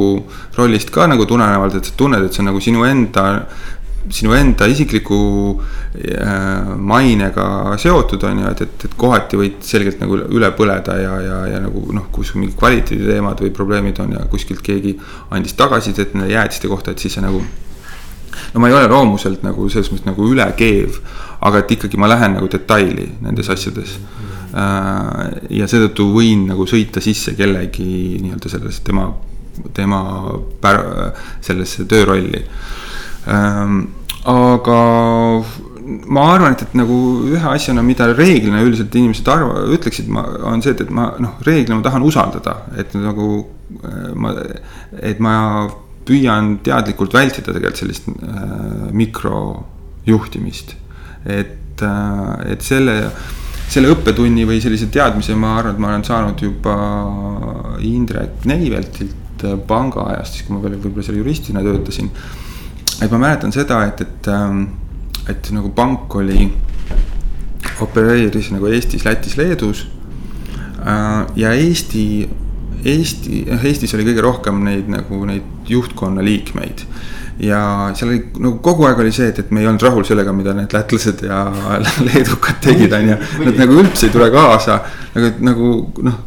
rollist 0.57 0.90
ka 0.90 1.05
nagu 1.11 1.26
tulenevalt, 1.28 1.76
et 1.76 1.84
sa 1.84 1.92
tunned, 2.01 2.24
et 2.24 2.32
see 2.32 2.42
on 2.42 2.51
nagu 2.51 2.62
sinu 2.64 2.86
enda 2.88 3.26
sinu 4.13 4.35
enda 4.37 4.67
isikliku 4.71 5.19
äh, 5.57 6.73
mainega 6.77 7.77
seotud, 7.81 8.23
on 8.29 8.43
ju, 8.43 8.53
et, 8.53 8.65
et, 8.67 8.87
et 8.89 8.97
kohati 8.99 9.41
võid 9.41 9.61
selgelt 9.67 10.01
nagu 10.03 10.19
üle 10.37 10.51
põleda 10.57 10.97
ja, 11.01 11.15
ja, 11.25 11.39
ja 11.55 11.61
nagu 11.65 11.85
noh, 11.97 12.09
kus 12.15 12.35
mingid 12.37 12.57
kvaliteediteemad 12.59 13.43
või 13.45 13.53
probleemid 13.57 14.01
on 14.05 14.17
ja 14.19 14.25
kuskilt 14.31 14.63
keegi 14.67 14.97
andis 15.35 15.57
tagasisidet 15.59 16.15
nende 16.15 16.33
jäätiste 16.33 16.71
kohta, 16.71 16.95
et 16.95 17.03
siis 17.03 17.19
sa 17.19 17.25
nagu 17.25 17.43
no 18.53 18.61
ma 18.61 18.69
ei 18.69 18.77
ole 18.77 18.89
loomuselt 18.91 19.45
nagu 19.47 19.69
selles 19.73 19.91
mõttes 19.93 20.09
nagu 20.09 20.29
ülekeev, 20.31 21.01
aga 21.47 21.63
et 21.63 21.77
ikkagi 21.77 22.01
ma 22.01 22.11
lähen 22.11 22.37
nagu 22.37 22.49
detaili 22.53 23.09
nendes 23.25 23.51
asjades. 23.53 23.97
Äh, 24.57 25.23
ja 25.59 25.69
seetõttu 25.69 26.09
võin 26.15 26.47
nagu 26.51 26.67
sõita 26.69 27.03
sisse 27.05 27.35
kellegi 27.37 28.21
nii-öelda 28.23 28.53
selles 28.53 28.81
tema, 28.87 29.09
tema 29.77 30.01
pär-, 30.63 31.13
sellesse 31.45 31.89
töörolli. 31.91 32.45
Ähm, 33.27 33.79
aga 34.27 34.81
ma 36.07 36.24
arvan, 36.35 36.55
et, 36.55 36.62
et 36.66 36.74
nagu 36.79 36.97
ühe 37.31 37.49
asjana, 37.53 37.83
mida 37.87 38.09
reeglina 38.12 38.62
üldiselt 38.64 38.95
inimesed 38.99 39.29
arva-, 39.31 39.66
ütleksid, 39.77 40.09
ma, 40.12 40.24
on 40.51 40.62
see, 40.64 40.74
et, 40.74 40.83
et 40.87 40.93
ma 40.95 41.09
noh, 41.22 41.37
reeglina 41.47 41.79
ma 41.79 41.87
tahan 41.87 42.07
usaldada, 42.07 42.59
et 42.79 42.95
nagu 42.99 43.29
äh, 43.83 44.12
ma, 44.18 44.35
et 44.99 45.22
ma 45.22 45.37
püüan 46.07 46.57
teadlikult 46.66 47.14
vältida 47.16 47.55
tegelikult 47.55 47.83
sellist 47.83 48.09
äh, 48.11 48.91
mikrojuhtimist. 48.95 50.77
et 51.27 51.83
äh,, 51.83 52.53
et 52.53 52.62
selle, 52.62 52.97
selle 53.68 53.91
õppetunni 53.95 54.47
või 54.47 54.61
sellise 54.62 54.91
teadmise, 54.95 55.35
ma 55.39 55.57
arvan, 55.61 55.74
et 55.74 55.83
ma 55.83 55.93
olen 55.93 56.07
saanud 56.07 56.43
juba 56.43 56.77
Indrek 57.83 58.47
Neiveltilt 58.47 59.47
panga 59.68 60.07
ajast, 60.14 60.39
siis 60.39 60.47
kui 60.47 60.57
ma 60.57 60.62
veel 60.64 60.79
võib-olla 60.81 61.05
seal 61.05 61.18
juristina 61.20 61.62
töötasin. 61.64 62.11
Et 63.03 63.11
ma 63.12 63.18
mäletan 63.18 63.53
seda, 63.53 63.82
et, 63.90 64.01
et, 64.01 64.30
äh, 64.32 65.30
et 65.32 65.53
nagu 65.55 65.70
pank 65.76 66.14
oli, 66.16 66.49
opereeris 67.82 68.53
nagu 68.55 68.70
Eestis, 68.70 69.05
Lätis, 69.05 69.36
Leedus 69.36 69.86
äh, 70.80 71.26
ja 71.36 71.53
Eesti 71.53 72.07
Eesti, 72.86 73.44
noh 73.51 73.64
Eestis 73.66 73.94
oli 73.97 74.05
kõige 74.07 74.22
rohkem 74.24 74.61
neid 74.66 74.90
nagu 74.92 75.22
neid 75.26 75.70
juhtkonna 75.70 76.24
liikmeid. 76.24 76.84
ja 77.42 77.61
seal 77.97 78.12
oli 78.12 78.20
nagu 78.40 78.59
kogu 78.64 78.86
aeg 78.88 79.01
oli 79.03 79.12
see, 79.12 79.28
et, 79.28 79.40
et 79.42 79.51
me 79.53 79.61
ei 79.61 79.66
olnud 79.68 79.82
rahul 79.84 80.07
sellega, 80.09 80.32
mida 80.32 80.55
need 80.57 80.72
lätlased 80.72 81.24
ja 81.26 81.42
leedukad 82.07 82.62
tegid, 82.64 82.94
on 82.97 83.11
ju. 83.11 83.18
Nad 83.44 83.61
nagu 83.61 83.76
üldse 83.82 84.09
ei 84.09 84.14
tule 84.14 84.30
kaasa, 84.32 84.78
nagu, 85.16 85.32
nagu 85.44 85.72
noh, 86.07 86.22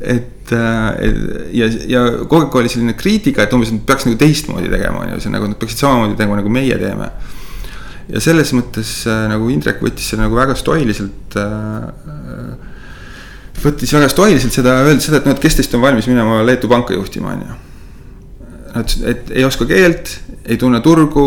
et 0.00 0.52
ja, 0.52 1.66
ja 1.88 2.00
kogu 2.24 2.40
aeg 2.46 2.56
oli 2.62 2.72
selline 2.72 2.94
kriitika, 2.98 3.44
et 3.44 3.52
umbes, 3.54 3.70
et 3.74 3.84
peaks 3.86 4.08
nagu 4.08 4.18
teistmoodi 4.18 4.70
tegema, 4.72 5.04
on 5.04 5.14
ju, 5.14 5.20
see 5.24 5.34
nagu 5.34 5.46
nad 5.50 5.58
peaksid 5.60 5.84
samamoodi 5.84 6.16
tegema, 6.18 6.40
nagu 6.40 6.52
meie 6.52 6.78
teeme 6.80 7.10
ja 8.10 8.22
selles 8.24 8.50
mõttes 8.56 8.90
nagu 9.30 9.50
Indrek 9.52 9.78
võttis 9.84 10.08
selle 10.10 10.24
nagu 10.24 10.38
väga 10.38 10.56
stoiliselt 10.58 11.36
äh, 11.38 12.70
võttis 13.60 13.92
väga 13.94 14.08
stoiliselt 14.10 14.54
seda, 14.54 14.78
öeldes 14.86 15.06
seda, 15.08 15.20
et 15.20 15.28
noh, 15.28 15.36
et 15.36 15.42
kes 15.42 15.58
teist 15.58 15.74
on 15.76 15.84
valmis 15.84 16.08
minema 16.10 16.40
Leetu 16.46 16.70
panka 16.70 16.96
juhtima, 16.96 17.34
on 17.34 17.44
ju. 17.44 17.58
Nad 18.70 18.86
ütlesid, 18.86 19.06
et 19.10 19.32
ei 19.34 19.44
oska 19.44 19.66
keelt, 19.68 20.14
ei 20.46 20.58
tunne 20.60 20.80
turgu. 20.84 21.26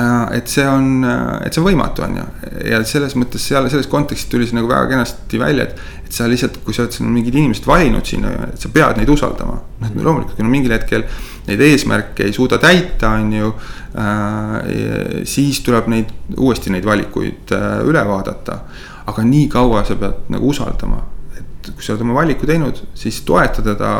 Äh, 0.00 0.36
et 0.38 0.48
see 0.48 0.66
on, 0.68 1.04
äh, 1.04 1.46
et 1.46 1.54
see 1.54 1.62
on 1.62 1.66
võimatu, 1.68 2.04
on 2.06 2.18
ju, 2.20 2.26
ja 2.70 2.82
selles 2.88 3.16
mõttes 3.18 3.42
seal 3.44 3.66
selles 3.72 3.88
kontekstis 3.90 4.30
tuli 4.32 4.46
see 4.48 4.56
nagu 4.56 4.70
väga 4.70 4.88
kenasti 4.94 5.40
välja, 5.40 5.68
et. 5.68 5.88
et 6.06 6.14
sa 6.14 6.26
lihtsalt, 6.26 6.56
kui 6.66 6.74
sa 6.74 6.82
oled 6.82 6.94
siin 6.94 7.10
mingid 7.14 7.36
inimesed 7.38 7.66
valinud 7.68 8.06
sinna, 8.06 8.32
et 8.48 8.62
sa 8.62 8.70
pead 8.74 8.96
neid 8.98 9.10
usaldama. 9.12 9.60
noh, 9.82 9.92
loomulikult, 9.94 10.38
kui 10.38 10.46
no 10.46 10.50
mingil 10.50 10.74
hetkel 10.74 11.04
neid 11.46 11.60
eesmärke 11.66 12.26
ei 12.26 12.32
suuda 12.34 12.58
täita, 12.62 13.12
on 13.18 13.32
ju 13.34 13.52
äh,. 13.98 15.24
siis 15.28 15.60
tuleb 15.66 15.90
neid 15.90 16.10
uuesti 16.38 16.72
neid 16.74 16.86
valikuid 16.86 17.54
äh, 17.54 17.82
üle 17.86 18.02
vaadata 18.06 18.62
aga 19.10 19.24
nii 19.26 19.48
kaua 19.50 19.82
sa 19.86 19.96
pead 19.98 20.30
nagu 20.32 20.50
usaldama, 20.50 21.00
et 21.38 21.70
kui 21.72 21.84
sa 21.84 21.94
oled 21.94 22.04
oma 22.06 22.20
valiku 22.20 22.48
teinud, 22.48 22.82
siis 22.98 23.20
toeta 23.26 23.64
teda, 23.64 23.94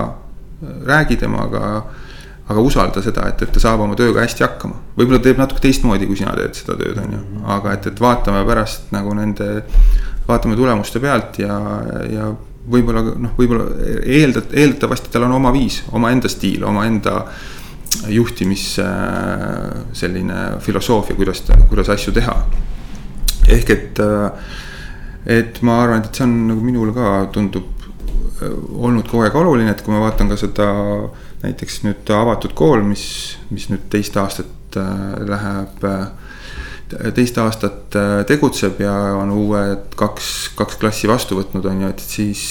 räägi 0.86 1.20
temaga. 1.20 1.82
Aga 2.50 2.62
usalda 2.66 3.02
seda, 3.04 3.28
et, 3.30 3.42
et 3.44 3.52
ta 3.54 3.62
saab 3.62 3.84
oma 3.84 3.96
tööga 3.98 4.24
hästi 4.24 4.44
hakkama, 4.44 4.78
võib-olla 4.98 5.20
teeb 5.22 5.40
natuke 5.40 5.62
teistmoodi, 5.64 6.08
kui 6.10 6.18
sina 6.18 6.34
teed 6.38 6.58
seda 6.58 6.76
tööd, 6.80 6.98
on 6.98 7.16
ju, 7.16 7.22
aga 7.56 7.74
et, 7.76 7.90
et 7.92 8.02
vaatame 8.02 8.42
pärast 8.48 8.90
nagu 8.94 9.14
nende. 9.18 9.50
vaatame 10.30 10.56
tulemuste 10.56 11.00
pealt 11.02 11.40
ja, 11.42 11.54
ja 12.10 12.28
võib-olla 12.70 13.02
noh, 13.02 13.32
võib-olla 13.38 13.64
eeldat-, 14.04 14.52
eeldatavasti 14.54 15.10
tal 15.10 15.26
on 15.26 15.38
oma 15.38 15.50
viis, 15.54 15.80
omaenda 15.96 16.30
stiil, 16.30 16.62
omaenda 16.68 17.24
juhtimis 18.08 18.66
selline 19.98 20.42
filosoofia, 20.62 21.16
kuidas, 21.18 21.42
kuidas 21.68 21.90
asju 21.90 22.14
teha. 22.14 22.36
ehk 23.50 23.70
et 23.74 23.98
äh, 24.04 24.52
et 25.26 25.60
ma 25.62 25.80
arvan, 25.82 26.04
et 26.04 26.14
see 26.16 26.24
on 26.24 26.36
nagu 26.48 26.64
minule 26.64 26.94
ka 26.96 27.26
tundub 27.34 27.66
äh, 28.40 28.54
olnud 28.86 29.08
kogu 29.08 29.24
aeg 29.26 29.36
oluline, 29.36 29.74
et 29.74 29.82
kui 29.84 29.92
ma 29.92 30.02
vaatan 30.04 30.30
ka 30.32 30.38
seda 30.40 30.68
näiteks 31.44 31.82
nüüd 31.86 32.10
avatud 32.14 32.54
kool, 32.58 32.82
mis, 32.86 33.04
mis 33.50 33.68
nüüd 33.72 33.88
teist 33.92 34.16
aastat 34.20 34.78
äh, 34.80 35.20
läheb 35.28 35.86
äh, 35.88 36.08
teist 37.14 37.36
aastat 37.38 37.94
tegutseb 38.26 38.80
ja 38.82 38.92
on 39.14 39.30
uued 39.30 39.92
kaks, 39.98 40.30
kaks 40.58 40.78
klassi 40.80 41.06
vastu 41.06 41.36
võtnud, 41.38 41.66
on 41.70 41.84
ju, 41.84 41.90
et 41.92 42.02
siis. 42.02 42.42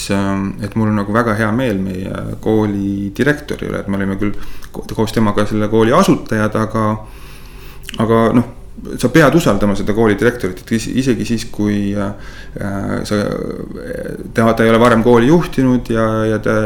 et 0.64 0.76
mul 0.80 0.88
on 0.88 0.96
nagu 1.02 1.12
väga 1.12 1.34
hea 1.36 1.50
meel 1.52 1.76
meie 1.82 2.22
kooli 2.40 3.10
direktori 3.16 3.68
üle, 3.68 3.82
et 3.82 3.90
me 3.92 3.98
olime 4.00 4.16
küll 4.20 4.32
koos 4.72 5.12
temaga 5.12 5.44
selle 5.44 5.68
kooli 5.68 5.92
asutajad, 5.92 6.56
aga. 6.56 6.86
aga 8.00 8.22
noh, 8.38 8.48
sa 9.00 9.10
pead 9.12 9.34
usaldama 9.36 9.74
seda 9.76 9.92
kooli 9.96 10.16
direktorit, 10.18 10.62
et 10.62 10.72
isegi 10.72 11.26
siis, 11.28 11.44
kui 11.52 11.92
äh, 11.92 12.14
sa, 13.04 13.20
ta, 14.32 14.52
ta 14.54 14.64
ei 14.64 14.72
ole 14.72 14.80
varem 14.80 15.04
kooli 15.04 15.28
juhtinud 15.28 15.90
ja, 15.92 16.06
ja 16.30 16.40
te 16.42 16.56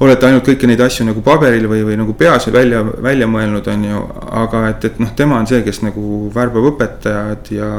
olete 0.00 0.26
ainult 0.28 0.44
kõiki 0.44 0.68
neid 0.68 0.80
asju 0.84 1.06
nagu 1.08 1.22
paberil 1.24 1.68
või, 1.70 1.80
või 1.88 1.96
nagu 1.96 2.12
peas 2.18 2.48
välja, 2.52 2.82
välja 3.02 3.28
mõelnud, 3.30 3.68
on 3.72 3.84
ju. 3.88 4.02
aga 4.42 4.62
et, 4.70 4.84
et 4.90 4.98
noh, 5.00 5.12
tema 5.16 5.38
on 5.40 5.48
see, 5.48 5.62
kes 5.64 5.80
nagu 5.86 6.26
värbab 6.34 6.68
õpetajad 6.72 7.52
ja, 7.56 7.70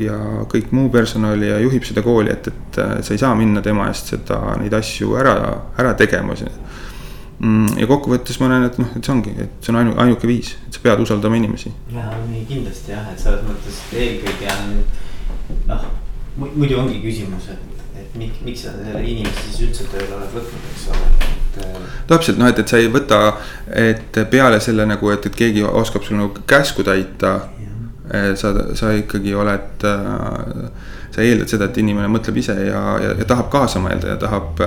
ja 0.00 0.18
kõik 0.50 0.72
muu 0.72 0.88
personali 0.94 1.50
ja 1.50 1.60
juhib 1.60 1.84
seda 1.84 2.04
kooli, 2.06 2.32
et, 2.32 2.48
et 2.48 2.80
sa 2.80 3.12
ei 3.12 3.20
saa 3.20 3.34
minna 3.36 3.62
tema 3.64 3.90
eest 3.92 4.14
seda, 4.14 4.40
neid 4.60 4.72
asju 4.80 5.18
ära, 5.20 5.36
ära 5.76 5.92
tegema 5.98 6.36
Mm, 7.44 7.74
ja 7.80 7.86
kokkuvõttes 7.90 8.38
ma 8.38 8.46
näen, 8.52 8.68
et 8.68 8.76
noh, 8.78 8.90
et 8.94 9.04
see 9.04 9.12
ongi, 9.12 9.32
et 9.42 9.64
see 9.64 9.72
on 9.72 9.80
ainu-, 9.80 9.94
ainuke 10.00 10.28
viis, 10.30 10.52
et 10.68 10.76
sa 10.76 10.82
pead 10.84 11.00
usaldama 11.02 11.36
inimesi. 11.36 11.72
ja 11.92 12.06
nii 12.28 12.44
kindlasti 12.46 12.94
jah, 12.94 13.08
et 13.10 13.18
selles 13.20 13.42
mõttes 13.42 13.80
eelkõige 13.90 14.54
on 14.54 14.76
noh, 15.68 15.88
muidu 16.38 16.78
ongi 16.78 17.00
küsimus, 17.02 17.50
et 17.50 17.73
miks, 18.18 18.40
miks 18.46 18.64
sa 18.66 18.74
selle 18.76 19.02
inimese 19.02 19.48
siis 19.48 19.64
üldse 19.68 19.88
tööle 19.92 20.18
oled 20.18 20.32
võtnud, 20.34 20.68
eks 20.72 20.86
ole, 20.92 21.10
et. 21.10 21.58
Äh, 21.64 21.98
täpselt 22.10 22.40
noh, 22.40 22.50
et, 22.50 22.62
et 22.62 22.70
sa 22.70 22.80
ei 22.82 22.90
võta, 22.92 23.20
et 23.84 24.22
peale 24.30 24.60
selle 24.62 24.86
nagu, 24.88 25.10
et, 25.14 25.28
et 25.30 25.38
keegi 25.38 25.64
oskab 25.66 26.06
sul 26.06 26.20
nagu 26.20 26.46
käsku 26.46 26.86
täita. 26.86 27.36
sa, 28.36 28.50
sa 28.76 28.90
ikkagi 28.92 29.32
oled, 29.34 29.84
äh, 29.88 30.90
sa 31.14 31.22
eeldad 31.24 31.48
seda, 31.48 31.70
et 31.70 31.78
inimene 31.80 32.10
mõtleb 32.12 32.36
ise 32.36 32.52
ja, 32.66 32.82
ja, 33.00 33.14
ja 33.16 33.24
tahab 33.24 33.48
kaasa 33.50 33.80
mõelda 33.80 34.12
ja 34.12 34.18
tahab 34.20 34.60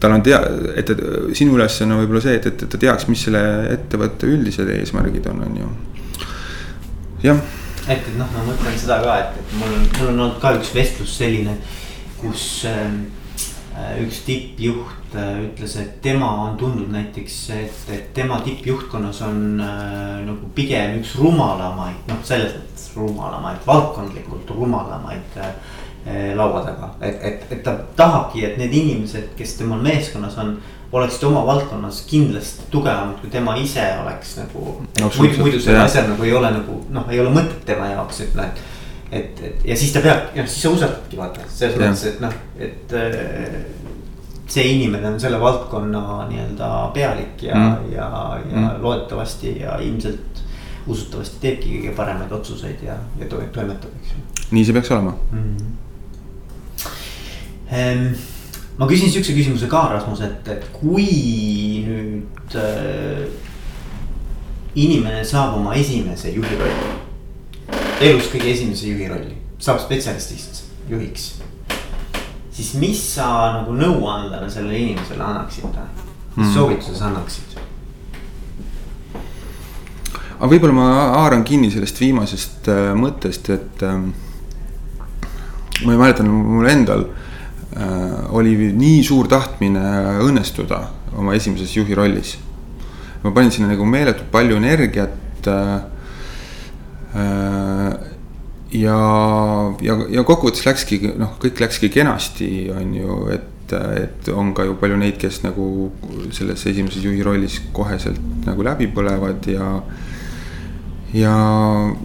tal 0.00 0.14
on 0.16 0.22
tea-, 0.22 0.40
et, 0.76 0.90
et 0.90 1.02
sinu 1.36 1.56
ülesanne 1.58 1.94
on 1.94 2.02
võib-olla 2.02 2.22
see, 2.24 2.36
et, 2.38 2.46
et, 2.48 2.64
et 2.64 2.72
ta 2.72 2.80
teaks, 2.80 3.08
mis 3.10 3.24
selle 3.28 3.42
ettevõtte 3.74 4.30
üldised 4.30 4.70
eesmärgid 4.78 5.26
on, 5.32 5.42
on 5.46 5.58
ju. 5.60 5.70
jah. 7.26 7.42
et, 7.86 7.98
et 7.98 8.14
noh, 8.16 8.30
ma 8.34 8.46
mõtlen 8.46 8.78
seda 8.78 9.00
ka, 9.04 9.18
et, 9.24 9.40
et 9.42 9.56
mul 9.58 9.74
on, 9.74 9.86
mul 9.98 10.12
on 10.12 10.24
olnud 10.26 10.40
ka 10.42 10.54
üks 10.58 10.72
vestlus 10.76 11.16
selline, 11.20 11.58
kus 12.20 12.64
ähm, 12.68 13.06
äh, 13.76 13.98
üks 14.04 14.22
tippjuht 14.26 15.16
äh, 15.16 15.42
ütles, 15.46 15.76
et 15.80 16.00
tema 16.02 16.30
on 16.44 16.56
tundnud 16.60 16.90
näiteks, 16.92 17.38
et, 17.56 17.82
et 17.94 18.14
tema 18.14 18.40
tippjuhtkonnas 18.44 19.22
on 19.26 19.60
äh, 19.62 20.14
nagu 20.26 20.50
pigem 20.54 20.98
üks 21.00 21.16
rumalamaid, 21.20 22.00
noh, 22.10 22.22
selles 22.26 22.56
mõttes 22.58 22.88
rumalamaid, 22.96 23.62
valdkondlikult 23.66 24.56
rumalamaid 24.56 25.42
laua 26.38 26.62
taga, 26.64 26.86
et, 27.04 27.18
et, 27.26 27.42
et 27.52 27.58
ta 27.66 27.74
tahabki, 27.98 28.40
et 28.46 28.54
need 28.56 28.72
inimesed, 28.72 29.34
kes 29.36 29.58
temal 29.58 29.82
meeskonnas 29.84 30.38
on, 30.40 30.54
oleksid 30.94 31.26
oma 31.28 31.42
valdkonnas 31.44 31.98
kindlasti 32.08 32.64
tugevamad, 32.72 33.18
kui 33.20 33.28
tema 33.28 33.52
ise 33.60 33.82
oleks 34.00 34.38
nagu 34.38 34.78
no,. 34.80 35.10
muidu, 35.18 35.42
muidu 35.42 35.60
sellel 35.60 35.82
asjal 35.82 36.08
nagu 36.08 36.24
ei 36.24 36.32
ole 36.32 36.52
nagu 36.54 36.78
noh, 36.94 37.10
ei 37.12 37.20
ole 37.20 37.34
mõtet 37.34 37.60
tema 37.68 37.90
jaoks, 37.90 38.22
et 38.24 38.38
noh, 38.38 38.48
et. 38.48 38.64
Et, 39.12 39.40
et 39.42 39.66
ja 39.70 39.76
siis 39.76 39.92
ta 39.94 40.02
peab, 40.04 40.30
noh 40.36 40.48
siis 40.48 40.62
sa 40.66 40.72
usaldadki 40.76 41.20
vaata, 41.20 41.46
selles 41.52 41.78
mõttes, 41.80 42.04
et 42.12 42.22
noh, 42.24 42.38
et 42.68 42.94
äh, 42.98 43.58
see 44.48 44.68
inimene 44.74 45.10
on 45.12 45.18
selle 45.20 45.40
valdkonna 45.40 46.04
nii-öelda 46.30 46.70
pealik 46.96 47.42
ja 47.48 47.56
mm., 47.56 47.90
ja, 47.92 48.06
ja 48.44 48.62
mm. 48.62 48.70
loodetavasti 48.84 49.58
ja 49.60 49.76
ilmselt 49.84 50.44
usutavasti 50.88 51.42
teebki 51.42 51.74
kõige 51.74 51.96
paremaid 51.96 52.32
otsuseid 52.32 52.80
ja, 52.86 52.96
ja 53.20 53.28
toimetab, 53.28 53.90
eks 54.00 54.14
ju. 54.14 54.24
nii 54.56 54.64
see 54.64 54.76
peaks 54.76 54.96
olema 54.96 55.12
mm. 55.32 55.44
-hmm 55.44 55.76
Ehm, 57.70 58.14
ma 58.78 58.86
küsin 58.88 59.10
siukse 59.12 59.34
küsimuse 59.36 59.68
ka, 59.68 59.82
Rasmus, 59.92 60.22
et, 60.24 60.48
et 60.48 60.64
kui 60.72 61.84
nüüd 61.84 62.56
äh, 62.56 63.26
inimene 64.78 65.20
saab 65.26 65.58
oma 65.58 65.74
esimese 65.76 66.32
juhi 66.32 66.56
rolli. 66.60 66.94
Elus 68.00 68.30
kõige 68.30 68.52
esimese 68.52 68.92
juhi 68.92 69.08
rolli, 69.10 69.34
saab 69.58 69.80
spetsialistist 69.82 70.64
juhiks. 70.88 71.32
siis 72.54 72.72
mis 72.78 73.00
sa 73.14 73.26
nagu 73.58 73.74
nõuandena 73.74 74.48
sellele 74.50 74.78
inimesele 74.78 75.22
annaksid, 75.22 75.74
mm. 76.36 76.52
soovituse 76.54 76.94
sa 76.94 77.10
annaksid? 77.10 77.58
aga 80.38 80.50
võib-olla 80.52 80.76
ma 80.76 80.88
haaran 81.18 81.44
kinni 81.46 81.70
sellest 81.74 81.98
viimasest 81.98 82.70
äh, 82.70 82.92
mõttest, 82.98 83.50
et 83.50 83.82
äh, 83.82 83.98
ma 85.82 85.94
ei 85.94 85.98
mäleta, 85.98 86.22
mul 86.26 86.70
endal 86.70 87.08
äh, 87.08 88.30
oli 88.30 88.54
nii 88.78 89.02
suur 89.06 89.26
tahtmine 89.30 89.82
õnnestuda 90.22 90.84
oma 91.18 91.34
esimeses 91.34 91.74
juhi 91.74 91.98
rollis. 91.98 92.36
ma 93.24 93.34
panin 93.34 93.50
sinna 93.50 93.72
nagu 93.74 93.84
meeletult 93.84 94.30
palju 94.30 94.62
energiat 94.62 95.50
äh,. 95.50 95.97
Äh 97.18 98.14
ja, 98.74 98.96
ja, 99.80 99.96
ja 100.12 100.24
kokkuvõttes 100.26 100.66
läkski 100.66 101.00
noh, 101.16 101.36
kõik 101.40 101.60
läkski 101.62 101.90
kenasti, 101.92 102.50
on 102.74 102.92
ju, 102.96 103.16
et, 103.32 103.72
et 104.02 104.28
on 104.32 104.52
ka 104.56 104.66
ju 104.68 104.76
palju 104.80 104.98
neid, 105.00 105.16
kes 105.20 105.40
nagu 105.44 105.88
selles 106.36 106.66
esimeses 106.68 107.04
juhi 107.04 107.24
rollis 107.24 107.60
koheselt 107.76 108.20
nagu 108.46 108.64
läbi 108.66 108.90
põlevad 108.92 109.48
ja 109.48 109.70
ja, 111.16 111.34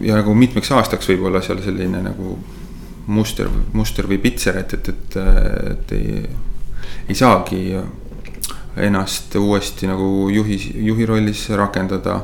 ja 0.00 0.16
nagu 0.16 0.34
mitmeks 0.36 0.72
aastaks 0.72 1.10
võib 1.12 1.26
olla 1.28 1.42
seal 1.44 1.60
selline 1.64 2.00
nagu 2.04 2.38
muster, 3.12 3.50
muster 3.76 4.08
või 4.08 4.18
pitser, 4.22 4.62
et, 4.62 4.72
et, 4.78 4.88
et, 4.88 5.18
et 5.74 5.92
ei, 5.92 6.22
ei 7.10 7.18
saagi 7.18 7.60
ennast 8.80 9.36
uuesti 9.36 9.86
nagu 9.86 10.30
juhi, 10.32 10.56
juhi 10.88 11.06
rollis 11.06 11.44
rakendada. 11.54 12.22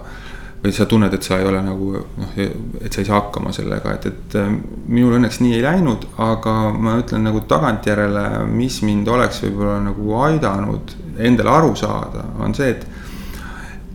Või 0.60 0.72
sa 0.76 0.84
tunned, 0.86 1.14
et 1.16 1.24
sa 1.24 1.38
ei 1.40 1.46
ole 1.48 1.62
nagu 1.64 1.92
noh, 1.96 2.32
et 2.36 2.92
sa 2.92 3.00
ei 3.00 3.08
saa 3.08 3.20
hakkama 3.20 3.52
sellega, 3.56 3.94
et, 3.96 4.08
et 4.10 4.38
minul 4.86 5.16
õnneks 5.16 5.40
nii 5.40 5.54
ei 5.56 5.62
läinud, 5.64 6.04
aga 6.20 6.56
ma 6.76 6.98
ütlen 7.00 7.24
nagu 7.24 7.40
tagantjärele, 7.48 8.26
mis 8.50 8.82
mind 8.84 9.08
oleks 9.08 9.40
võib-olla 9.46 9.78
nagu 9.88 10.16
aidanud 10.26 10.96
endale 11.20 11.54
aru 11.54 11.76
saada, 11.76 12.26
on 12.44 12.56
see, 12.56 12.74
et. 12.76 12.90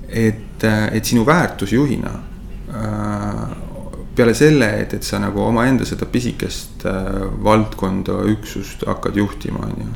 et, 0.09 0.41
et 0.65 1.05
sinu 1.05 1.25
väärtus 1.27 1.73
juhina 1.75 2.13
Äh, 2.75 3.47
peale 4.15 4.33
selle, 4.33 4.67
et, 4.81 4.93
et 4.95 5.03
sa 5.03 5.19
nagu 5.19 5.41
omaenda 5.43 5.85
seda 5.87 6.07
pisikest 6.07 6.85
äh, 6.87 7.25
valdkonda, 7.43 8.21
üksust 8.31 8.85
hakkad 8.87 9.19
juhtima, 9.19 9.67
on 9.67 9.81
ju. 9.83 9.91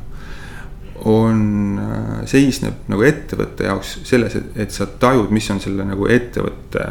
On, 1.06 1.80
äh, 1.80 2.26
seisneb 2.30 2.89
nagu 2.91 3.06
ettevõtte 3.08 3.70
jaoks 3.70 4.00
selles, 4.08 4.36
et, 4.36 4.72
sa 4.76 4.88
tajud, 5.00 5.32
mis 5.32 5.50
on 5.54 5.62
selle 5.64 5.86
nagu 5.88 6.10
ettevõtte 6.12 6.86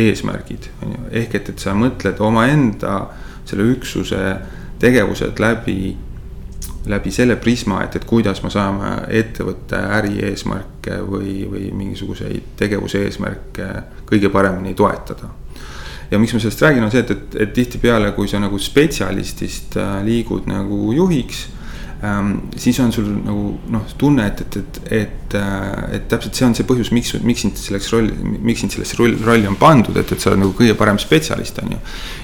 eesmärgid, 0.00 0.70
on 0.82 0.96
ju, 0.96 1.04
ehk 1.22 1.38
et, 1.38 1.52
et 1.54 1.62
sa 1.62 1.74
mõtled 1.78 2.18
omaenda 2.24 2.96
selle 3.44 3.68
üksuse 3.74 4.24
tegevused 4.82 5.38
läbi 5.40 5.94
läbi 6.86 7.10
selle 7.12 7.36
prisma, 7.40 7.80
et, 7.84 7.96
et 7.96 8.04
kuidas 8.04 8.42
me 8.44 8.50
saame 8.52 8.90
ettevõtte 9.16 9.78
ärieesmärke 9.98 10.98
või, 11.08 11.38
või 11.48 11.70
mingisuguseid 11.76 12.52
tegevuse 12.60 13.00
eesmärke 13.06 13.68
kõige 14.08 14.28
paremini 14.32 14.74
toetada. 14.76 15.30
ja 16.10 16.18
miks 16.20 16.34
ma 16.34 16.40
sellest 16.40 16.62
räägin, 16.62 16.84
on 16.84 16.92
see, 16.92 17.00
et, 17.00 17.10
et, 17.10 17.36
et 17.46 17.52
tihtipeale, 17.56 18.12
kui 18.12 18.28
sa 18.28 18.40
nagu 18.40 18.58
spetsialistist 18.60 19.78
äh, 19.80 19.96
liigud 20.04 20.44
nagu 20.50 20.92
juhiks 20.92 21.46
ähm,. 22.04 22.32
siis 22.60 22.78
on 22.84 22.92
sul 22.92 23.06
nagu 23.24 23.54
noh, 23.72 23.84
tunne, 23.98 24.26
et, 24.28 24.40
et, 24.44 24.56
et, 24.56 24.80
et, 24.98 25.36
äh, 25.38 25.96
et 25.96 26.08
täpselt 26.10 26.36
see 26.38 26.46
on 26.46 26.56
see 26.56 26.66
põhjus, 26.68 26.90
miks, 26.94 27.14
miks 27.24 27.44
sind 27.46 27.60
selleks 27.60 27.88
rolli, 27.94 28.14
miks 28.44 28.64
sind 28.64 28.74
sellesse 28.74 28.98
rolli 28.98 29.48
on 29.50 29.56
pandud, 29.60 29.96
et, 30.00 30.12
et 30.12 30.20
sa 30.20 30.32
oled 30.32 30.42
nagu 30.42 30.54
kõige 30.58 30.76
parem 30.78 31.00
spetsialist, 31.02 31.62
on 31.64 31.74
ju. 31.76 31.80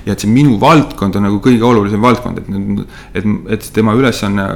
ja 0.09 0.16
et 0.16 0.24
see 0.24 0.31
minu 0.33 0.59
valdkond 0.62 1.16
on 1.18 1.26
nagu 1.28 1.41
kõige 1.45 1.66
olulisem 1.66 2.05
valdkond, 2.05 2.43
et, 2.43 2.85
et, 3.18 3.33
et 3.57 3.70
tema 3.76 3.97
ülesanne, 3.99 4.47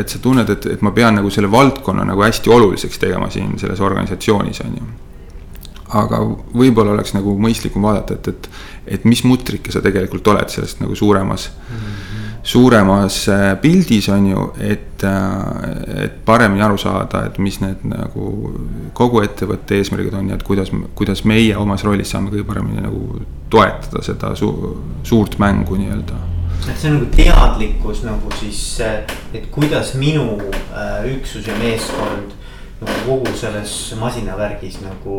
et 0.00 0.10
sa 0.12 0.22
tunned, 0.22 0.50
et, 0.56 0.72
et 0.76 0.82
ma 0.86 0.94
pean 0.96 1.20
nagu 1.20 1.30
selle 1.34 1.50
valdkonna 1.52 2.08
nagu 2.08 2.26
hästi 2.26 2.56
oluliseks 2.56 3.02
tegema 3.02 3.30
siin 3.30 3.58
selles 3.60 3.84
organisatsioonis, 3.84 4.64
on 4.66 4.80
ju 4.80 4.90
aga 5.90 6.20
võib-olla 6.54 6.94
oleks 6.94 7.14
nagu 7.16 7.34
mõistlikum 7.40 7.82
vaadata, 7.86 8.14
et, 8.18 8.28
et, 8.30 8.48
et 8.96 9.06
mis 9.08 9.22
mutrike 9.26 9.72
sa 9.74 9.82
tegelikult 9.82 10.28
oled 10.32 10.52
sellest 10.52 10.82
nagu 10.82 10.94
suuremas 10.98 11.48
mm, 11.50 12.09
suuremas 12.42 13.28
äh, 13.28 13.60
pildis 13.60 14.08
on 14.08 14.26
ju, 14.30 14.46
et, 14.60 15.04
äh, 15.04 16.04
et 16.04 16.24
paremini 16.24 16.62
aru 16.62 16.78
saada, 16.78 17.24
et 17.26 17.38
mis 17.38 17.60
need 17.60 17.84
nagu 17.88 18.54
kogu 18.96 19.22
ettevõtte 19.24 19.76
eesmärgid 19.80 20.16
on 20.16 20.30
ja 20.32 20.38
et 20.38 20.44
kuidas, 20.46 20.72
kuidas 20.96 21.24
meie 21.28 21.56
omas 21.60 21.84
rollis 21.84 22.12
saame 22.12 22.32
kõige 22.32 22.46
paremini 22.48 22.84
nagu 22.84 23.20
toetada 23.52 24.02
seda 24.04 24.34
su 24.38 24.50
suurt 25.04 25.38
mängu 25.42 25.76
nii-öelda. 25.80 26.18
et 26.68 26.76
see 26.76 26.90
on 26.90 26.98
nagu 26.98 27.08
teadlikkus 27.16 28.04
nagu 28.04 28.32
siis, 28.40 28.80
et 29.34 29.48
kuidas 29.52 29.94
minu 30.00 30.38
äh, 30.40 31.08
üksus 31.16 31.46
ja 31.46 31.56
meeskond 31.60 32.36
nagu 32.80 33.00
kogu 33.06 33.34
selles 33.36 33.74
masinavärgis 34.00 34.78
nagu 34.80 35.16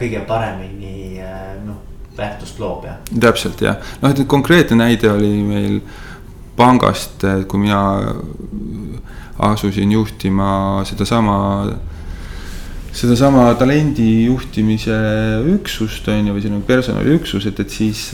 kõige 0.00 0.20
paremini 0.28 1.22
noh, 1.64 1.80
väärtust 2.18 2.60
loob 2.60 2.84
ja. 2.84 2.98
täpselt 3.20 3.62
jah, 3.64 3.80
noh, 4.02 4.12
et 4.12 4.20
konkreetne 4.28 4.76
näide 4.82 5.08
oli 5.12 5.32
meil 5.46 5.80
pangast, 6.58 7.24
kui 7.48 7.62
mina 7.62 7.82
asusin 9.38 9.92
juhtima 9.94 10.82
sedasama, 10.88 11.36
sedasama 12.92 13.44
talendi 13.58 14.24
juhtimise 14.26 14.96
üksust 15.54 16.08
on 16.10 16.26
ju, 16.26 16.34
või 16.34 16.42
selline 16.42 16.64
personaliüksus, 16.66 17.46
et, 17.50 17.60
et 17.62 17.74
siis 17.74 18.08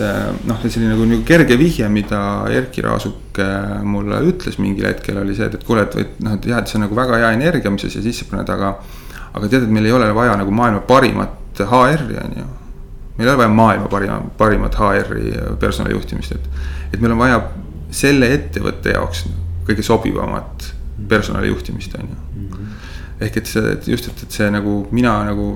noh, 0.44 0.58
selline 0.66 0.92
nagu, 0.92 1.06
nagu 1.08 1.24
kerge 1.28 1.56
vihje, 1.60 1.88
mida 1.92 2.20
Erkki 2.52 2.84
Raasuk 2.84 3.40
mulle 3.88 4.20
ütles 4.28 4.60
mingil 4.60 4.90
hetkel 4.90 5.22
oli 5.22 5.36
see, 5.38 5.48
et, 5.48 5.56
et 5.56 5.64
kuule, 5.64 5.86
et, 5.88 5.96
et 6.04 6.20
noh, 6.24 6.36
et 6.36 6.50
jah, 6.52 6.60
et 6.60 6.68
see 6.68 6.80
on 6.80 6.84
nagu 6.84 6.98
väga 6.98 7.22
hea 7.22 7.32
energia, 7.38 7.72
mis 7.72 7.86
sa 7.86 7.92
siia 7.94 8.04
sisse 8.04 8.28
paned, 8.28 8.52
aga. 8.52 8.76
aga 9.34 9.48
tead, 9.48 9.64
et 9.64 9.72
meil 9.72 9.88
ei 9.88 9.96
ole 9.96 10.12
vaja 10.14 10.36
nagu 10.38 10.52
maailma 10.54 10.84
parimat 10.86 11.58
HR-i 11.64 12.20
on 12.20 12.36
ju 12.38 12.50
meil 13.16 13.28
ei 13.28 13.32
ole 13.32 13.38
vaja 13.38 13.48
maailma 13.48 13.88
parima, 13.90 14.20
parimat 14.38 14.74
HR-i 14.74 15.34
personalijuhtimist, 15.62 16.32
et, 16.34 16.48
et 16.92 17.02
meil 17.02 17.14
on 17.14 17.20
vaja 17.20 17.40
selle 17.94 18.30
ettevõtte 18.34 18.94
jaoks 18.96 19.24
kõige 19.64 19.84
sobivamat 19.86 20.70
personalijuhtimist, 21.08 21.96
on 21.98 22.12
ju. 22.12 22.60
ehk 23.24 23.40
et 23.40 23.50
see, 23.50 23.72
et 23.76 23.88
just, 23.88 24.08
et, 24.10 24.24
et 24.26 24.38
see 24.38 24.50
nagu 24.52 24.82
mina 24.94 25.16
nagu 25.26 25.54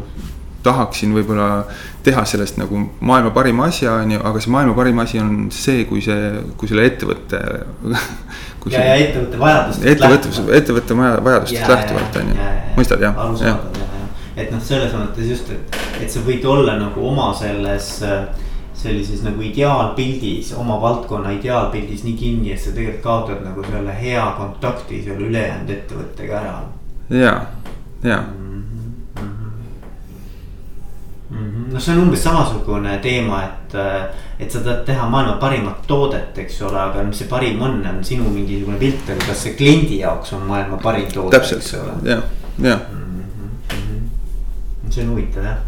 tahaksin 0.62 1.12
võib-olla 1.14 1.64
teha 2.04 2.24
sellest 2.26 2.58
nagu 2.58 2.80
maailma 3.00 3.30
parima 3.34 3.68
asja, 3.70 3.94
on 4.02 4.16
ju, 4.16 4.22
aga 4.30 4.42
see 4.42 4.52
maailma 4.54 4.74
parim 4.76 4.98
asi 5.02 5.20
on 5.22 5.48
see, 5.54 5.84
kui 5.88 6.02
see, 6.04 6.32
kui 6.58 6.70
selle 6.70 6.86
ettevõtte 6.88 7.40
ja, 8.72 8.82
ja 8.82 8.96
ettevõtte 8.96 9.40
vajadustest. 9.40 9.86
ettevõtte, 9.92 10.48
ettevõtte 10.58 10.98
vajadustest 10.98 11.72
lähtuvalt, 11.74 12.18
on 12.22 12.34
ju, 12.34 12.50
mõistad 12.78 13.06
jah? 13.06 13.22
arusaadav 13.26 13.78
jah, 13.78 13.86
jah, 13.86 14.18
et 14.44 14.52
noh, 14.54 14.62
selles 14.64 14.94
mõttes 14.98 15.30
just, 15.30 15.54
et, 15.54 15.80
et 16.02 16.12
sa 16.12 16.22
võid 16.26 16.44
olla 16.48 16.76
nagu 16.80 17.06
oma 17.06 17.30
selles 17.38 17.94
äh, 18.06 18.46
sellises 18.78 19.22
nagu 19.26 19.42
ideaalpildis, 19.42 20.52
oma 20.58 20.80
valdkonna 20.80 21.32
ideaalpildis 21.34 22.04
nii 22.06 22.16
kinni, 22.18 22.52
et 22.54 22.62
sa 22.62 22.70
tegelikult 22.74 23.02
kaotad 23.02 23.44
nagu 23.46 23.64
selle 23.66 23.94
hea 24.00 24.24
kontakti 24.38 25.02
selle 25.04 25.26
ülejäänud 25.26 25.70
ettevõttega 25.74 26.40
ära. 26.40 26.58
ja, 27.10 27.32
ja 28.04 28.18
mm. 28.22 28.62
-hmm. 31.30 31.72
no 31.72 31.80
see 31.80 31.96
on 31.96 32.02
umbes 32.02 32.22
samasugune 32.22 32.98
teema, 33.02 33.42
et, 33.44 33.74
et 34.38 34.50
sa 34.50 34.60
tahad 34.60 34.84
teha 34.86 35.08
maailma 35.08 35.36
parimat 35.42 35.86
toodet, 35.86 36.38
eks 36.38 36.62
ole, 36.62 36.78
aga 36.80 37.02
mis 37.02 37.18
see 37.18 37.28
parim 37.28 37.62
on, 37.62 37.82
on 37.86 38.04
sinu 38.04 38.30
mingisugune 38.30 38.78
pilt, 38.78 39.10
aga 39.10 39.26
kas 39.32 39.42
see 39.42 39.54
kliendi 39.58 39.98
jaoks 40.04 40.32
on 40.32 40.46
maailma 40.46 40.76
parim 40.82 41.10
toode. 41.12 41.38
täpselt, 41.38 41.74
jah, 42.04 42.22
jah. 42.62 42.80
Mhm. 42.92 44.06
see 44.90 45.04
on 45.04 45.10
huvitav 45.10 45.44
jah 45.44 45.67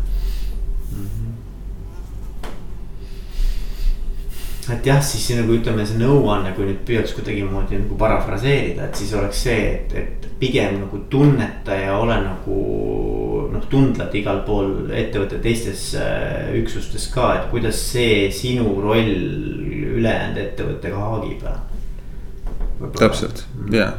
et 4.74 4.86
jah, 4.86 5.00
siis 5.04 5.28
nagu 5.38 5.54
ütleme, 5.56 5.84
see 5.86 6.00
nõuanne, 6.00 6.52
kui 6.56 6.66
nüüd 6.68 6.82
püüaks 6.88 7.14
kuidagimoodi 7.16 7.78
nagu 7.82 7.96
parafraseerida, 8.00 8.88
et 8.88 9.00
siis 9.00 9.14
oleks 9.18 9.42
see, 9.46 9.62
et, 9.74 9.94
et 9.96 10.28
pigem 10.40 10.78
nagu 10.80 11.02
tunneta 11.12 11.76
ja 11.76 11.96
ole 12.00 12.16
nagu 12.24 12.60
noh, 13.52 13.66
tundlad 13.72 14.14
igal 14.16 14.42
pool 14.46 14.92
ettevõtte 14.96 15.40
teistes 15.44 15.90
äh, 16.00 16.52
üksustes 16.60 17.08
ka, 17.14 17.32
et 17.36 17.50
kuidas 17.52 17.80
see 17.90 18.30
sinu 18.34 18.76
roll 18.82 19.10
ülejäänud 19.96 20.40
ettevõttega 20.44 21.02
haagib. 21.08 21.44
täpselt, 22.96 23.44
jah, 23.74 23.98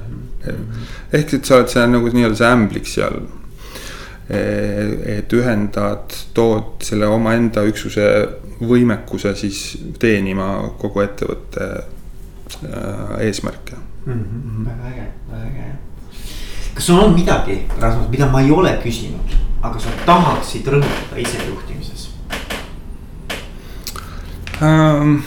ehk 1.14 1.38
et 1.38 1.46
sa 1.46 1.60
oled 1.60 1.70
seal 1.70 1.94
nagu 1.94 2.10
nii-öelda 2.10 2.40
see 2.40 2.56
ämblik 2.56 2.90
seal 2.90 3.22
et 4.32 5.34
ühendad, 5.36 6.14
tood 6.38 6.86
selle 6.86 7.10
omaenda 7.12 7.66
üksuse 7.68 8.06
võimekuse 8.68 9.34
siis 9.36 9.62
teenima 10.00 10.52
kogu 10.82 11.02
ettevõtte 11.06 11.68
äh, 11.72 13.26
eesmärke 13.28 13.78
mm. 14.06 14.14
-hmm. 14.14 14.66
väga 14.66 14.90
äge, 14.90 15.08
väga 15.32 15.46
äge. 15.48 15.72
kas 16.74 16.86
sul 16.86 17.00
on 17.00 17.14
midagi, 17.14 17.66
Rasmus, 17.80 18.10
mida 18.10 18.30
ma 18.30 18.42
ei 18.42 18.52
ole 18.52 18.80
küsinud, 18.84 19.36
aga 19.62 19.80
sa 19.80 19.90
tahaksid 20.06 20.68
rõhutada 20.68 21.18
isejuhtimises? 21.18 22.10
um,? 24.62 25.22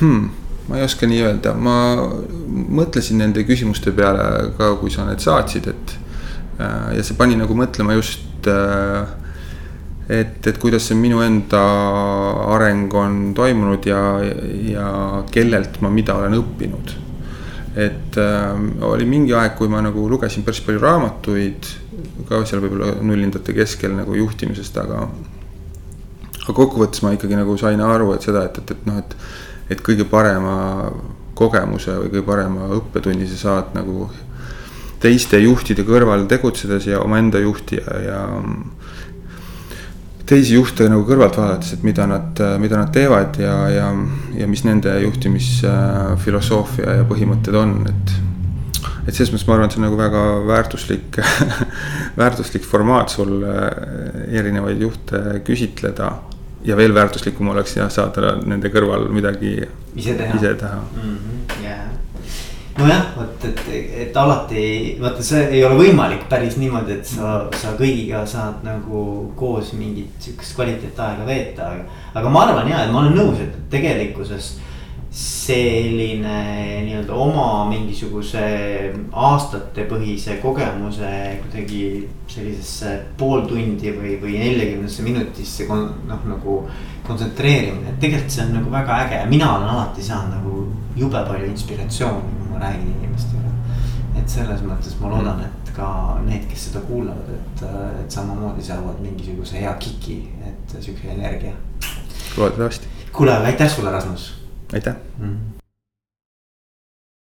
Hmm, 0.00 0.30
ma 0.68 0.76
ei 0.76 0.84
oska 0.84 1.06
nii 1.06 1.20
öelda, 1.22 1.54
ma 1.54 1.74
mõtlesin 2.50 3.20
nende 3.22 3.44
küsimuste 3.46 3.92
peale 3.92 4.50
ka, 4.58 4.74
kui 4.80 4.90
sa 4.90 5.06
need 5.06 5.22
saatsid, 5.22 5.68
et 5.70 5.98
uh, 6.58 6.90
ja 6.96 7.02
see 7.02 7.16
pani 7.16 7.36
nagu 7.36 7.54
mõtlema 7.54 7.94
just 7.94 8.48
uh, 8.50 9.06
et, 10.08 10.46
et 10.46 10.58
kuidas 10.60 10.88
see 10.88 10.98
minu 10.98 11.22
enda 11.24 11.62
areng 12.54 12.92
on 12.98 13.16
toimunud 13.36 13.86
ja, 13.88 14.00
ja 14.68 14.88
kellelt 15.32 15.80
ma 15.84 15.92
mida 15.92 16.18
olen 16.18 16.36
õppinud. 16.40 16.92
et 17.74 18.18
äh, 18.20 18.50
oli 18.86 19.06
mingi 19.08 19.34
aeg, 19.34 19.56
kui 19.58 19.68
ma 19.68 19.80
nagu 19.82 20.04
lugesin 20.10 20.44
päris 20.46 20.60
palju 20.62 20.82
raamatuid, 20.82 21.70
ka 22.28 22.44
seal 22.46 22.62
võib-olla 22.62 22.92
nullindate 23.02 23.56
keskel 23.56 23.96
nagu 23.96 24.14
juhtimisest, 24.14 24.76
aga. 24.78 25.08
aga 26.44 26.52
kokkuvõttes 26.52 27.02
ma 27.02 27.14
ikkagi 27.16 27.40
nagu 27.40 27.56
sain 27.58 27.80
aru, 27.80 28.12
et 28.14 28.22
seda, 28.22 28.44
et, 28.46 28.60
et, 28.62 28.76
et 28.76 28.86
noh, 28.86 29.00
et, 29.00 29.16
et 29.74 29.82
kõige 29.82 30.06
parema 30.06 30.92
kogemuse 31.34 31.96
või 31.98 32.12
kõige 32.12 32.26
parema 32.28 32.68
õppetunni 32.76 33.26
sa 33.32 33.40
saad 33.40 33.74
nagu 33.74 34.06
teiste 35.02 35.40
juhtide 35.42 35.82
kõrval 35.84 36.28
tegutsedes 36.30 36.86
ja 36.88 37.00
omaenda 37.02 37.40
juhti 37.42 37.80
ja, 37.80 37.96
ja 38.04 38.20
teisi 40.28 40.56
juhte 40.56 40.86
nagu 40.88 41.04
kõrvalt 41.08 41.36
vaadates, 41.38 41.74
et 41.76 41.82
mida 41.86 42.06
nad, 42.08 42.40
mida 42.60 42.78
nad 42.80 42.92
teevad 42.94 43.38
ja, 43.40 43.54
ja, 43.72 43.88
ja 44.38 44.48
mis 44.50 44.64
nende 44.66 44.94
juhtimisfilosoofia 45.04 47.00
ja 47.00 47.08
põhimõtted 47.08 47.58
on, 47.60 47.74
et. 47.90 48.14
et 49.06 49.12
selles 49.12 49.34
mõttes 49.34 49.46
ma 49.48 49.56
arvan, 49.56 49.68
et 49.68 49.76
see 49.76 49.82
on 49.82 49.86
nagu 49.88 49.98
väga 50.00 50.22
väärtuslik 50.48 51.18
väärtuslik 52.20 52.64
formaat 52.68 53.12
sul 53.12 53.44
erinevaid 53.44 54.80
juhte 54.86 55.40
küsitleda. 55.44 56.14
ja 56.64 56.76
veel 56.76 56.94
väärtuslikum 56.96 57.48
oleks 57.52 57.76
jah 57.76 57.90
saada 57.92 58.38
nende 58.40 58.72
kõrval 58.72 59.10
midagi 59.12 59.58
ise 59.94 60.16
teha, 60.16 60.38
ise 60.38 60.54
teha 60.54 60.80
mm. 60.80 61.18
-hmm, 61.18 61.62
yeah 61.62 62.03
nojah, 62.78 63.06
vot, 63.16 63.46
et, 63.46 63.60
et 64.04 64.16
alati 64.18 64.64
vaata, 65.00 65.22
see 65.22 65.44
ei 65.58 65.62
ole 65.66 65.78
võimalik 65.78 66.26
päris 66.30 66.58
niimoodi, 66.58 66.98
et 66.98 67.08
sa, 67.08 67.36
sa 67.54 67.74
kõigiga 67.78 68.24
saad 68.28 68.64
nagu 68.66 69.30
koos 69.38 69.72
mingit 69.78 70.14
sihukest 70.22 70.56
kvaliteetaega 70.58 71.26
veeta, 71.28 71.70
aga. 71.70 72.02
aga 72.20 72.34
ma 72.34 72.46
arvan 72.48 72.70
ja, 72.70 72.84
et 72.84 72.94
ma 72.94 73.04
olen 73.04 73.18
nõus, 73.18 73.42
et 73.44 73.58
tegelikkuses 73.72 74.56
selline 75.14 76.38
nii-öelda 76.82 77.14
oma 77.14 77.68
mingisuguse 77.70 78.40
aastatepõhise 79.14 80.40
kogemuse 80.42 81.10
kuidagi 81.44 81.84
sellisesse 82.26 82.96
pool 83.20 83.44
tundi 83.46 83.92
või, 83.94 84.16
või 84.18 84.40
neljakümnesse 84.40 85.06
minutisse 85.06 85.68
noh, 85.70 86.26
nagu 86.26 86.56
kontsentreerimine, 87.06 87.90
et 87.90 88.00
tegelikult 88.00 88.32
see 88.32 88.46
on 88.46 88.54
nagu 88.58 88.70
väga 88.72 89.02
äge 89.04 89.20
ja 89.20 89.26
mina 89.28 89.50
olen 89.56 89.68
alati 89.68 90.02
saanud 90.02 90.38
nagu 90.38 90.64
jube 90.96 91.20
palju 91.28 91.50
inspiratsiooni 91.50 92.44
ma 92.54 92.60
räägin 92.60 92.94
inimestele. 92.98 93.50
et 94.18 94.28
selles 94.30 94.60
mõttes 94.62 94.94
ma 95.00 95.10
loodan, 95.10 95.40
mm. 95.40 95.48
et 95.48 95.72
ka 95.74 95.88
need, 96.22 96.44
kes 96.50 96.68
seda 96.68 96.84
kuulavad, 96.86 97.32
et, 97.34 97.64
et 98.04 98.14
samamoodi 98.14 98.62
saavad 98.62 99.00
mingisuguse 99.02 99.58
hea 99.58 99.72
kiki, 99.82 100.20
et 100.46 100.76
siukse 100.78 101.10
energia. 101.16 101.52
loodetavasti. 102.36 102.88
kuule, 103.12 103.34
aga 103.34 103.50
aitäh 103.50 103.70
sulle, 103.70 103.90
Rasmus. 103.90 104.30
aitäh 104.72 104.94
mm.. 105.18 105.53